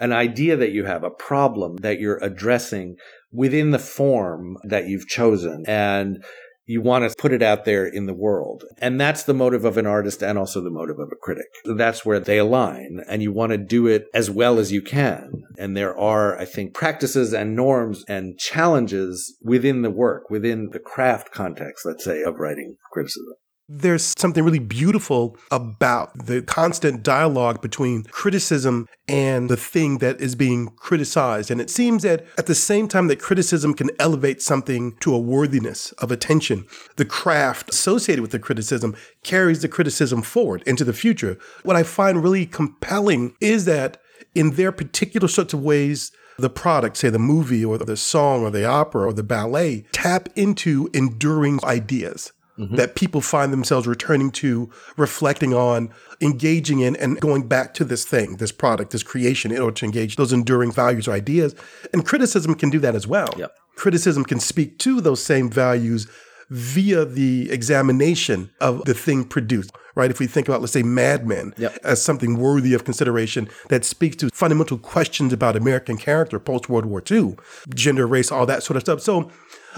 an 0.00 0.12
idea 0.12 0.56
that 0.56 0.72
you 0.72 0.86
have, 0.86 1.04
a 1.04 1.10
problem 1.10 1.76
that 1.76 2.00
you're 2.00 2.18
addressing 2.24 2.96
within 3.30 3.70
the 3.70 3.78
form 3.78 4.56
that 4.64 4.88
you've 4.88 5.06
chosen. 5.06 5.62
And 5.68 6.24
you 6.66 6.82
want 6.82 7.08
to 7.08 7.16
put 7.16 7.32
it 7.32 7.42
out 7.42 7.64
there 7.64 7.86
in 7.86 8.06
the 8.06 8.14
world. 8.14 8.64
And 8.78 9.00
that's 9.00 9.22
the 9.22 9.34
motive 9.34 9.64
of 9.64 9.76
an 9.76 9.86
artist 9.86 10.22
and 10.22 10.36
also 10.36 10.60
the 10.60 10.70
motive 10.70 10.98
of 10.98 11.08
a 11.12 11.16
critic. 11.16 11.46
That's 11.64 12.04
where 12.04 12.20
they 12.20 12.38
align 12.38 13.00
and 13.08 13.22
you 13.22 13.32
want 13.32 13.52
to 13.52 13.58
do 13.58 13.86
it 13.86 14.06
as 14.12 14.30
well 14.30 14.58
as 14.58 14.72
you 14.72 14.82
can. 14.82 15.44
And 15.58 15.76
there 15.76 15.96
are, 15.96 16.38
I 16.38 16.44
think, 16.44 16.74
practices 16.74 17.32
and 17.32 17.54
norms 17.54 18.04
and 18.08 18.38
challenges 18.38 19.36
within 19.42 19.82
the 19.82 19.90
work, 19.90 20.28
within 20.28 20.70
the 20.72 20.80
craft 20.80 21.30
context, 21.32 21.86
let's 21.86 22.04
say, 22.04 22.22
of 22.22 22.38
writing 22.38 22.76
criticism. 22.92 23.34
There's 23.68 24.14
something 24.16 24.44
really 24.44 24.60
beautiful 24.60 25.36
about 25.50 26.26
the 26.26 26.40
constant 26.40 27.02
dialogue 27.02 27.60
between 27.60 28.04
criticism 28.04 28.86
and 29.08 29.50
the 29.50 29.56
thing 29.56 29.98
that 29.98 30.20
is 30.20 30.36
being 30.36 30.68
criticized. 30.76 31.50
And 31.50 31.60
it 31.60 31.68
seems 31.68 32.04
that 32.04 32.24
at 32.38 32.46
the 32.46 32.54
same 32.54 32.86
time 32.86 33.08
that 33.08 33.18
criticism 33.18 33.74
can 33.74 33.90
elevate 33.98 34.40
something 34.40 34.96
to 35.00 35.12
a 35.12 35.18
worthiness 35.18 35.90
of 35.92 36.12
attention, 36.12 36.64
the 36.94 37.04
craft 37.04 37.70
associated 37.70 38.22
with 38.22 38.30
the 38.30 38.38
criticism 38.38 38.94
carries 39.24 39.62
the 39.62 39.68
criticism 39.68 40.22
forward 40.22 40.62
into 40.64 40.84
the 40.84 40.92
future. 40.92 41.36
What 41.64 41.74
I 41.74 41.82
find 41.82 42.22
really 42.22 42.46
compelling 42.46 43.34
is 43.40 43.64
that 43.64 44.00
in 44.32 44.50
their 44.50 44.70
particular 44.70 45.26
sorts 45.26 45.54
of 45.54 45.60
ways, 45.60 46.12
the 46.38 46.50
product, 46.50 46.98
say 46.98 47.08
the 47.08 47.18
movie 47.18 47.64
or 47.64 47.78
the 47.78 47.96
song 47.96 48.44
or 48.44 48.50
the 48.50 48.64
opera 48.64 49.08
or 49.08 49.12
the 49.12 49.24
ballet, 49.24 49.86
tap 49.90 50.28
into 50.36 50.88
enduring 50.94 51.58
ideas 51.64 52.32
Mm-hmm. 52.58 52.76
that 52.76 52.94
people 52.94 53.20
find 53.20 53.52
themselves 53.52 53.86
returning 53.86 54.30
to, 54.30 54.70
reflecting 54.96 55.52
on, 55.52 55.90
engaging 56.22 56.80
in, 56.80 56.96
and 56.96 57.20
going 57.20 57.46
back 57.46 57.74
to 57.74 57.84
this 57.84 58.06
thing, 58.06 58.38
this 58.38 58.50
product, 58.50 58.92
this 58.92 59.02
creation, 59.02 59.52
in 59.52 59.60
order 59.60 59.74
to 59.74 59.84
engage 59.84 60.16
those 60.16 60.32
enduring 60.32 60.72
values 60.72 61.06
or 61.06 61.12
ideas. 61.12 61.54
And 61.92 62.06
criticism 62.06 62.54
can 62.54 62.70
do 62.70 62.78
that 62.78 62.94
as 62.94 63.06
well. 63.06 63.28
Yep. 63.36 63.54
Criticism 63.74 64.24
can 64.24 64.40
speak 64.40 64.78
to 64.78 65.02
those 65.02 65.22
same 65.22 65.50
values 65.50 66.08
via 66.48 67.04
the 67.04 67.50
examination 67.50 68.50
of 68.60 68.84
the 68.84 68.94
thing 68.94 69.24
produced, 69.24 69.72
right? 69.94 70.10
If 70.10 70.18
we 70.18 70.26
think 70.26 70.48
about, 70.48 70.60
let's 70.60 70.72
say, 70.72 70.82
Mad 70.82 71.26
Men 71.26 71.52
Yep. 71.58 71.78
as 71.84 72.00
something 72.00 72.38
worthy 72.38 72.72
of 72.72 72.84
consideration 72.84 73.48
that 73.68 73.84
speaks 73.84 74.16
to 74.16 74.30
fundamental 74.30 74.78
questions 74.78 75.32
about 75.32 75.56
American 75.56 75.98
character 75.98 76.38
post 76.38 76.68
World 76.68 76.86
War 76.86 77.02
II, 77.10 77.36
gender, 77.74 78.06
race, 78.06 78.32
all 78.32 78.46
that 78.46 78.62
sort 78.62 78.76
of 78.76 78.82
stuff. 78.82 79.00
So 79.02 79.30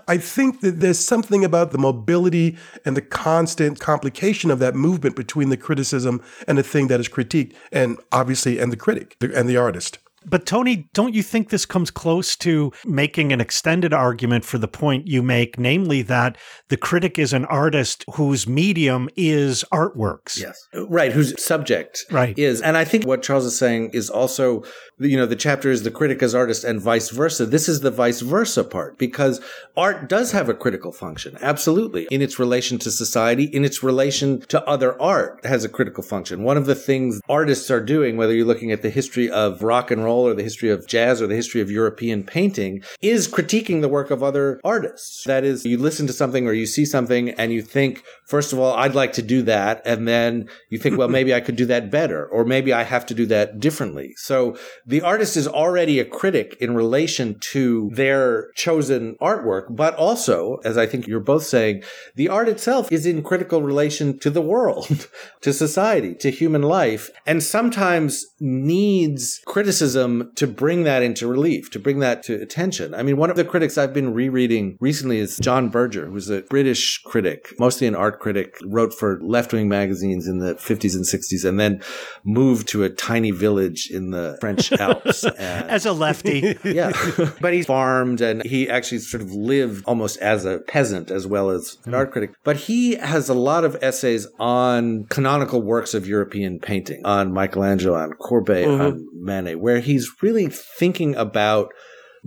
I 0.06 0.18
think 0.18 0.60
that 0.60 0.80
there's 0.80 0.98
something 0.98 1.44
about 1.44 1.72
the 1.72 1.78
mobility 1.78 2.56
and 2.84 2.96
the 2.96 3.02
constant 3.02 3.80
complication 3.80 4.50
of 4.50 4.58
that 4.60 4.74
movement 4.74 5.16
between 5.16 5.48
the 5.48 5.56
criticism 5.56 6.22
and 6.46 6.58
the 6.58 6.62
thing 6.62 6.88
that 6.88 7.00
is 7.00 7.08
critiqued, 7.08 7.54
and 7.72 7.98
obviously, 8.12 8.58
and 8.58 8.72
the 8.72 8.76
critic 8.76 9.16
and 9.20 9.48
the 9.48 9.56
artist. 9.56 9.98
But 10.28 10.46
Tony, 10.46 10.88
don't 10.92 11.14
you 11.14 11.22
think 11.22 11.50
this 11.50 11.64
comes 11.66 11.90
close 11.90 12.36
to 12.36 12.72
making 12.84 13.32
an 13.32 13.40
extended 13.40 13.92
argument 13.92 14.44
for 14.44 14.58
the 14.58 14.68
point 14.68 15.06
you 15.06 15.22
make, 15.22 15.58
namely 15.58 16.02
that 16.02 16.36
the 16.68 16.76
critic 16.76 17.18
is 17.18 17.32
an 17.32 17.44
artist 17.46 18.04
whose 18.14 18.46
medium 18.46 19.08
is 19.16 19.64
artworks? 19.72 20.40
Yes. 20.40 20.68
Right. 20.74 21.12
Whose 21.12 21.34
subject 21.42 22.04
Right. 22.10 22.38
is. 22.38 22.60
And 22.60 22.76
I 22.76 22.84
think 22.84 23.06
what 23.06 23.22
Charles 23.22 23.44
is 23.44 23.58
saying 23.58 23.90
is 23.92 24.10
also, 24.10 24.62
you 24.98 25.16
know, 25.16 25.26
the 25.26 25.36
chapter 25.36 25.70
is 25.70 25.82
the 25.82 25.90
critic 25.90 26.22
as 26.22 26.34
artist 26.34 26.64
and 26.64 26.80
vice 26.80 27.10
versa. 27.10 27.46
This 27.46 27.68
is 27.68 27.80
the 27.80 27.90
vice 27.90 28.20
versa 28.20 28.64
part 28.64 28.98
because 28.98 29.40
art 29.76 30.08
does 30.08 30.32
have 30.32 30.48
a 30.48 30.54
critical 30.54 30.92
function. 30.92 31.36
Absolutely. 31.40 32.06
In 32.10 32.22
its 32.22 32.38
relation 32.38 32.78
to 32.78 32.90
society, 32.90 33.44
in 33.44 33.64
its 33.64 33.82
relation 33.82 34.40
to 34.48 34.62
other 34.68 35.00
art 35.00 35.44
has 35.44 35.64
a 35.64 35.68
critical 35.68 36.02
function. 36.02 36.42
One 36.42 36.56
of 36.56 36.66
the 36.66 36.74
things 36.74 37.20
artists 37.28 37.70
are 37.70 37.80
doing, 37.80 38.16
whether 38.16 38.34
you're 38.34 38.46
looking 38.46 38.72
at 38.72 38.82
the 38.82 38.90
history 38.90 39.30
of 39.30 39.62
rock 39.62 39.90
and 39.90 40.04
roll 40.04 40.17
or 40.22 40.34
the 40.34 40.42
history 40.42 40.70
of 40.70 40.86
jazz 40.86 41.20
or 41.20 41.26
the 41.26 41.34
history 41.34 41.60
of 41.60 41.70
European 41.70 42.22
painting, 42.22 42.82
is 43.00 43.28
critiquing 43.28 43.80
the 43.80 43.88
work 43.88 44.10
of 44.10 44.22
other 44.22 44.60
artists. 44.64 45.24
That 45.24 45.44
is, 45.44 45.64
you 45.64 45.78
listen 45.78 46.06
to 46.06 46.12
something 46.12 46.46
or 46.46 46.52
you 46.52 46.66
see 46.66 46.84
something 46.84 47.30
and 47.30 47.52
you 47.52 47.62
think, 47.62 48.02
first 48.26 48.52
of 48.52 48.58
all, 48.58 48.74
I'd 48.74 48.94
like 48.94 49.12
to 49.14 49.22
do 49.22 49.42
that. 49.42 49.82
And 49.84 50.06
then 50.06 50.48
you 50.70 50.78
think, 50.78 50.98
well, 50.98 51.08
maybe 51.18 51.34
I 51.34 51.40
could 51.40 51.56
do 51.56 51.66
that 51.66 51.90
better, 51.90 52.26
or 52.26 52.44
maybe 52.44 52.72
I 52.72 52.84
have 52.84 53.06
to 53.06 53.14
do 53.14 53.26
that 53.26 53.60
differently. 53.60 54.14
So 54.16 54.56
the 54.86 55.02
artist 55.02 55.36
is 55.36 55.48
already 55.48 55.98
a 55.98 56.04
critic 56.04 56.56
in 56.60 56.74
relation 56.74 57.38
to 57.52 57.90
their 57.92 58.50
chosen 58.52 59.16
artwork, 59.20 59.74
but 59.74 59.94
also, 59.96 60.58
as 60.64 60.76
I 60.76 60.86
think 60.86 61.06
you're 61.06 61.20
both 61.20 61.44
saying, 61.44 61.82
the 62.14 62.28
art 62.28 62.48
itself 62.48 62.90
is 62.92 63.06
in 63.06 63.22
critical 63.22 63.62
relation 63.62 64.18
to 64.20 64.30
the 64.30 64.42
world, 64.42 65.08
to 65.40 65.52
society, 65.52 66.14
to 66.16 66.30
human 66.30 66.62
life, 66.62 67.10
and 67.26 67.42
sometimes 67.42 68.26
needs 68.40 69.40
criticism 69.46 69.97
to 69.98 70.46
bring 70.46 70.84
that 70.84 71.02
into 71.02 71.26
relief, 71.26 71.70
to 71.70 71.78
bring 71.78 71.98
that 72.00 72.22
to 72.24 72.34
attention. 72.40 72.94
I 72.94 73.02
mean, 73.02 73.16
one 73.16 73.30
of 73.30 73.36
the 73.36 73.44
critics 73.44 73.78
I've 73.78 73.94
been 73.94 74.14
rereading 74.14 74.76
recently 74.80 75.18
is 75.18 75.38
John 75.38 75.68
Berger, 75.68 76.06
who's 76.06 76.30
a 76.30 76.42
British 76.42 77.02
critic, 77.04 77.54
mostly 77.58 77.86
an 77.86 77.94
art 77.94 78.20
critic, 78.20 78.56
wrote 78.64 78.94
for 78.94 79.20
left 79.22 79.52
wing 79.52 79.68
magazines 79.68 80.26
in 80.26 80.38
the 80.38 80.54
50s 80.54 80.94
and 80.94 81.04
60s, 81.04 81.48
and 81.48 81.58
then 81.58 81.82
moved 82.24 82.68
to 82.68 82.84
a 82.84 82.90
tiny 82.90 83.30
village 83.30 83.88
in 83.90 84.10
the 84.10 84.36
French 84.40 84.72
Alps. 84.80 85.24
As 85.24 85.86
a 85.86 85.92
lefty, 85.92 86.56
yeah. 86.64 86.92
but 87.40 87.52
he 87.52 87.62
farmed 87.62 88.20
and 88.20 88.44
he 88.44 88.68
actually 88.68 88.98
sort 88.98 89.22
of 89.22 89.32
lived 89.32 89.84
almost 89.86 90.18
as 90.18 90.44
a 90.44 90.58
peasant 90.58 91.10
as 91.10 91.26
well 91.26 91.50
as 91.50 91.78
an 91.84 91.94
art 91.94 92.12
critic. 92.12 92.32
But 92.44 92.56
he 92.56 92.96
has 92.96 93.28
a 93.28 93.34
lot 93.34 93.64
of 93.64 93.76
essays 93.82 94.26
on 94.38 95.04
canonical 95.04 95.62
works 95.62 95.94
of 95.94 96.06
European 96.06 96.60
painting, 96.60 97.04
on 97.04 97.32
Michelangelo, 97.32 97.98
on 97.98 98.12
Courbet, 98.12 98.66
mm-hmm. 98.66 98.80
on 98.80 99.08
Manet, 99.14 99.56
where 99.56 99.80
he's 99.88 100.22
really 100.22 100.48
thinking 100.48 101.16
about 101.16 101.72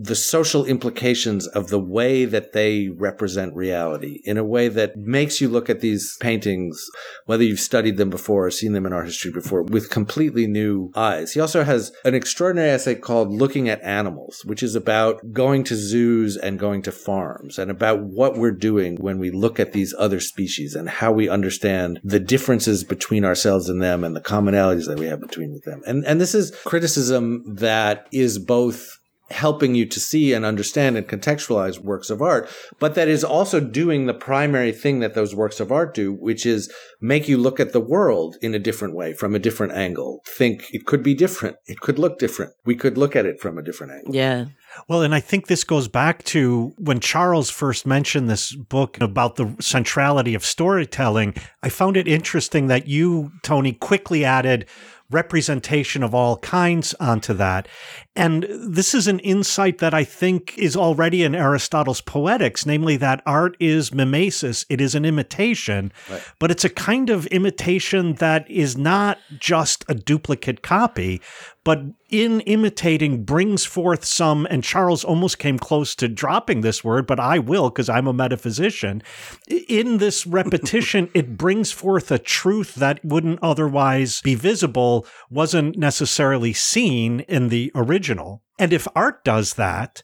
the 0.02 0.16
social 0.16 0.66
implications 0.66 1.46
of 1.48 1.68
the 1.68 1.80
way 1.80 2.26
that 2.26 2.54
they 2.54 2.90
represent 2.90 3.56
reality 3.56 4.20
in 4.24 4.36
a 4.36 4.44
way 4.44 4.68
that 4.68 4.98
makes 4.98 5.40
you 5.40 5.48
look 5.48 5.70
at 5.70 5.82
these 5.82 6.18
paintings, 6.20 6.84
whether 7.26 7.44
you've 7.44 7.60
studied 7.60 7.98
them 7.98 8.10
before 8.10 8.48
or 8.48 8.52
seen 8.52 8.74
them 8.74 8.88
in 8.88 8.94
art 8.94 9.06
history 9.06 9.32
before, 9.32 9.62
with 9.62 9.92
completely 9.92 10.48
new 10.48 10.92
eyes. 10.96 11.34
He 11.34 11.40
also 11.40 11.64
has 11.64 11.92
an 12.04 12.16
extraordinary 12.16 12.72
essay 12.72 12.96
called 12.96 13.32
Looking 13.32 13.70
at 13.70 13.82
Animals, 13.84 14.42
which 14.44 14.64
is 14.64 14.74
about 14.74 15.34
going 15.34 15.64
to 15.66 15.76
zoos 15.76 16.36
and 16.36 16.58
going 16.58 16.82
to 16.82 16.92
farms 16.92 17.60
and 17.60 17.70
about 17.70 18.02
what 18.02 18.36
we're 18.36 18.52
doing 18.52 18.96
when 18.96 19.20
we 19.20 19.30
look 19.30 19.60
at 19.60 19.72
these 19.72 19.94
other 20.00 20.20
species 20.20 20.74
and 20.74 20.90
how 20.90 21.12
we 21.12 21.30
understand 21.30 22.00
the 22.04 22.20
differences 22.20 22.84
between 22.84 23.24
ourselves 23.24 23.70
and 23.70 23.84
them 23.84 24.04
and 24.04 24.16
the 24.16 24.22
commonalities 24.22 24.88
that 24.88 25.00
we 25.00 25.06
have 25.06 25.22
between 25.22 25.62
them. 25.64 25.84
And, 25.86 26.04
and 26.06 26.20
this 26.20 26.34
is 26.34 26.56
criticism 26.66 27.44
that 27.46 28.08
is 28.12 28.40
both 28.40 28.98
helping 29.32 29.76
you 29.76 29.86
to 29.86 30.00
see 30.00 30.34
and 30.34 30.46
understand 30.46 30.98
and 30.98 31.08
contextualize 31.08 31.80
works 31.80 32.10
of 32.10 32.22
art, 32.22 32.50
but 32.80 32.96
that 32.96 33.08
is 33.08 33.24
also 33.24 33.60
doing 33.60 34.06
the 34.06 34.14
primary 34.14 34.72
thing 34.72 35.00
that 35.00 35.14
those 35.14 35.36
works 35.36 35.60
of 35.60 35.72
art 35.72 35.94
do, 35.94 36.14
which 36.14 36.46
is 36.46 36.72
make 37.00 37.28
you 37.28 37.38
look 37.38 37.60
at 37.60 37.74
the 37.74 37.80
world 37.80 38.38
in 38.42 38.54
a 38.54 38.60
different 38.60 38.96
way, 38.96 39.14
from 39.14 39.36
a 39.36 39.40
different 39.40 39.74
angle. 39.74 40.22
Think 40.28 40.74
it 40.74 40.86
could 40.86 41.04
be 41.04 41.14
different. 41.14 41.58
It 41.66 41.80
could 41.80 42.00
look 42.00 42.20
different. 42.20 42.54
We 42.66 42.76
could 42.76 42.98
look 42.98 43.16
at 43.16 43.26
it 43.26 43.40
from 43.40 43.58
a 43.58 43.64
different 43.64 43.94
angle. 43.94 44.16
Yeah. 44.16 44.46
Well, 44.88 45.02
and 45.02 45.14
I 45.14 45.20
think 45.20 45.48
this 45.48 45.64
goes 45.64 45.88
back 45.88 46.24
to 46.26 46.74
when 46.78 47.00
Charles 47.00 47.50
first 47.50 47.86
mentioned 47.86 48.30
this 48.30 48.56
book 48.56 49.02
about 49.02 49.36
the 49.36 49.56
centrality 49.60 50.34
of 50.34 50.46
storytelling. 50.46 51.36
I 51.62 51.70
found 51.70 51.98
it 51.98 52.08
interesting 52.08 52.68
that 52.68 52.88
you, 52.88 53.32
Tony, 53.44 53.74
quickly 53.74 54.24
added 54.24 54.66
representation 55.12 56.04
of 56.04 56.16
all 56.16 56.38
kinds 56.38 56.94
onto 57.00 57.34
that. 57.34 57.68
And 58.16 58.46
this 58.50 58.94
is 58.94 59.08
an 59.08 59.20
insight 59.20 59.78
that 59.78 59.94
I 59.94 60.04
think 60.04 60.58
is 60.58 60.76
already 60.76 61.24
in 61.24 61.34
Aristotle's 61.34 62.02
Poetics, 62.02 62.66
namely 62.66 62.98
that 62.98 63.24
art 63.26 63.56
is 63.60 63.94
mimesis, 63.94 64.66
it 64.70 64.82
is 64.82 64.96
an 64.96 65.06
imitation, 65.06 65.94
right. 66.10 66.22
but 66.38 66.52
it's 66.52 66.66
a 66.66 66.70
kind 66.70 67.10
of 67.10 67.26
imitation 67.28 68.16
that 68.16 68.50
is 68.52 68.78
not 68.78 69.18
just 69.40 69.86
a 69.88 69.96
duplicate 69.96 70.62
copy, 70.62 71.22
but 71.64 71.80
in 72.10 72.42
imitating 72.42 73.24
brings 73.24 73.66
forth 73.66 74.04
some, 74.04 74.48
and 74.50 74.64
Charles 74.64 75.04
almost 75.04 75.38
came 75.38 75.60
close 75.60 75.96
to 75.96 76.08
dropping 76.08 76.62
this 76.62 76.84
word, 76.84 77.06
but 77.06 77.20
I 77.20 77.40
will 77.40 77.70
because 77.70 77.88
I'm 77.88 78.08
a 78.08 78.14
metaphysician. 78.14 79.04
In 79.48 80.00
this 80.00 80.26
repetition, 80.26 81.10
it 81.14 81.38
brings 81.38 81.72
forth 81.72 82.12
a 82.12 82.20
truth 82.20 82.76
that 82.76 83.04
wouldn't 83.06 83.40
otherwise 83.42 84.22
be 84.22 84.36
visible, 84.36 85.01
wasn't 85.30 85.78
necessarily 85.78 86.54
seen 86.54 87.22
in 87.22 87.50
the 87.50 87.72
original. 87.76 88.44
And 88.60 88.74
if 88.74 88.88
art 88.96 89.24
does 89.24 89.56
that, 89.56 90.04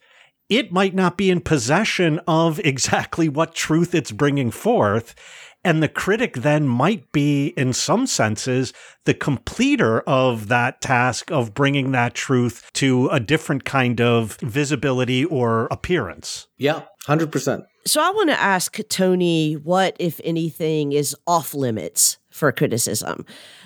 it 0.49 0.71
might 0.71 0.95
not 0.95 1.17
be 1.17 1.29
in 1.29 1.41
possession 1.41 2.19
of 2.27 2.59
exactly 2.63 3.29
what 3.29 3.55
truth 3.55 3.93
it's 3.93 4.11
bringing 4.11 4.51
forth. 4.51 5.15
And 5.63 5.83
the 5.83 5.89
critic 5.89 6.35
then 6.35 6.65
might 6.65 7.11
be, 7.11 7.47
in 7.57 7.73
some 7.73 8.07
senses, 8.07 8.71
the 9.03 9.13
completer 9.13 9.99
of 10.01 10.47
that 10.47 10.79
task 10.79 11.29
of 11.29 11.53
bringing 11.53 11.91
that 11.91 12.13
truth 12.13 12.69
to 12.73 13.09
a 13.09 13.19
different 13.19 13.65
kind 13.65 13.99
of 13.99 14.37
visibility 14.37 15.25
or 15.25 15.67
appearance. 15.69 16.47
Yeah, 16.57 16.83
100%. 17.05 17.65
So 17.85 18.01
I 18.01 18.11
want 18.11 18.29
to 18.29 18.39
ask 18.39 18.79
Tony 18.87 19.55
what, 19.55 19.97
if 19.99 20.21
anything, 20.23 20.93
is 20.93 21.15
off 21.25 21.53
limits 21.53 22.17
for 22.37 22.51
criticism. 22.51 23.25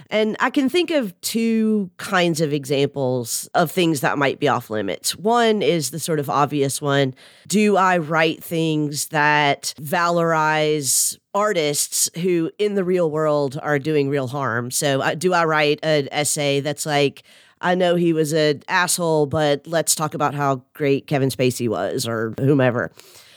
And 0.10 0.36
I 0.40 0.50
can 0.50 0.70
think 0.70 0.92
of 0.92 1.20
two 1.22 1.92
kinds 1.98 2.42
of 2.42 2.54
examples 2.54 3.50
of 3.54 3.72
things 3.72 4.02
that 4.02 4.18
might 4.18 4.40
be 4.40 4.48
off 4.48 4.70
limits. 4.70 5.16
One 5.16 5.62
is 5.62 5.92
the 5.92 6.00
sort 6.00 6.20
of 6.20 6.30
obvious 6.30 6.82
one 6.82 7.14
Do 7.48 7.78
I 7.78 7.98
write 7.98 8.44
things 8.44 9.08
that 9.08 9.74
valorize 9.80 11.18
artists 11.34 12.10
who 12.16 12.52
in 12.58 12.76
the 12.76 12.84
real 12.84 13.10
world 13.12 13.60
are 13.62 13.80
doing 13.80 14.10
real 14.10 14.28
harm? 14.28 14.72
So, 14.72 15.02
uh, 15.02 15.16
do 15.16 15.34
I 15.34 15.46
write 15.46 15.80
an 15.84 16.10
essay 16.12 16.60
that's 16.60 16.86
like, 16.86 17.24
I 17.62 17.76
know 17.76 17.96
he 17.96 18.12
was 18.12 18.34
an 18.34 18.64
asshole, 18.68 19.28
but 19.28 19.68
let's 19.68 19.96
talk 19.96 20.14
about 20.14 20.34
how 20.34 20.64
great 20.74 21.08
Kevin 21.08 21.30
Spacey 21.30 21.70
was 21.70 22.08
or 22.08 22.34
whomever. 22.40 22.92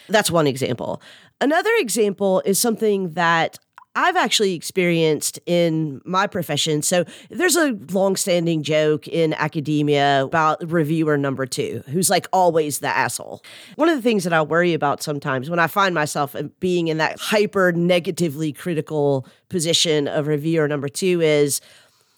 That's 0.09 0.31
one 0.31 0.47
example. 0.47 1.01
Another 1.41 1.71
example 1.79 2.43
is 2.45 2.59
something 2.59 3.11
that 3.11 3.59
I've 3.97 4.17
actually 4.17 4.55
experienced 4.55 5.39
in 5.47 6.01
my 6.05 6.27
profession. 6.27 6.83
So 6.83 7.05
there's 7.31 7.57
a 7.57 7.79
long-standing 7.91 8.63
joke 8.63 9.07
in 9.07 9.35
academia 9.35 10.25
about 10.25 10.69
reviewer 10.69 11.17
number 11.17 11.47
two, 11.47 11.83
who's 11.89 12.11
like 12.11 12.27
always 12.33 12.81
the 12.81 12.89
asshole. 12.89 13.43
One 13.77 13.89
of 13.89 13.97
the 13.97 14.03
things 14.03 14.25
that 14.25 14.33
I 14.33 14.43
worry 14.43 14.75
about 14.75 15.03
sometimes 15.03 15.49
when 15.49 15.59
I 15.59 15.69
find 15.69 15.95
myself 15.95 16.35
uh, 16.35 16.45
being 16.59 16.89
in 16.89 16.99
that 16.99 17.19
hyper 17.21 17.73
negatively 17.73 18.53
critical 18.53 19.27
position 19.49 20.09
of 20.09 20.27
reviewer 20.27 20.67
number 20.67 20.89
two 20.89 21.21
is 21.21 21.61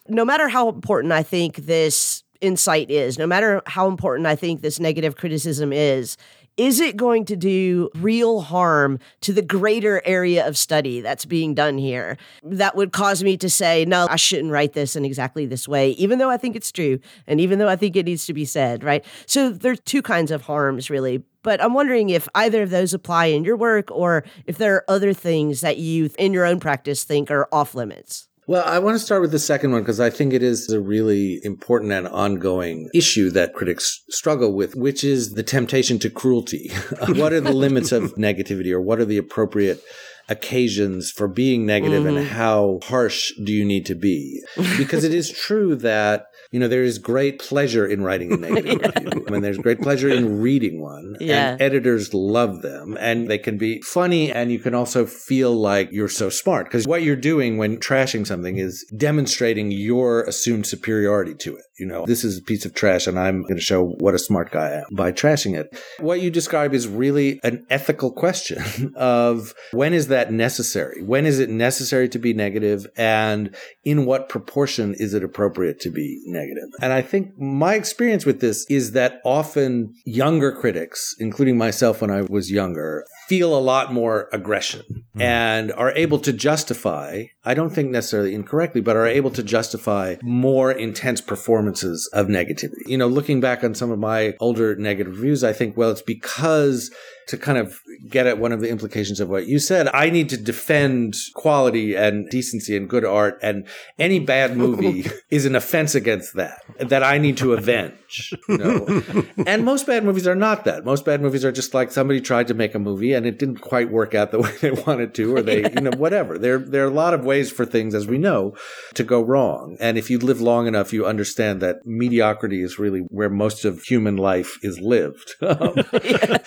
no 0.07 0.25
matter 0.25 0.47
how 0.47 0.69
important 0.69 1.13
I 1.13 1.21
think 1.21 1.57
this 1.57 2.23
insight 2.41 2.89
is, 2.89 3.17
no 3.17 3.27
matter 3.27 3.61
how 3.65 3.87
important 3.87 4.27
I 4.27 4.35
think 4.35 4.61
this 4.61 4.79
negative 4.79 5.15
criticism 5.15 5.73
is, 5.73 6.17
is 6.57 6.79
it 6.79 6.97
going 6.97 7.23
to 7.25 7.35
do 7.35 7.89
real 7.95 8.41
harm 8.41 8.99
to 9.21 9.31
the 9.31 9.41
greater 9.41 10.01
area 10.05 10.45
of 10.45 10.57
study 10.57 11.01
that's 11.01 11.23
being 11.25 11.53
done 11.53 11.77
here 11.77 12.17
that 12.43 12.75
would 12.75 12.91
cause 12.91 13.23
me 13.23 13.37
to 13.37 13.49
say, 13.49 13.85
no, 13.85 14.07
I 14.09 14.15
shouldn't 14.15 14.51
write 14.51 14.73
this 14.73 14.95
in 14.95 15.05
exactly 15.05 15.45
this 15.45 15.67
way, 15.67 15.91
even 15.91 16.17
though 16.17 16.29
I 16.29 16.37
think 16.37 16.55
it's 16.55 16.71
true 16.71 16.99
and 17.27 17.39
even 17.39 17.59
though 17.59 17.69
I 17.69 17.75
think 17.75 17.95
it 17.95 18.05
needs 18.05 18.25
to 18.25 18.33
be 18.33 18.45
said, 18.45 18.83
right? 18.83 19.05
So 19.27 19.51
there's 19.51 19.79
two 19.81 20.01
kinds 20.01 20.31
of 20.31 20.41
harms, 20.41 20.89
really. 20.89 21.23
But 21.43 21.63
I'm 21.63 21.73
wondering 21.73 22.09
if 22.09 22.27
either 22.35 22.63
of 22.63 22.71
those 22.71 22.93
apply 22.93 23.27
in 23.27 23.45
your 23.45 23.55
work 23.55 23.89
or 23.91 24.25
if 24.45 24.57
there 24.57 24.75
are 24.75 24.85
other 24.89 25.13
things 25.13 25.61
that 25.61 25.77
you, 25.77 26.09
in 26.17 26.33
your 26.33 26.45
own 26.45 26.59
practice, 26.59 27.03
think 27.03 27.31
are 27.31 27.47
off 27.51 27.75
limits. 27.75 28.26
Well, 28.47 28.63
I 28.65 28.79
want 28.79 28.95
to 28.95 28.99
start 28.99 29.21
with 29.21 29.31
the 29.31 29.39
second 29.39 29.73
one 29.73 29.81
because 29.81 29.99
I 29.99 30.09
think 30.09 30.31
it 30.31 30.41
is 30.41 30.69
a 30.69 30.79
really 30.79 31.41
important 31.43 31.91
and 31.91 32.07
ongoing 32.07 32.89
issue 32.93 33.29
that 33.31 33.53
critics 33.53 34.05
struggle 34.09 34.53
with, 34.53 34.73
which 34.73 35.03
is 35.03 35.33
the 35.33 35.43
temptation 35.43 35.99
to 35.99 36.09
cruelty. 36.09 36.71
what 37.09 37.33
are 37.33 37.41
the 37.41 37.51
limits 37.65 37.91
of 37.91 38.15
negativity 38.15 38.71
or 38.71 38.79
what 38.79 38.99
are 38.99 39.05
the 39.05 39.17
appropriate 39.17 39.83
occasions 40.29 41.11
for 41.11 41.27
being 41.27 41.65
negative 41.65 42.05
mm-hmm. 42.05 42.17
and 42.17 42.27
how 42.27 42.79
harsh 42.83 43.33
do 43.43 43.51
you 43.51 43.65
need 43.65 43.85
to 43.87 43.95
be? 43.95 44.41
Because 44.77 45.03
it 45.03 45.13
is 45.13 45.29
true 45.29 45.75
that 45.75 46.27
you 46.57 46.61
know, 46.61 46.67
there 46.67 46.83
is 46.83 46.97
great 46.97 47.39
pleasure 47.39 47.85
in 47.85 48.03
writing 48.03 48.33
a 48.33 48.37
negative 48.47 48.81
yeah. 48.81 48.91
review. 49.03 49.25
I 49.27 49.31
mean, 49.31 49.41
there's 49.41 49.57
great 49.57 49.81
pleasure 49.81 50.09
in 50.09 50.41
reading 50.41 50.81
one. 50.81 51.15
Yeah. 51.19 51.51
And 51.51 51.61
editors 51.61 52.13
love 52.13 52.61
them 52.61 52.97
and 52.99 53.27
they 53.27 53.37
can 53.37 53.57
be 53.57 53.81
funny 53.81 54.31
and 54.31 54.51
you 54.51 54.59
can 54.59 54.73
also 54.73 55.05
feel 55.05 55.53
like 55.53 55.89
you're 55.91 56.09
so 56.09 56.29
smart 56.29 56.65
because 56.65 56.87
what 56.87 57.03
you're 57.03 57.15
doing 57.15 57.57
when 57.57 57.77
trashing 57.77 58.27
something 58.27 58.57
is 58.57 58.85
demonstrating 58.95 59.71
your 59.71 60.23
assumed 60.23 60.65
superiority 60.67 61.35
to 61.35 61.55
it. 61.55 61.63
You 61.79 61.85
know, 61.85 62.05
this 62.05 62.23
is 62.23 62.39
a 62.39 62.41
piece 62.41 62.65
of 62.65 62.73
trash 62.73 63.07
and 63.07 63.19
I'm 63.19 63.43
going 63.43 63.55
to 63.55 63.61
show 63.61 63.85
what 63.85 64.15
a 64.15 64.19
smart 64.19 64.51
guy 64.51 64.69
I 64.69 64.77
am 64.77 64.85
by 64.91 65.11
trashing 65.11 65.55
it. 65.55 65.77
What 65.99 66.21
you 66.21 66.31
describe 66.31 66.73
is 66.73 66.87
really 66.87 67.39
an 67.43 67.65
ethical 67.69 68.11
question 68.11 68.93
of 68.97 69.53
when 69.71 69.93
is 69.93 70.07
that 70.07 70.31
necessary? 70.33 71.03
When 71.03 71.25
is 71.25 71.39
it 71.39 71.49
necessary 71.49 72.09
to 72.09 72.19
be 72.19 72.33
negative? 72.33 72.57
negative 72.57 72.91
and 72.97 73.55
in 73.83 74.05
what 74.05 74.29
proportion 74.29 74.95
is 74.97 75.13
it 75.13 75.23
appropriate 75.23 75.79
to 75.81 75.89
be 75.89 76.21
negative? 76.25 76.46
And 76.81 76.93
I 76.93 77.01
think 77.01 77.37
my 77.37 77.75
experience 77.75 78.25
with 78.25 78.39
this 78.39 78.65
is 78.69 78.91
that 78.91 79.21
often 79.25 79.93
younger 80.05 80.51
critics, 80.51 81.15
including 81.19 81.57
myself 81.57 82.01
when 82.01 82.11
I 82.11 82.21
was 82.21 82.51
younger, 82.51 83.05
feel 83.27 83.55
a 83.55 83.59
lot 83.59 83.91
more 83.91 84.29
aggression 84.31 84.83
mm. 85.15 85.21
and 85.21 85.71
are 85.73 85.91
able 85.91 86.19
to 86.19 86.31
justify, 86.31 87.23
I 87.43 87.53
don't 87.53 87.71
think 87.71 87.91
necessarily 87.91 88.33
incorrectly, 88.33 88.81
but 88.81 88.95
are 88.95 89.07
able 89.07 89.31
to 89.31 89.43
justify 89.43 90.15
more 90.23 90.71
intense 90.71 91.21
performances 91.21 92.09
of 92.13 92.27
negativity. 92.27 92.87
You 92.87 92.97
know, 92.97 93.07
looking 93.07 93.41
back 93.41 93.63
on 93.63 93.75
some 93.75 93.91
of 93.91 93.99
my 93.99 94.35
older 94.39 94.75
negative 94.75 95.15
reviews, 95.15 95.43
I 95.43 95.53
think, 95.53 95.75
well, 95.75 95.91
it's 95.91 96.01
because 96.01 96.91
to 97.27 97.37
kind 97.37 97.57
of 97.57 97.81
get 98.09 98.25
at 98.25 98.39
one 98.39 98.51
of 98.51 98.61
the 98.61 98.69
implications 98.69 99.19
of 99.19 99.29
what 99.29 99.47
you 99.47 99.59
said, 99.59 99.89
I 99.93 100.09
need 100.09 100.29
to 100.29 100.37
defend 100.37 101.15
quality 101.33 101.95
and 101.95 102.29
decency 102.29 102.77
and 102.77 102.89
good 102.89 103.03
art, 103.03 103.37
and 103.41 103.67
any 103.99 104.19
bad 104.19 104.55
movie 104.55 105.05
is 105.29 105.45
an 105.45 105.55
offense 105.55 105.93
against 105.93 106.35
that 106.35 106.61
that 106.79 107.03
I 107.03 107.17
need 107.17 107.37
to 107.37 107.53
avenge. 107.53 108.33
You 108.47 108.57
know? 108.57 109.25
and 109.45 109.65
most 109.65 109.85
bad 109.85 110.05
movies 110.05 110.27
are 110.27 110.35
not 110.35 110.63
that. 110.65 110.85
Most 110.85 111.03
bad 111.03 111.21
movies 111.21 111.43
are 111.43 111.51
just 111.51 111.73
like 111.73 111.91
somebody 111.91 112.21
tried 112.21 112.47
to 112.47 112.53
make 112.53 112.73
a 112.75 112.79
movie 112.79 113.13
and 113.13 113.25
it 113.25 113.37
didn't 113.37 113.57
quite 113.57 113.91
work 113.91 114.15
out 114.15 114.31
the 114.31 114.39
way 114.41 114.55
they 114.61 114.71
wanted 114.71 115.13
to, 115.15 115.35
or 115.35 115.41
they, 115.41 115.63
you 115.63 115.81
know, 115.81 115.91
whatever. 115.97 116.37
There, 116.37 116.59
there 116.59 116.85
are 116.85 116.89
a 116.89 116.93
lot 116.93 117.13
of 117.13 117.25
ways 117.25 117.51
for 117.51 117.65
things, 117.65 117.93
as 117.93 118.07
we 118.07 118.17
know, 118.17 118.55
to 118.95 119.03
go 119.03 119.21
wrong. 119.21 119.75
And 119.81 119.97
if 119.97 120.09
you 120.09 120.17
live 120.19 120.39
long 120.39 120.67
enough, 120.67 120.93
you 120.93 121.05
understand 121.05 121.61
that 121.61 121.85
mediocrity 121.85 122.63
is 122.63 122.79
really 122.79 123.01
where 123.09 123.29
most 123.29 123.65
of 123.65 123.81
human 123.83 124.15
life 124.15 124.57
is 124.61 124.79
lived, 124.79 125.35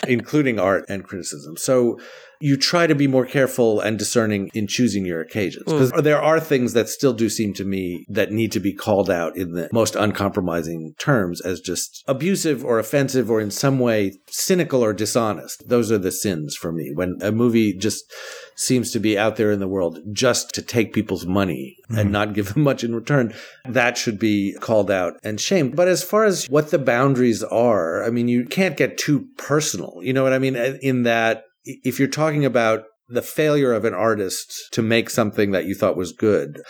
including 0.08 0.58
art 0.58 0.69
art 0.70 0.84
and 0.88 1.04
criticism. 1.04 1.56
So 1.56 1.98
you 2.40 2.56
try 2.56 2.86
to 2.86 2.94
be 2.94 3.06
more 3.06 3.26
careful 3.26 3.80
and 3.80 3.98
discerning 3.98 4.50
in 4.54 4.66
choosing 4.66 5.04
your 5.04 5.20
occasions. 5.20 5.64
Because 5.64 5.92
mm. 5.92 6.02
there 6.02 6.20
are 6.20 6.40
things 6.40 6.72
that 6.72 6.88
still 6.88 7.12
do 7.12 7.28
seem 7.28 7.52
to 7.54 7.64
me 7.64 8.06
that 8.08 8.32
need 8.32 8.50
to 8.52 8.60
be 8.60 8.72
called 8.72 9.10
out 9.10 9.36
in 9.36 9.52
the 9.52 9.68
most 9.72 9.94
uncompromising 9.94 10.94
terms 10.98 11.40
as 11.42 11.60
just 11.60 12.02
abusive 12.08 12.64
or 12.64 12.78
offensive 12.78 13.30
or 13.30 13.40
in 13.40 13.50
some 13.50 13.78
way 13.78 14.12
cynical 14.28 14.82
or 14.82 14.92
dishonest. 14.92 15.68
Those 15.68 15.92
are 15.92 15.98
the 15.98 16.12
sins 16.12 16.56
for 16.56 16.72
me. 16.72 16.92
When 16.94 17.18
a 17.20 17.30
movie 17.30 17.74
just 17.76 18.10
seems 18.56 18.90
to 18.92 19.00
be 19.00 19.18
out 19.18 19.36
there 19.36 19.50
in 19.50 19.58
the 19.58 19.68
world 19.68 19.98
just 20.12 20.50
to 20.50 20.62
take 20.62 20.92
people's 20.92 21.26
money 21.26 21.76
mm-hmm. 21.84 21.98
and 21.98 22.12
not 22.12 22.34
give 22.34 22.54
them 22.54 22.62
much 22.70 22.84
in 22.84 22.94
return, 22.94 23.34
that 23.68 23.98
should 23.98 24.18
be 24.18 24.56
called 24.60 24.90
out 24.90 25.14
and 25.22 25.40
shamed. 25.40 25.76
But 25.76 25.88
as 25.88 26.02
far 26.02 26.24
as 26.24 26.46
what 26.46 26.70
the 26.70 26.78
boundaries 26.78 27.42
are, 27.42 28.04
I 28.04 28.10
mean, 28.10 28.28
you 28.28 28.44
can't 28.44 28.76
get 28.76 28.98
too 28.98 29.26
personal. 29.36 29.98
You 30.02 30.12
know 30.12 30.22
what 30.22 30.32
I 30.32 30.38
mean? 30.38 30.56
In 30.56 31.02
that, 31.04 31.44
if 31.64 31.98
you're 31.98 32.08
talking 32.08 32.44
about 32.44 32.84
the 33.08 33.22
failure 33.22 33.72
of 33.72 33.84
an 33.84 33.94
artist 33.94 34.52
to 34.72 34.82
make 34.82 35.10
something 35.10 35.50
that 35.50 35.64
you 35.64 35.74
thought 35.74 35.96
was 35.96 36.12
good, 36.12 36.62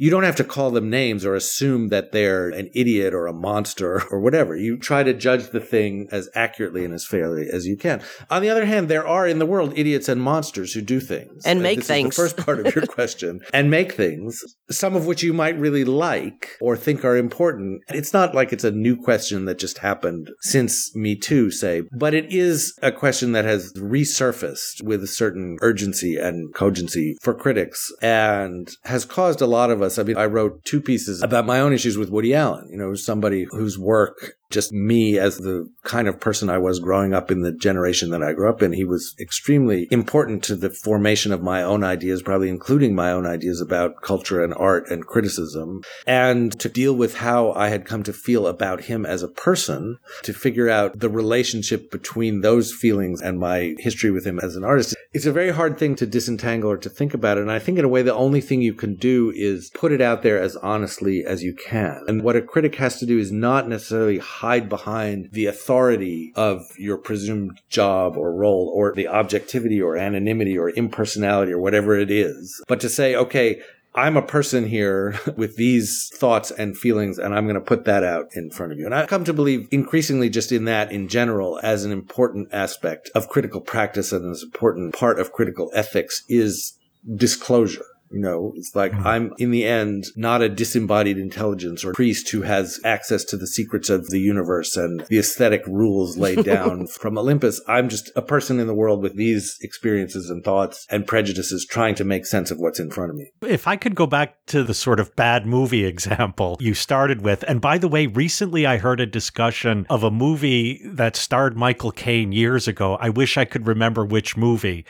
you 0.00 0.08
don't 0.08 0.22
have 0.22 0.36
to 0.36 0.44
call 0.44 0.70
them 0.70 0.88
names 0.88 1.26
or 1.26 1.34
assume 1.34 1.88
that 1.88 2.10
they're 2.10 2.48
an 2.48 2.70
idiot 2.74 3.12
or 3.12 3.26
a 3.26 3.34
monster 3.34 4.02
or 4.10 4.18
whatever. 4.18 4.56
You 4.56 4.78
try 4.78 5.02
to 5.02 5.12
judge 5.12 5.50
the 5.50 5.60
thing 5.60 6.08
as 6.10 6.30
accurately 6.34 6.86
and 6.86 6.94
as 6.94 7.04
fairly 7.04 7.46
as 7.52 7.66
you 7.66 7.76
can. 7.76 8.00
On 8.30 8.40
the 8.40 8.48
other 8.48 8.64
hand, 8.64 8.88
there 8.88 9.06
are 9.06 9.28
in 9.28 9.38
the 9.38 9.44
world 9.44 9.74
idiots 9.76 10.08
and 10.08 10.22
monsters 10.22 10.72
who 10.72 10.80
do 10.80 11.00
things 11.00 11.44
and 11.44 11.62
make 11.62 11.82
things. 11.82 12.16
the 12.16 12.22
first 12.22 12.38
part 12.38 12.64
of 12.64 12.74
your 12.74 12.86
question 12.86 13.40
and 13.52 13.70
make 13.70 13.92
things, 13.92 14.40
some 14.70 14.96
of 14.96 15.04
which 15.06 15.22
you 15.22 15.34
might 15.34 15.58
really 15.58 15.84
like 15.84 16.56
or 16.62 16.78
think 16.78 17.04
are 17.04 17.18
important. 17.18 17.82
It's 17.88 18.14
not 18.14 18.34
like 18.34 18.54
it's 18.54 18.64
a 18.64 18.70
new 18.70 18.96
question 18.96 19.44
that 19.44 19.58
just 19.58 19.78
happened 19.78 20.30
since 20.40 20.96
Me 20.96 21.14
Too, 21.14 21.50
say, 21.50 21.82
but 21.92 22.14
it 22.14 22.32
is 22.32 22.72
a 22.80 22.90
question 22.90 23.32
that 23.32 23.44
has 23.44 23.70
resurfaced 23.74 24.82
with 24.82 25.04
a 25.04 25.06
certain 25.06 25.58
urgency 25.60 26.16
and 26.16 26.54
cogency 26.54 27.18
for 27.20 27.34
critics 27.34 27.92
and 28.00 28.70
has 28.84 29.04
caused 29.04 29.42
a 29.42 29.46
lot 29.46 29.70
of 29.70 29.82
us 29.82 29.89
I 29.98 30.02
mean, 30.02 30.16
I 30.16 30.26
wrote 30.26 30.64
two 30.64 30.80
pieces 30.80 31.22
about 31.22 31.46
my 31.46 31.60
own 31.60 31.72
issues 31.72 31.96
with 31.96 32.10
Woody 32.10 32.34
Allen, 32.34 32.68
you 32.70 32.78
know, 32.78 32.94
somebody 32.94 33.46
whose 33.50 33.78
work 33.78 34.36
just 34.50 34.72
me 34.72 35.18
as 35.18 35.38
the 35.38 35.68
kind 35.84 36.08
of 36.08 36.20
person 36.20 36.50
I 36.50 36.58
was 36.58 36.80
growing 36.80 37.14
up 37.14 37.30
in 37.30 37.42
the 37.42 37.52
generation 37.52 38.10
that 38.10 38.22
I 38.22 38.32
grew 38.32 38.50
up 38.50 38.62
in. 38.62 38.72
He 38.72 38.84
was 38.84 39.14
extremely 39.20 39.88
important 39.90 40.42
to 40.44 40.56
the 40.56 40.70
formation 40.70 41.32
of 41.32 41.42
my 41.42 41.62
own 41.62 41.84
ideas, 41.84 42.22
probably 42.22 42.48
including 42.48 42.94
my 42.94 43.12
own 43.12 43.26
ideas 43.26 43.60
about 43.60 44.02
culture 44.02 44.42
and 44.42 44.52
art 44.54 44.90
and 44.90 45.06
criticism, 45.06 45.82
and 46.06 46.58
to 46.60 46.68
deal 46.68 46.94
with 46.94 47.16
how 47.16 47.52
I 47.52 47.68
had 47.68 47.86
come 47.86 48.02
to 48.02 48.12
feel 48.12 48.46
about 48.46 48.84
him 48.84 49.06
as 49.06 49.22
a 49.22 49.28
person, 49.28 49.98
to 50.22 50.32
figure 50.32 50.68
out 50.68 50.98
the 50.98 51.08
relationship 51.08 51.90
between 51.90 52.40
those 52.40 52.72
feelings 52.72 53.20
and 53.20 53.38
my 53.38 53.74
history 53.78 54.10
with 54.10 54.26
him 54.26 54.38
as 54.40 54.56
an 54.56 54.64
artist. 54.64 54.94
It's 55.12 55.26
a 55.26 55.32
very 55.32 55.50
hard 55.50 55.78
thing 55.78 55.96
to 55.96 56.06
disentangle 56.06 56.70
or 56.70 56.76
to 56.78 56.88
think 56.88 57.14
about 57.14 57.38
it. 57.38 57.42
And 57.42 57.50
I 57.50 57.58
think 57.58 57.78
in 57.78 57.84
a 57.84 57.88
way, 57.88 58.02
the 58.02 58.14
only 58.14 58.40
thing 58.40 58.62
you 58.62 58.74
can 58.74 58.94
do 58.94 59.32
is 59.34 59.70
put 59.74 59.92
it 59.92 60.00
out 60.00 60.22
there 60.22 60.40
as 60.40 60.56
honestly 60.56 61.24
as 61.24 61.42
you 61.42 61.54
can. 61.54 62.04
And 62.06 62.22
what 62.22 62.36
a 62.36 62.42
critic 62.42 62.76
has 62.76 62.98
to 63.00 63.06
do 63.06 63.18
is 63.18 63.32
not 63.32 63.68
necessarily 63.68 64.18
hide 64.40 64.70
behind 64.70 65.28
the 65.32 65.44
authority 65.44 66.32
of 66.34 66.64
your 66.78 66.96
presumed 66.96 67.60
job 67.68 68.16
or 68.16 68.32
role 68.32 68.72
or 68.74 68.94
the 68.94 69.06
objectivity 69.06 69.82
or 69.82 69.98
anonymity 69.98 70.56
or 70.56 70.70
impersonality 70.70 71.52
or 71.52 71.58
whatever 71.58 71.94
it 71.94 72.10
is, 72.10 72.62
but 72.66 72.80
to 72.80 72.88
say, 72.88 73.14
okay, 73.14 73.60
I'm 73.94 74.16
a 74.16 74.22
person 74.22 74.66
here 74.66 75.14
with 75.36 75.56
these 75.56 76.10
thoughts 76.14 76.50
and 76.50 76.74
feelings, 76.74 77.18
and 77.18 77.34
I'm 77.34 77.44
going 77.44 77.56
to 77.56 77.60
put 77.60 77.84
that 77.84 78.02
out 78.02 78.28
in 78.32 78.50
front 78.50 78.72
of 78.72 78.78
you. 78.78 78.86
And 78.86 78.94
I 78.94 79.04
come 79.04 79.24
to 79.24 79.34
believe 79.34 79.68
increasingly 79.70 80.30
just 80.30 80.52
in 80.52 80.64
that 80.64 80.90
in 80.90 81.08
general 81.08 81.60
as 81.62 81.84
an 81.84 81.92
important 81.92 82.48
aspect 82.50 83.10
of 83.14 83.28
critical 83.28 83.60
practice 83.60 84.10
and 84.10 84.30
as 84.30 84.42
an 84.42 84.48
important 84.48 84.94
part 84.94 85.20
of 85.20 85.32
critical 85.32 85.70
ethics 85.74 86.24
is 86.30 86.78
disclosure. 87.14 87.84
You 88.10 88.20
know, 88.20 88.52
it's 88.56 88.74
like 88.74 88.90
mm-hmm. 88.90 89.06
I'm 89.06 89.32
in 89.38 89.52
the 89.52 89.64
end 89.64 90.04
not 90.16 90.42
a 90.42 90.48
disembodied 90.48 91.16
intelligence 91.16 91.84
or 91.84 91.92
priest 91.92 92.28
who 92.30 92.42
has 92.42 92.80
access 92.84 93.22
to 93.26 93.36
the 93.36 93.46
secrets 93.46 93.88
of 93.88 94.08
the 94.10 94.18
universe 94.18 94.76
and 94.76 95.00
the 95.08 95.18
aesthetic 95.18 95.62
rules 95.66 96.18
laid 96.18 96.44
down 96.44 96.88
from 96.88 97.16
Olympus. 97.16 97.60
I'm 97.68 97.88
just 97.88 98.10
a 98.16 98.22
person 98.22 98.58
in 98.58 98.66
the 98.66 98.74
world 98.74 99.00
with 99.00 99.16
these 99.16 99.56
experiences 99.60 100.28
and 100.28 100.42
thoughts 100.42 100.86
and 100.90 101.06
prejudices 101.06 101.64
trying 101.70 101.94
to 101.96 102.04
make 102.04 102.26
sense 102.26 102.50
of 102.50 102.58
what's 102.58 102.80
in 102.80 102.90
front 102.90 103.10
of 103.10 103.16
me. 103.16 103.30
If 103.42 103.68
I 103.68 103.76
could 103.76 103.94
go 103.94 104.06
back 104.08 104.44
to 104.46 104.64
the 104.64 104.74
sort 104.74 104.98
of 104.98 105.14
bad 105.14 105.46
movie 105.46 105.84
example 105.90 106.56
you 106.58 106.74
started 106.74 107.22
with, 107.22 107.44
and 107.46 107.60
by 107.60 107.78
the 107.78 107.88
way, 107.88 108.08
recently 108.08 108.66
I 108.66 108.78
heard 108.78 108.98
a 108.98 109.06
discussion 109.06 109.86
of 109.88 110.02
a 110.02 110.10
movie 110.10 110.80
that 110.84 111.14
starred 111.14 111.56
Michael 111.56 111.92
Caine 111.92 112.32
years 112.32 112.66
ago. 112.66 112.96
I 112.96 113.10
wish 113.10 113.36
I 113.36 113.44
could 113.44 113.68
remember 113.68 114.04
which 114.04 114.36
movie, 114.36 114.84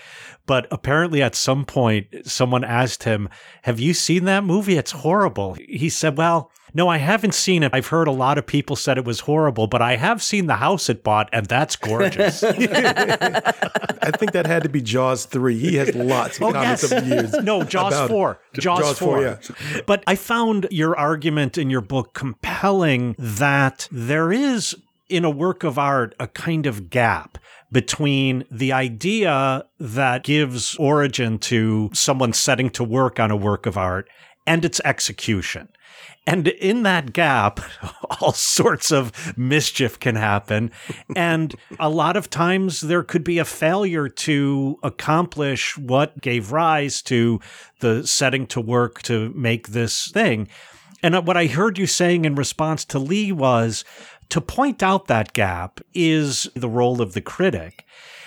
but 0.46 0.66
apparently 0.70 1.22
at 1.22 1.34
some 1.34 1.66
point 1.66 2.06
someone 2.24 2.64
asked 2.64 3.02
him, 3.02 3.09
Have 3.62 3.80
you 3.80 3.94
seen 3.94 4.24
that 4.24 4.44
movie? 4.44 4.76
It's 4.76 4.92
horrible. 4.92 5.54
He 5.54 5.88
said, 5.88 6.16
Well, 6.16 6.50
no, 6.74 6.88
I 6.88 6.98
haven't 6.98 7.34
seen 7.34 7.62
it. 7.62 7.74
I've 7.74 7.88
heard 7.88 8.08
a 8.08 8.12
lot 8.12 8.38
of 8.38 8.46
people 8.46 8.76
said 8.76 8.98
it 8.98 9.04
was 9.04 9.20
horrible, 9.20 9.66
but 9.66 9.82
I 9.82 9.96
have 9.96 10.22
seen 10.22 10.46
the 10.46 10.56
house 10.56 10.88
it 10.88 11.02
bought, 11.02 11.28
and 11.32 11.46
that's 11.46 11.76
gorgeous. 11.76 12.42
I 12.44 14.10
think 14.16 14.32
that 14.32 14.46
had 14.46 14.62
to 14.62 14.68
be 14.68 14.80
Jaws 14.80 15.24
3. 15.26 15.58
He 15.58 15.76
has 15.76 15.94
lots 15.94 16.36
of 16.36 16.44
oh, 16.44 16.52
comments 16.52 16.82
yes. 16.84 16.92
of 16.92 17.06
years. 17.06 17.32
No, 17.42 17.64
Jaws 17.64 18.08
4. 18.08 18.40
Jaws, 18.54 18.80
Jaws 18.80 18.98
4. 18.98 19.08
4 19.16 19.22
yeah. 19.22 19.80
But 19.86 20.04
I 20.06 20.14
found 20.14 20.68
your 20.70 20.96
argument 20.96 21.58
in 21.58 21.70
your 21.70 21.80
book 21.80 22.14
compelling 22.14 23.16
that 23.18 23.88
there 23.90 24.32
is 24.32 24.76
in 25.08 25.24
a 25.24 25.30
work 25.30 25.64
of 25.64 25.78
art 25.78 26.14
a 26.20 26.28
kind 26.28 26.66
of 26.66 26.88
gap 26.88 27.36
between 27.72 28.44
the 28.50 28.72
idea 28.72 29.64
that 29.78 30.24
gives 30.24 30.76
origin 30.76 31.38
to 31.38 31.90
someone 31.92 32.32
setting 32.32 32.70
to 32.70 32.84
work 32.84 33.20
on 33.20 33.30
a 33.30 33.36
work 33.36 33.66
of 33.66 33.76
art 33.76 34.08
and 34.46 34.64
its 34.64 34.80
execution. 34.84 35.68
And 36.26 36.48
in 36.48 36.82
that 36.82 37.12
gap, 37.12 37.60
all 38.20 38.32
sorts 38.32 38.92
of 38.92 39.36
mischief 39.38 39.98
can 39.98 40.16
happen. 40.16 40.70
And 41.16 41.54
a 41.78 41.88
lot 41.88 42.16
of 42.16 42.30
times 42.30 42.82
there 42.82 43.02
could 43.02 43.24
be 43.24 43.38
a 43.38 43.44
failure 43.44 44.08
to 44.08 44.78
accomplish 44.82 45.76
what 45.78 46.20
gave 46.20 46.52
rise 46.52 47.02
to 47.02 47.40
the 47.80 48.06
setting 48.06 48.46
to 48.48 48.60
work 48.60 49.02
to 49.02 49.32
make 49.34 49.68
this 49.68 50.08
thing. 50.08 50.48
And 51.02 51.26
what 51.26 51.36
I 51.36 51.46
heard 51.46 51.78
you 51.78 51.86
saying 51.86 52.26
in 52.26 52.34
response 52.34 52.84
to 52.86 52.98
Lee 52.98 53.32
was 53.32 53.84
to 54.30 54.40
point 54.40 54.82
out 54.82 55.06
that 55.06 55.32
gap 55.32 55.80
is 55.94 56.48
the 56.54 56.68
role 56.68 57.00
of 57.00 57.12
the 57.12 57.20
critic. 57.20 57.84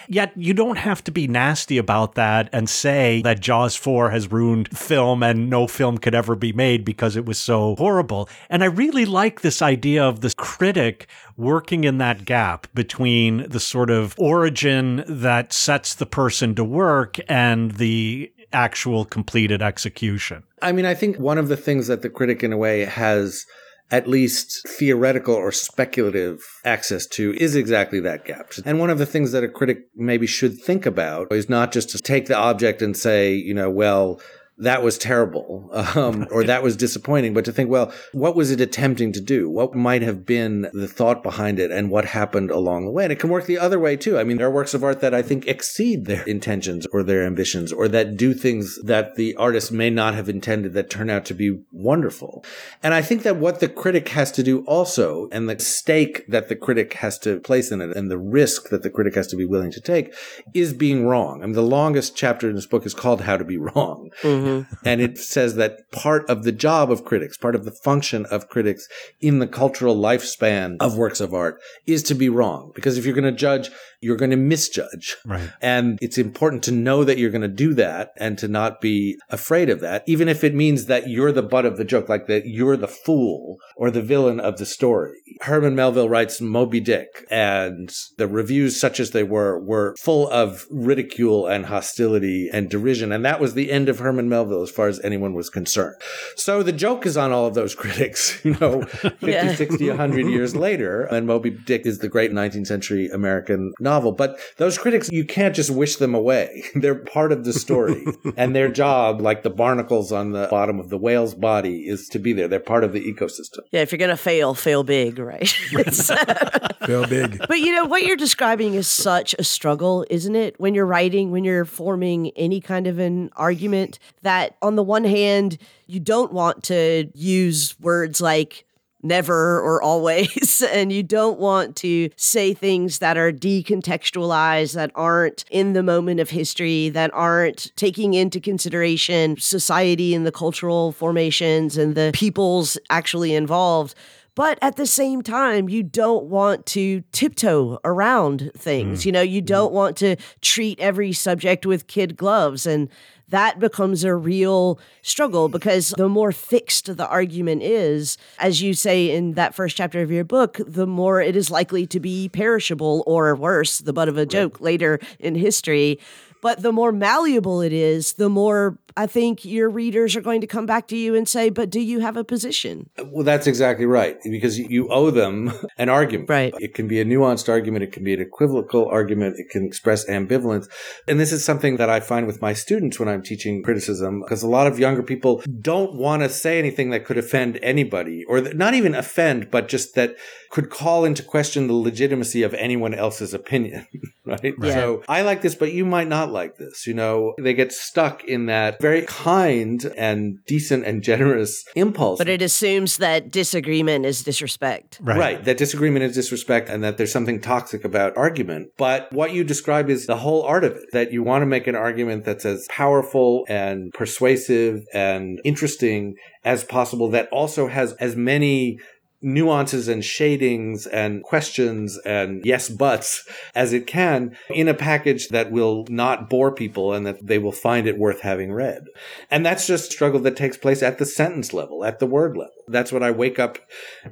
Yet 0.10 0.34
you 0.36 0.54
don't 0.54 0.78
have 0.78 1.04
to 1.06 1.12
be 1.12 1.28
nasty 1.28 1.78
about 1.78 2.16
that 2.16 2.50
and 2.52 2.70
say 2.70 3.22
that 3.22 3.40
Jaws 3.40 3.76
4 3.76 4.10
has 4.10 4.32
ruined 4.32 4.78
film 4.78 5.24
and 5.24 5.50
no 5.50 5.66
film 5.66 5.98
could 5.98 6.14
ever 6.14 6.36
be 6.36 6.52
made 6.52 6.84
because 6.84 7.16
it 7.16 7.26
was 7.26 7.38
so 7.38 7.76
horrible. 7.78 8.28
And 8.50 8.64
I 8.64 8.68
really 8.68 9.06
like 9.06 9.42
this 9.42 9.62
idea 9.62 10.04
of 10.04 10.22
the 10.22 10.34
critic 10.38 11.08
working 11.38 11.86
in 11.86 12.00
that 12.00 12.26
gap 12.26 12.68
between 12.74 13.50
the 13.50 13.62
sort 13.62 13.90
of 13.90 14.14
origin 14.18 15.04
that 15.08 15.54
sets 15.54 15.96
the 15.96 16.06
person 16.06 16.54
to 16.56 16.66
work 16.66 17.18
and 17.30 17.72
the 17.72 18.32
actual 18.52 19.06
completed 19.06 19.62
execution. 19.62 20.44
I 20.62 20.74
mean, 20.74 20.86
I 20.86 20.94
think 20.94 21.18
one 21.18 21.38
of 21.38 21.48
the 21.48 21.58
things 21.58 21.88
that 21.88 22.02
the 22.02 22.10
critic, 22.10 22.44
in 22.44 22.54
a 22.54 22.58
way, 22.58 22.86
has 22.86 23.46
at 23.94 24.08
least 24.08 24.68
theoretical 24.68 25.36
or 25.36 25.52
speculative 25.52 26.40
access 26.66 27.06
to 27.06 27.32
is 27.36 27.56
exactly 27.56 28.00
that 28.00 28.26
gap. 28.26 28.52
And 28.66 28.80
one 28.80 28.90
of 28.90 28.98
the 28.98 29.06
things 29.06 29.32
that 29.34 29.44
a 29.44 29.48
critic 29.48 29.86
maybe 29.96 30.26
should 30.26 30.60
think 30.60 30.88
about 30.88 31.32
is 31.32 31.48
not 31.48 31.72
just 31.72 31.92
to 31.92 32.00
take 32.00 32.26
the 32.26 32.36
object 32.36 32.82
and 32.82 32.98
say, 32.98 33.36
you 33.36 33.54
know, 33.54 33.70
well, 33.70 34.20
that 34.58 34.84
was 34.84 34.98
terrible 34.98 35.70
um, 35.96 36.28
or 36.32 36.44
that 36.44 36.62
was 36.62 36.78
disappointing, 36.78 37.34
but 37.34 37.46
to 37.46 37.52
think, 37.52 37.70
well, 37.70 37.92
what 38.12 38.36
was 38.36 38.52
it 38.52 38.62
attempting 38.62 39.12
to 39.14 39.22
do? 39.22 39.50
What 39.50 39.74
might 39.74 40.02
have 40.02 40.26
been 40.26 40.70
the 40.74 40.88
thought 40.88 41.24
behind 41.24 41.60
it 41.60 41.72
and 41.72 41.90
what 41.90 42.06
happened 42.06 42.52
along 42.52 42.86
the 42.86 42.92
way? 42.92 43.04
And 43.04 43.12
it 43.12 43.20
can 43.20 43.30
work 43.30 43.46
the 43.46 43.58
other 43.58 43.80
way 43.80 43.98
too. 43.98 44.18
I 44.18 44.24
mean, 44.24 44.38
there 44.38 44.48
are 44.48 44.52
works 44.52 44.74
of 44.74 44.84
art 44.84 45.02
that 45.02 45.14
I 45.14 45.22
think 45.22 45.48
exceed 45.48 46.06
their 46.06 46.24
intentions 46.24 46.86
or 46.94 47.04
their 47.04 47.26
ambitions 47.26 47.74
or 47.74 47.88
that 47.90 48.16
do 48.16 48.34
things 48.34 48.80
that 48.84 49.16
the 49.16 49.36
artist 49.36 49.72
may 49.72 49.90
not 49.90 50.14
have 50.14 50.30
intended 50.30 50.74
that 50.74 50.90
turn 50.90 51.10
out 51.10 51.26
to 51.26 51.34
be 51.34 51.60
wonderful. 51.72 52.46
And 52.84 52.94
I 52.94 53.02
think 53.02 53.24
that 53.24 53.38
what 53.38 53.60
the 53.60 53.70
critic 53.70 54.10
has 54.10 54.32
to 54.34 54.44
do 54.44 54.64
also 54.66 55.30
and 55.32 55.50
the 55.50 55.60
stake 55.60 56.28
that 56.28 56.50
the 56.50 56.56
critic 56.56 56.94
has 56.94 57.18
to 57.20 57.40
place 57.40 57.72
in 57.72 57.82
it 57.82 57.96
and 57.96 58.10
the 58.10 58.18
risk 58.20 58.70
that 58.70 58.84
the 58.84 58.90
critic 58.90 59.16
has 59.16 59.28
to 59.28 59.36
be 59.36 59.46
willing 59.46 59.72
to 59.72 59.82
take 59.82 60.14
is 60.54 60.74
being 60.74 61.08
wrong. 61.08 61.42
I 61.42 61.48
mean, 61.48 61.54
the 61.54 61.64
longest 61.64 62.16
chapter 62.16 62.50
in 62.50 62.56
this 62.56 62.66
book 62.68 62.86
is 62.86 62.94
called 62.94 63.22
How 63.22 63.38
to 63.38 63.44
Be 63.44 63.58
Wrong. 63.58 64.12
Mm-hmm. 64.22 64.43
Mm-hmm. 64.44 64.76
And 64.86 65.02
it 65.02 65.18
says 65.18 65.56
that 65.56 65.92
part 65.92 66.30
of 66.30 66.44
the 66.44 66.52
job 66.52 66.92
of 66.92 67.06
critics, 67.06 67.38
part 67.38 67.56
of 67.56 67.66
the 67.66 67.72
function 67.72 68.26
of 68.28 68.50
critics 68.50 68.88
in 69.22 69.40
the 69.40 69.48
cultural 69.48 69.96
lifespan 69.96 70.78
of 70.80 70.98
works 70.98 71.20
of 71.20 71.34
art 71.34 71.62
is 71.86 72.04
to 72.04 72.16
be 72.16 72.30
wrong. 72.30 72.72
Because 72.76 72.98
if 72.98 73.06
you're 73.06 73.16
going 73.16 73.24
to 73.24 73.32
judge, 73.32 73.70
you're 74.02 74.18
going 74.18 74.32
to 74.32 74.38
misjudge. 74.38 75.16
Right. 75.26 75.50
And 75.62 75.98
it's 76.02 76.18
important 76.18 76.64
to 76.64 76.72
know 76.72 77.04
that 77.04 77.18
you're 77.18 77.32
going 77.32 77.42
to 77.42 77.48
do 77.48 77.74
that 77.76 78.12
and 78.18 78.38
to 78.40 78.48
not 78.48 78.82
be 78.82 79.18
afraid 79.30 79.70
of 79.70 79.80
that, 79.80 80.04
even 80.08 80.28
if 80.28 80.44
it 80.44 80.54
means 80.54 80.86
that 80.86 81.10
you're 81.10 81.32
the 81.32 81.42
butt 81.42 81.66
of 81.66 81.78
the 81.78 81.86
joke, 81.86 82.10
like 82.10 82.28
that 82.28 82.46
you're 82.46 82.78
the 82.78 82.88
fool 82.88 83.58
or 83.76 83.90
the 83.90 84.02
villain 84.02 84.40
of 84.40 84.58
the 84.58 84.66
story. 84.66 85.18
Herman 85.44 85.76
Melville 85.76 86.08
writes 86.08 86.40
Moby 86.40 86.80
Dick, 86.80 87.26
and 87.30 87.94
the 88.18 88.30
reviews, 88.30 88.80
such 88.80 89.02
as 89.02 89.12
they 89.12 89.24
were, 89.24 89.60
were 89.60 89.94
full 90.00 90.30
of 90.30 90.66
ridicule 90.72 91.48
and 91.48 91.66
hostility 91.66 92.50
and 92.52 92.70
derision. 92.70 93.12
And 93.12 93.26
that 93.26 93.42
was 93.42 93.54
the 93.54 93.70
end 93.70 93.90
of 93.90 94.00
Herman 94.00 94.30
Melville 94.30 94.62
as 94.62 94.72
far 94.72 94.88
as 94.88 95.02
anyone 95.02 95.34
was 95.34 95.50
concerned. 95.50 95.98
So 96.38 96.64
the 96.64 96.72
joke 96.72 97.06
is 97.06 97.18
on 97.18 97.34
all 97.34 97.46
of 97.46 97.56
those 97.56 97.76
critics, 97.84 98.40
you 98.46 98.56
know, 98.62 98.84
50, 98.86 99.28
yeah. 99.28 99.54
60, 99.54 99.90
100 99.90 100.28
years 100.28 100.56
later. 100.56 101.04
And 101.04 101.28
Moby 101.28 101.50
Dick 101.50 101.86
is 101.86 102.00
the 102.00 102.08
great 102.08 102.32
19th 102.32 102.68
century 102.68 103.10
American 103.10 103.74
novel. 103.82 104.14
But 104.14 104.40
those 104.58 104.78
critics, 104.78 105.10
you 105.12 105.26
can't 105.26 105.54
just 105.54 105.70
wish 105.70 105.98
them 105.98 106.16
away. 106.16 106.64
They're 106.76 106.96
part 106.96 107.34
of 107.34 107.44
the 107.44 107.52
story. 107.52 108.06
and 108.38 108.56
their 108.56 108.72
job, 108.72 109.20
like 109.20 109.44
the 109.44 109.50
barnacles 109.50 110.14
on 110.14 110.32
the 110.32 110.48
bottom 110.50 110.80
of 110.80 110.88
the 110.90 110.98
whale's 110.98 111.36
body, 111.36 111.86
is 111.86 112.08
to 112.10 112.20
be 112.20 112.32
there. 112.32 112.48
They're 112.48 112.62
part 112.62 112.86
of 112.86 112.94
the 112.94 113.02
ecosystem. 113.02 113.60
Yeah, 113.72 113.82
if 113.82 113.92
you're 113.92 114.00
going 114.00 114.10
to 114.10 114.16
fail, 114.16 114.54
fail 114.54 114.84
big, 114.86 115.20
right? 115.20 115.33
Uh, 115.74 116.86
fail 116.86 117.08
big. 117.08 117.40
But 117.48 117.60
you 117.60 117.74
know, 117.74 117.86
what 117.86 118.04
you're 118.04 118.18
describing 118.18 118.74
is 118.74 118.88
such 118.88 119.34
a 119.40 119.44
struggle, 119.44 120.06
isn't 120.10 120.36
it? 120.36 120.60
When 120.60 120.74
you're 120.74 120.86
writing, 120.86 121.32
when 121.32 121.44
you're 121.44 121.66
forming 121.66 122.32
any 122.32 122.60
kind 122.62 122.88
of 122.88 123.00
an 123.00 123.30
argument, 123.36 124.00
that 124.22 124.56
on 124.62 124.76
the 124.76 124.84
one 124.84 125.04
hand, 125.04 125.58
you 125.88 126.00
don't 126.00 126.34
want 126.34 126.64
to 126.66 127.10
use 127.14 127.80
words 127.80 128.22
like 128.22 128.66
never 129.04 129.60
or 129.60 129.82
always. 129.84 130.64
And 130.74 130.92
you 130.92 131.04
don't 131.04 131.40
want 131.40 131.76
to 131.78 132.10
say 132.16 132.54
things 132.54 133.00
that 133.00 133.18
are 133.18 133.32
decontextualized, 133.32 134.74
that 134.74 134.92
aren't 134.96 135.46
in 135.52 135.74
the 135.74 135.84
moment 135.84 136.20
of 136.20 136.30
history, 136.30 136.90
that 136.90 137.14
aren't 137.14 137.76
taking 137.76 138.14
into 138.14 138.40
consideration 138.40 139.38
society 139.38 140.16
and 140.16 140.26
the 140.26 140.32
cultural 140.32 140.94
formations 140.94 141.78
and 141.78 141.96
the 141.96 142.12
peoples 142.14 142.78
actually 142.90 143.36
involved. 143.36 143.94
But 144.36 144.58
at 144.62 144.78
the 144.78 144.88
same 144.88 145.22
time, 145.22 145.70
you 145.70 145.84
don't 145.84 146.26
want 146.26 146.66
to 146.68 147.02
tiptoe 147.12 147.80
around 147.86 148.52
things. 148.58 149.02
Mm. 149.02 149.06
You 149.06 149.12
know, 149.12 149.22
you 149.22 149.42
don't 149.42 149.72
mm. 149.72 149.76
want 149.76 149.98
to 149.98 150.16
treat 150.42 150.80
every 150.80 151.14
subject 151.14 151.66
with 151.66 151.88
kid 151.88 152.18
gloves. 152.18 152.66
And 152.66 152.90
that 153.30 153.60
becomes 153.60 154.04
a 154.04 154.16
real 154.16 154.80
struggle 155.02 155.50
because 155.50 155.90
the 155.98 156.10
more 156.10 156.32
fixed 156.32 156.98
the 156.98 157.08
argument 157.08 157.64
is, 157.64 158.18
as 158.40 158.62
you 158.62 158.74
say 158.74 159.10
in 159.10 159.34
that 159.34 159.56
first 159.56 159.78
chapter 159.78 160.02
of 160.02 160.12
your 160.12 160.24
book, 160.24 160.60
the 160.66 160.88
more 160.88 161.22
it 161.22 161.36
is 161.36 161.50
likely 161.50 161.86
to 161.88 162.00
be 162.00 162.30
perishable 162.30 163.04
or 163.08 163.36
worse, 163.36 163.80
the 163.80 163.94
butt 163.94 164.08
of 164.08 164.18
a 164.18 164.26
joke 164.26 164.62
later 164.62 165.00
in 165.20 165.36
history. 165.36 166.00
But 166.42 166.62
the 166.62 166.74
more 166.74 166.92
malleable 166.92 167.62
it 167.62 167.72
is, 167.72 168.14
the 168.14 168.30
more 168.30 168.78
I 168.96 169.08
think 169.08 169.44
your 169.44 169.70
readers 169.70 170.16
are 170.16 170.22
going 170.22 170.42
to 170.42 170.48
come 170.48 170.66
back 170.66 170.88
to 170.88 170.98
you 170.98 171.16
and 171.16 171.28
say, 171.28 171.50
but 171.50 171.70
do 171.70 171.80
you 171.80 172.00
have 172.00 172.18
a 172.18 172.24
position? 172.24 172.90
Well, 173.06 173.24
that's 173.24 173.48
exactly 173.48 173.86
right, 173.86 174.18
because 174.24 174.60
you 174.60 174.88
owe 174.90 175.12
them 175.12 175.52
an 175.78 175.90
argument. 175.90 176.30
Right. 176.30 176.54
It 176.60 176.74
can 176.74 176.88
be 176.88 177.00
a 177.00 177.06
nuanced 177.06 177.50
argument. 177.50 177.84
It 177.84 177.92
can 177.92 178.04
be 178.04 178.14
an 178.14 178.22
equivocal 178.22 178.88
argument. 178.88 179.36
It 179.40 179.50
can 179.50 179.66
express 179.66 180.06
ambivalence. 180.08 180.70
And 181.08 181.20
this 181.20 181.32
is 181.32 181.44
something 181.44 181.78
that 181.78 181.90
I 181.90 182.00
find 182.00 182.28
with 182.28 182.42
my 182.42 182.54
students 182.54 183.00
when 183.00 183.10
I'm 183.10 183.24
teaching 183.24 183.64
criticism, 183.64 184.22
because 184.22 184.44
a 184.44 184.48
lot 184.48 184.68
of 184.68 184.80
younger 184.80 185.04
people 185.04 185.42
don't 185.62 185.96
want 185.96 186.24
to 186.24 186.30
say 186.30 186.60
anything 186.60 186.92
that 186.92 187.06
could 187.06 187.18
offend 187.18 187.60
anybody, 187.62 188.26
or 188.26 188.42
not 188.42 188.74
even 188.74 188.96
offend, 188.96 189.50
but 189.50 189.68
just 189.68 189.96
that 189.96 190.16
could 190.54 190.70
call 190.70 191.04
into 191.04 191.24
question 191.24 191.66
the 191.66 191.74
legitimacy 191.74 192.44
of 192.44 192.54
anyone 192.54 192.94
else's 192.94 193.34
opinion. 193.34 193.88
right. 194.26 194.54
Yeah. 194.62 194.74
So 194.74 195.04
I 195.10 195.24
like 195.24 195.42
this, 195.42 195.56
but 195.56 195.74
you 195.74 195.84
might 195.84 196.08
not 196.08 196.32
like 196.32 196.58
this. 196.58 196.86
You 196.86 196.94
know, 196.94 197.34
they 197.40 197.56
get 197.56 197.72
stuck 197.72 198.24
in 198.26 198.46
that 198.46 198.80
very 198.84 199.04
kind 199.04 199.86
and 199.98 200.38
decent 200.46 200.86
and 200.86 201.02
generous 201.02 201.64
impulse. 201.74 202.18
But 202.18 202.28
it 202.28 202.42
assumes 202.42 202.98
that 202.98 203.32
disagreement 203.32 204.06
is 204.06 204.24
disrespect. 204.24 205.00
Right. 205.02 205.18
right. 205.18 205.44
That 205.46 205.58
disagreement 205.58 206.04
is 206.04 206.16
disrespect 206.16 206.68
and 206.68 206.84
that 206.84 206.98
there's 206.98 207.12
something 207.12 207.40
toxic 207.40 207.86
about 207.86 208.18
argument. 208.18 208.68
But 208.78 209.12
what 209.14 209.32
you 209.32 209.46
describe 209.46 209.90
is 209.90 210.06
the 210.06 210.18
whole 210.18 210.44
art 210.44 210.66
of 210.66 210.74
it, 210.74 210.84
that 210.92 211.14
you 211.14 211.24
want 211.24 211.44
to 211.44 211.46
make 211.46 211.66
an 211.66 211.76
argument 211.76 212.26
that's 212.26 212.46
as 212.46 212.68
powerful 212.70 213.46
and 213.48 213.94
persuasive 213.94 214.82
and 214.94 215.40
interesting 215.46 216.16
as 216.44 216.66
possible 216.66 217.10
that 217.12 217.30
also 217.32 217.70
has 217.70 217.94
as 217.94 218.18
many 218.18 218.80
nuances 219.24 219.88
and 219.88 220.04
shadings 220.04 220.86
and 220.86 221.24
questions 221.24 221.98
and 222.06 222.46
yes 222.46 222.70
buts 222.70 223.28
as 223.56 223.74
it 223.74 223.88
can 223.88 224.36
in 224.50 224.68
a 224.68 224.74
package 224.74 225.30
that 225.30 225.52
will 225.52 225.86
not 225.90 226.30
bore 226.30 226.52
people 226.52 226.94
and 226.94 227.06
that 227.06 227.26
they 227.26 227.38
will 227.38 227.52
find 227.52 227.88
it 227.88 227.98
worth 227.98 228.22
having 228.22 228.52
read. 228.52 228.86
And 229.32 229.46
that's 229.46 229.66
just 229.66 229.92
struggle 229.92 230.20
that 230.22 230.36
takes 230.36 230.58
place 230.58 230.84
at 230.84 230.98
the 230.98 231.06
sentence 231.06 231.54
level, 231.54 231.86
at 231.86 232.00
the 232.00 232.06
word 232.06 232.36
level. 232.36 232.54
That's 232.68 232.92
what 232.92 233.04
I 233.04 233.12
wake 233.12 233.40
up 233.40 233.58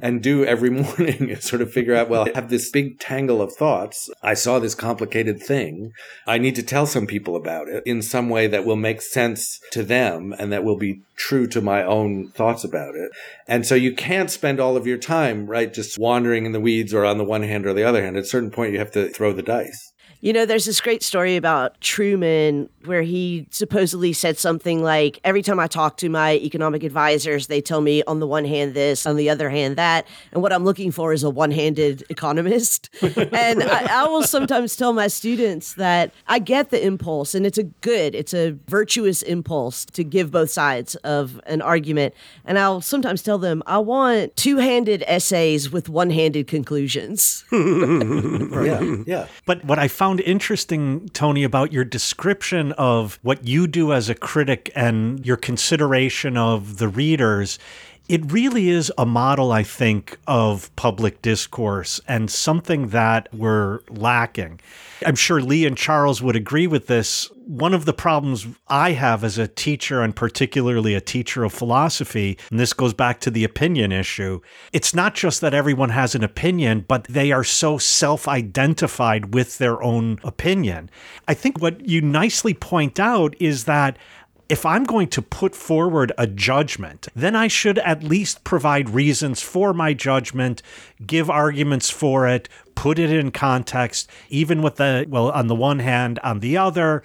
and 0.02 0.22
do 0.22 0.46
every 0.46 0.70
morning 0.82 1.30
is 1.30 1.44
sort 1.44 1.62
of 1.62 1.72
figure 1.72 1.96
out, 1.96 2.10
well, 2.10 2.28
I 2.28 2.32
have 2.36 2.50
this 2.50 2.70
big 2.70 3.00
tangle 3.00 3.42
of 3.42 3.54
thoughts. 3.54 4.10
I 4.24 4.34
saw 4.34 4.60
this 4.60 4.76
complicated 4.76 5.42
thing. 5.42 5.94
I 6.26 6.38
need 6.38 6.56
to 6.56 6.64
tell 6.64 6.86
some 6.86 7.08
people 7.08 7.36
about 7.36 7.68
it 7.68 7.84
in 7.86 8.02
some 8.02 8.30
way 8.30 8.48
that 8.48 8.66
will 8.66 8.76
make 8.76 9.02
sense 9.02 9.60
to 9.72 9.84
them 9.84 10.34
and 10.38 10.52
that 10.52 10.64
will 10.64 10.78
be 10.78 11.02
true 11.22 11.46
to 11.46 11.62
my 11.62 11.84
own 11.84 12.30
thoughts 12.30 12.64
about 12.64 12.96
it. 12.96 13.12
And 13.48 13.66
so 13.66 13.76
you 13.76 13.94
can't 13.94 14.32
spend 14.32 14.60
all 14.60 14.76
of 14.76 14.88
your 14.88 14.98
time, 14.98 15.46
right, 15.46 15.72
just 15.72 16.00
wandering 16.00 16.48
in 16.48 16.52
the 16.52 16.60
weeds 16.60 16.94
or 16.96 17.06
on 17.06 17.20
the 17.20 17.24
one 17.24 17.44
hand 17.44 17.68
or 17.68 17.74
the 17.74 17.84
other 17.84 18.04
hand. 18.04 18.18
At 18.18 18.24
a 18.24 18.28
certain 18.28 18.50
point, 18.50 18.74
you 18.74 18.80
have 18.80 18.92
to 18.92 19.10
throw 19.10 19.32
the 19.32 19.44
dice. 19.44 19.91
You 20.22 20.34
know, 20.34 20.46
there's 20.46 20.66
this 20.66 20.80
great 20.80 21.02
story 21.02 21.36
about 21.36 21.82
Truman 21.82 22.70
where 22.86 23.02
he 23.02 23.48
supposedly 23.50 24.14
said 24.14 24.38
something 24.38 24.84
like, 24.84 25.20
Every 25.24 25.42
time 25.42 25.60
I 25.60 25.66
talk 25.66 25.98
to 25.98 26.10
my 26.10 26.36
economic 26.36 26.84
advisors, 26.84 27.48
they 27.48 27.60
tell 27.60 27.82
me 27.82 28.04
on 28.04 28.20
the 28.20 28.28
one 28.28 28.46
hand 28.46 28.76
this, 28.76 29.08
on 29.08 29.16
the 29.16 29.30
other 29.32 29.50
hand 29.50 29.78
that. 29.78 30.08
And 30.32 30.44
what 30.44 30.54
I'm 30.54 30.64
looking 30.64 30.92
for 30.92 31.12
is 31.12 31.24
a 31.24 31.30
one 31.30 31.50
handed 31.50 32.04
economist. 32.10 32.90
and 33.02 33.64
I, 33.64 34.04
I, 34.04 34.08
will 34.08 34.24
sometimes 34.24 34.76
tell 34.76 34.94
my 34.94 35.08
students 35.08 35.74
that 35.76 36.12
I 36.28 36.38
get 36.38 36.70
the 36.70 36.84
impulse, 36.86 37.34
and 37.34 37.46
it's 37.46 37.58
a 37.58 37.64
good, 37.64 38.14
it's 38.14 38.34
a 38.34 38.56
virtuous 38.68 39.24
impulse 39.24 39.86
to 39.86 40.04
give 40.04 40.32
both 40.32 40.52
sides 40.52 40.96
of 40.98 41.42
an 41.46 41.62
argument. 41.62 42.14
And 42.46 42.60
I'll 42.60 42.82
sometimes 42.82 43.24
tell 43.24 43.38
them, 43.38 43.64
I 43.66 43.80
want 43.80 44.36
two 44.36 44.58
handed 44.58 45.04
essays 45.08 45.72
with 45.72 45.90
one 45.90 46.12
handed 46.12 46.48
conclusions. 46.48 47.44
yeah, 47.52 48.96
yeah. 49.08 49.28
But 49.46 49.66
what 49.66 49.80
I 49.80 49.88
found 49.88 50.11
found 50.12 50.20
interesting, 50.28 51.08
Tony, 51.14 51.42
about 51.46 51.72
your 51.72 51.86
description 51.86 52.74
of 52.74 53.18
what 53.22 53.48
you 53.48 53.66
do 53.66 53.94
as 53.94 54.10
a 54.10 54.14
critic 54.14 54.70
and 54.76 55.26
your 55.26 55.38
consideration 55.38 56.36
of 56.36 56.80
the 56.80 56.90
readers 56.90 57.58
it 58.10 58.32
really 58.32 58.70
is 58.70 58.92
a 58.98 59.06
model, 59.06 59.52
I 59.52 59.64
think, 59.64 60.18
of 60.28 60.76
public 60.76 61.22
discourse 61.22 62.02
and 62.08 62.30
something 62.30 62.90
that 62.90 63.30
we're 63.34 63.80
lacking. 63.90 64.60
I'm 65.06 65.16
sure 65.16 65.42
Lee 65.42 65.66
and 65.66 65.78
Charles 65.78 66.22
would 66.22 66.36
agree 66.36 66.68
with 66.68 66.88
this. 66.88 67.32
One 67.48 67.74
of 67.74 67.86
the 67.86 67.94
problems 67.94 68.46
I 68.68 68.92
have 68.92 69.24
as 69.24 69.38
a 69.38 69.48
teacher, 69.48 70.02
and 70.02 70.16
particularly 70.16 70.94
a 70.94 71.02
teacher 71.02 71.44
of 71.44 71.54
philosophy, 71.54 72.38
and 72.50 72.60
this 72.60 72.74
goes 72.74 72.94
back 72.94 73.20
to 73.22 73.32
the 73.32 73.44
opinion 73.44 73.92
issue, 73.92 74.42
it's 74.74 74.94
not 74.94 75.16
just 75.16 75.42
that 75.42 75.54
everyone 75.54 75.90
has 75.90 76.14
an 76.14 76.24
opinion, 76.24 76.86
but 76.88 77.06
they 77.06 77.32
are 77.32 77.44
so 77.44 77.78
self 77.78 78.28
identified 78.28 79.34
with 79.34 79.58
their 79.58 79.82
own 79.82 80.20
opinion. 80.24 80.90
I 81.28 81.34
think 81.34 81.62
what 81.62 81.88
you 81.88 82.02
nicely 82.02 82.54
point 82.54 83.00
out 83.00 83.36
is 83.40 83.66
that 83.66 83.98
if 84.52 84.66
I'm 84.66 84.84
going 84.84 85.08
to 85.08 85.22
put 85.22 85.56
forward 85.56 86.12
a 86.18 86.28
judgment, 86.28 87.08
then 87.16 87.38
I 87.38 87.48
should 87.48 87.80
at 87.80 88.04
least 88.04 88.44
provide 88.44 88.90
reasons 88.90 89.42
for 89.42 89.74
my 89.74 89.94
judgment, 89.94 90.62
give 91.08 91.30
arguments 91.30 91.90
for 91.90 92.28
it, 92.28 92.50
put 92.76 93.00
it 93.00 93.10
in 93.10 93.32
context, 93.32 94.10
even 94.30 94.62
with 94.62 94.76
the, 94.76 95.06
well, 95.08 95.32
on 95.32 95.48
the 95.48 95.56
one 95.56 95.80
hand, 95.80 96.20
on 96.22 96.42
the 96.42 96.58
other, 96.58 97.02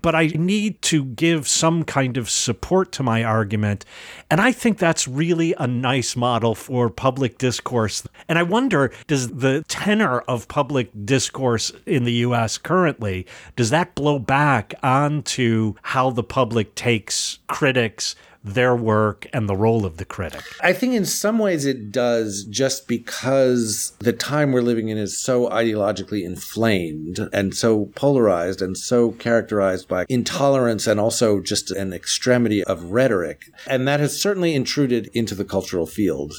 but 0.00 0.14
I 0.14 0.26
need 0.26 0.82
to 0.82 1.04
give 1.04 1.46
some 1.46 1.84
kind 1.84 2.16
of 2.16 2.28
support 2.28 2.92
to 2.92 3.02
my 3.02 3.22
argument. 3.22 3.84
And 4.30 4.40
I 4.40 4.52
think 4.52 4.78
that's 4.78 5.06
really 5.06 5.54
a 5.58 5.66
nice 5.66 6.16
model 6.16 6.54
for 6.54 6.90
public 6.90 7.38
discourse. 7.38 8.02
And 8.28 8.38
I 8.38 8.42
wonder 8.42 8.92
does 9.06 9.28
the 9.28 9.64
tenor 9.68 10.20
of 10.20 10.48
public 10.48 10.90
discourse 11.04 11.72
in 11.86 12.04
the 12.04 12.12
US 12.14 12.58
currently 12.58 13.26
does 13.56 13.70
that 13.70 13.94
blow 13.94 14.18
back 14.18 14.74
onto 14.82 15.74
how 15.82 16.10
the 16.10 16.24
public 16.24 16.74
takes 16.74 17.38
critics 17.48 18.16
their 18.44 18.76
work 18.76 19.26
and 19.32 19.48
the 19.48 19.56
role 19.56 19.86
of 19.86 19.96
the 19.96 20.04
critic. 20.04 20.42
I 20.60 20.74
think 20.74 20.94
in 20.94 21.06
some 21.06 21.38
ways 21.38 21.64
it 21.64 21.90
does 21.90 22.44
just 22.44 22.86
because 22.86 23.94
the 24.00 24.12
time 24.12 24.52
we're 24.52 24.60
living 24.60 24.90
in 24.90 24.98
is 24.98 25.18
so 25.18 25.48
ideologically 25.48 26.24
inflamed 26.24 27.18
and 27.32 27.54
so 27.54 27.86
polarized 27.94 28.60
and 28.60 28.76
so 28.76 29.12
characterized 29.12 29.88
by 29.88 30.04
intolerance 30.10 30.86
and 30.86 31.00
also 31.00 31.40
just 31.40 31.70
an 31.70 31.94
extremity 31.94 32.62
of 32.64 32.92
rhetoric. 32.92 33.50
And 33.66 33.88
that 33.88 34.00
has 34.00 34.20
certainly 34.20 34.54
intruded 34.54 35.08
into 35.14 35.34
the 35.34 35.44
cultural 35.44 35.86
field. 35.86 36.34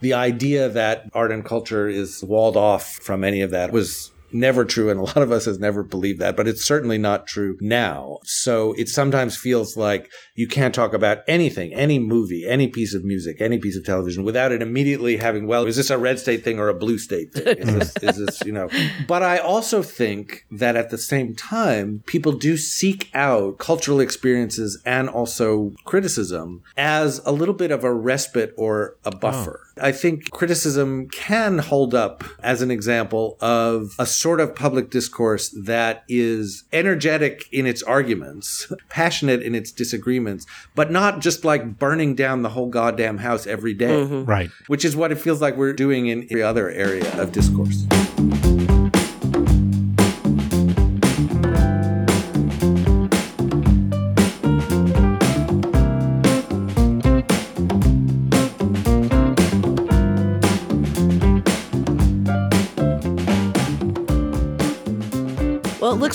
The 0.00 0.14
idea 0.14 0.68
that 0.68 1.10
art 1.12 1.32
and 1.32 1.44
culture 1.44 1.88
is 1.88 2.22
walled 2.22 2.56
off 2.56 2.94
from 3.02 3.24
any 3.24 3.42
of 3.42 3.50
that 3.50 3.72
was 3.72 4.12
never 4.32 4.64
true. 4.64 4.90
And 4.90 5.00
a 5.00 5.04
lot 5.04 5.18
of 5.18 5.32
us 5.32 5.44
has 5.46 5.58
never 5.58 5.82
believed 5.82 6.20
that, 6.20 6.36
but 6.36 6.48
it's 6.48 6.64
certainly 6.64 6.98
not 6.98 7.26
true 7.26 7.56
now. 7.60 8.18
So 8.24 8.74
it 8.74 8.88
sometimes 8.88 9.36
feels 9.36 9.76
like 9.76 10.10
you 10.34 10.46
can't 10.46 10.74
talk 10.74 10.92
about 10.92 11.18
anything, 11.26 11.74
any 11.74 11.98
movie, 11.98 12.46
any 12.46 12.68
piece 12.68 12.94
of 12.94 13.04
music, 13.04 13.40
any 13.40 13.58
piece 13.58 13.76
of 13.76 13.84
television 13.84 14.24
without 14.24 14.52
it 14.52 14.62
immediately 14.62 15.16
having, 15.16 15.46
well, 15.46 15.66
is 15.66 15.76
this 15.76 15.90
a 15.90 15.98
red 15.98 16.18
state 16.18 16.44
thing 16.44 16.58
or 16.58 16.68
a 16.68 16.74
blue 16.74 16.98
state 16.98 17.32
thing? 17.32 17.58
Is 17.58 17.74
this, 17.74 17.96
is 18.02 18.26
this 18.26 18.40
you 18.44 18.52
know, 18.52 18.68
but 19.06 19.22
I 19.22 19.38
also 19.38 19.82
think 19.82 20.44
that 20.50 20.76
at 20.76 20.90
the 20.90 20.98
same 20.98 21.34
time, 21.34 22.02
people 22.06 22.32
do 22.32 22.56
seek 22.56 23.10
out 23.14 23.58
cultural 23.58 24.00
experiences 24.00 24.80
and 24.84 25.08
also 25.08 25.72
criticism 25.84 26.62
as 26.76 27.20
a 27.24 27.32
little 27.32 27.54
bit 27.54 27.70
of 27.70 27.84
a 27.84 27.92
respite 27.92 28.54
or 28.56 28.96
a 29.04 29.14
buffer. 29.14 29.60
Oh. 29.64 29.67
I 29.80 29.92
think 29.92 30.30
criticism 30.30 31.08
can 31.08 31.58
hold 31.58 31.94
up 31.94 32.24
as 32.42 32.62
an 32.62 32.70
example 32.70 33.36
of 33.40 33.94
a 33.98 34.06
sort 34.06 34.40
of 34.40 34.54
public 34.54 34.90
discourse 34.90 35.50
that 35.50 36.04
is 36.08 36.64
energetic 36.72 37.48
in 37.52 37.66
its 37.66 37.82
arguments, 37.82 38.72
passionate 38.88 39.42
in 39.42 39.54
its 39.54 39.72
disagreements, 39.72 40.46
but 40.74 40.90
not 40.90 41.20
just 41.20 41.44
like 41.44 41.78
burning 41.78 42.14
down 42.14 42.42
the 42.42 42.50
whole 42.50 42.68
goddamn 42.68 43.18
house 43.18 43.46
every 43.46 43.74
day. 43.74 43.88
Mm-hmm. 43.88 44.24
Right. 44.24 44.50
Which 44.66 44.84
is 44.84 44.96
what 44.96 45.12
it 45.12 45.16
feels 45.16 45.40
like 45.40 45.56
we're 45.56 45.72
doing 45.72 46.06
in 46.06 46.26
every 46.30 46.42
other 46.42 46.70
area 46.70 47.20
of 47.20 47.32
discourse. 47.32 47.86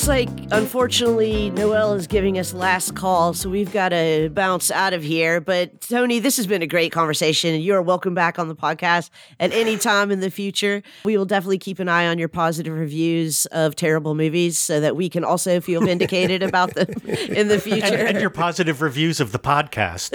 Looks 0.07 0.29
like, 0.29 0.51
unfortunately, 0.51 1.49
Noel 1.51 1.93
is 1.93 2.07
giving 2.07 2.37
us 2.37 2.53
last 2.53 2.93
call, 2.93 3.33
so 3.33 3.49
we've 3.49 3.71
got 3.71 3.89
to 3.89 4.29
bounce 4.33 4.69
out 4.69 4.91
of 4.91 5.01
here. 5.01 5.39
But, 5.39 5.79
Tony, 5.79 6.19
this 6.19 6.35
has 6.35 6.45
been 6.45 6.61
a 6.61 6.67
great 6.67 6.91
conversation, 6.91 7.53
and 7.53 7.63
you 7.63 7.73
are 7.73 7.81
welcome 7.81 8.13
back 8.13 8.37
on 8.37 8.49
the 8.49 8.55
podcast 8.55 9.11
at 9.39 9.53
any 9.53 9.77
time 9.77 10.11
in 10.11 10.19
the 10.19 10.29
future. 10.29 10.83
We 11.05 11.17
will 11.17 11.23
definitely 11.23 11.59
keep 11.59 11.79
an 11.79 11.87
eye 11.87 12.07
on 12.07 12.19
your 12.19 12.27
positive 12.27 12.73
reviews 12.73 13.45
of 13.47 13.77
terrible 13.77 14.13
movies 14.13 14.59
so 14.59 14.81
that 14.81 14.97
we 14.97 15.07
can 15.07 15.23
also 15.23 15.61
feel 15.61 15.79
vindicated 15.79 16.43
about 16.49 16.73
them 16.73 16.89
in 17.29 17.47
the 17.47 17.59
future. 17.61 17.85
And, 17.85 18.09
and 18.09 18.19
your 18.19 18.29
positive 18.29 18.81
reviews 18.81 19.21
of 19.21 19.31
the 19.31 19.39
podcast. 19.39 20.11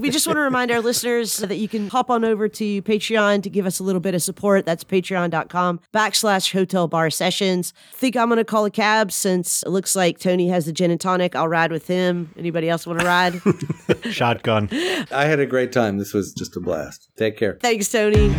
we 0.00 0.10
just 0.10 0.26
want 0.26 0.38
to 0.38 0.42
remind 0.42 0.72
our 0.72 0.80
listeners 0.80 1.36
that 1.36 1.58
you 1.58 1.68
can 1.68 1.88
hop 1.88 2.10
on 2.10 2.24
over 2.24 2.48
to 2.48 2.82
Patreon 2.82 3.44
to 3.44 3.50
give 3.50 3.64
us 3.64 3.78
a 3.78 3.84
little 3.84 4.00
bit 4.00 4.16
of 4.16 4.22
support. 4.22 4.66
That's 4.66 4.82
patreon.com 4.82 5.80
backslash 5.94 6.52
hotel 6.52 6.88
bar 6.88 7.10
session 7.10 7.59
sessions. 7.64 7.80
Think 7.92 8.16
I'm 8.16 8.28
going 8.28 8.38
to 8.38 8.44
call 8.44 8.64
a 8.64 8.70
cab 8.70 9.12
since 9.12 9.62
it 9.62 9.70
looks 9.70 9.94
like 9.96 10.18
Tony 10.18 10.48
has 10.48 10.66
the 10.66 10.72
gin 10.72 10.90
and 10.90 11.00
tonic. 11.00 11.34
I'll 11.34 11.48
ride 11.48 11.70
with 11.72 11.86
him. 11.86 12.32
Anybody 12.36 12.68
else 12.68 12.86
want 12.86 13.00
to 13.00 13.06
ride? 13.06 13.40
Shotgun. 14.12 14.68
I 15.10 15.24
had 15.24 15.40
a 15.40 15.46
great 15.46 15.72
time. 15.72 15.98
This 15.98 16.14
was 16.14 16.32
just 16.32 16.56
a 16.56 16.60
blast. 16.60 17.08
Take 17.16 17.36
care. 17.36 17.58
Thanks, 17.60 17.90
Tony. 17.90 18.34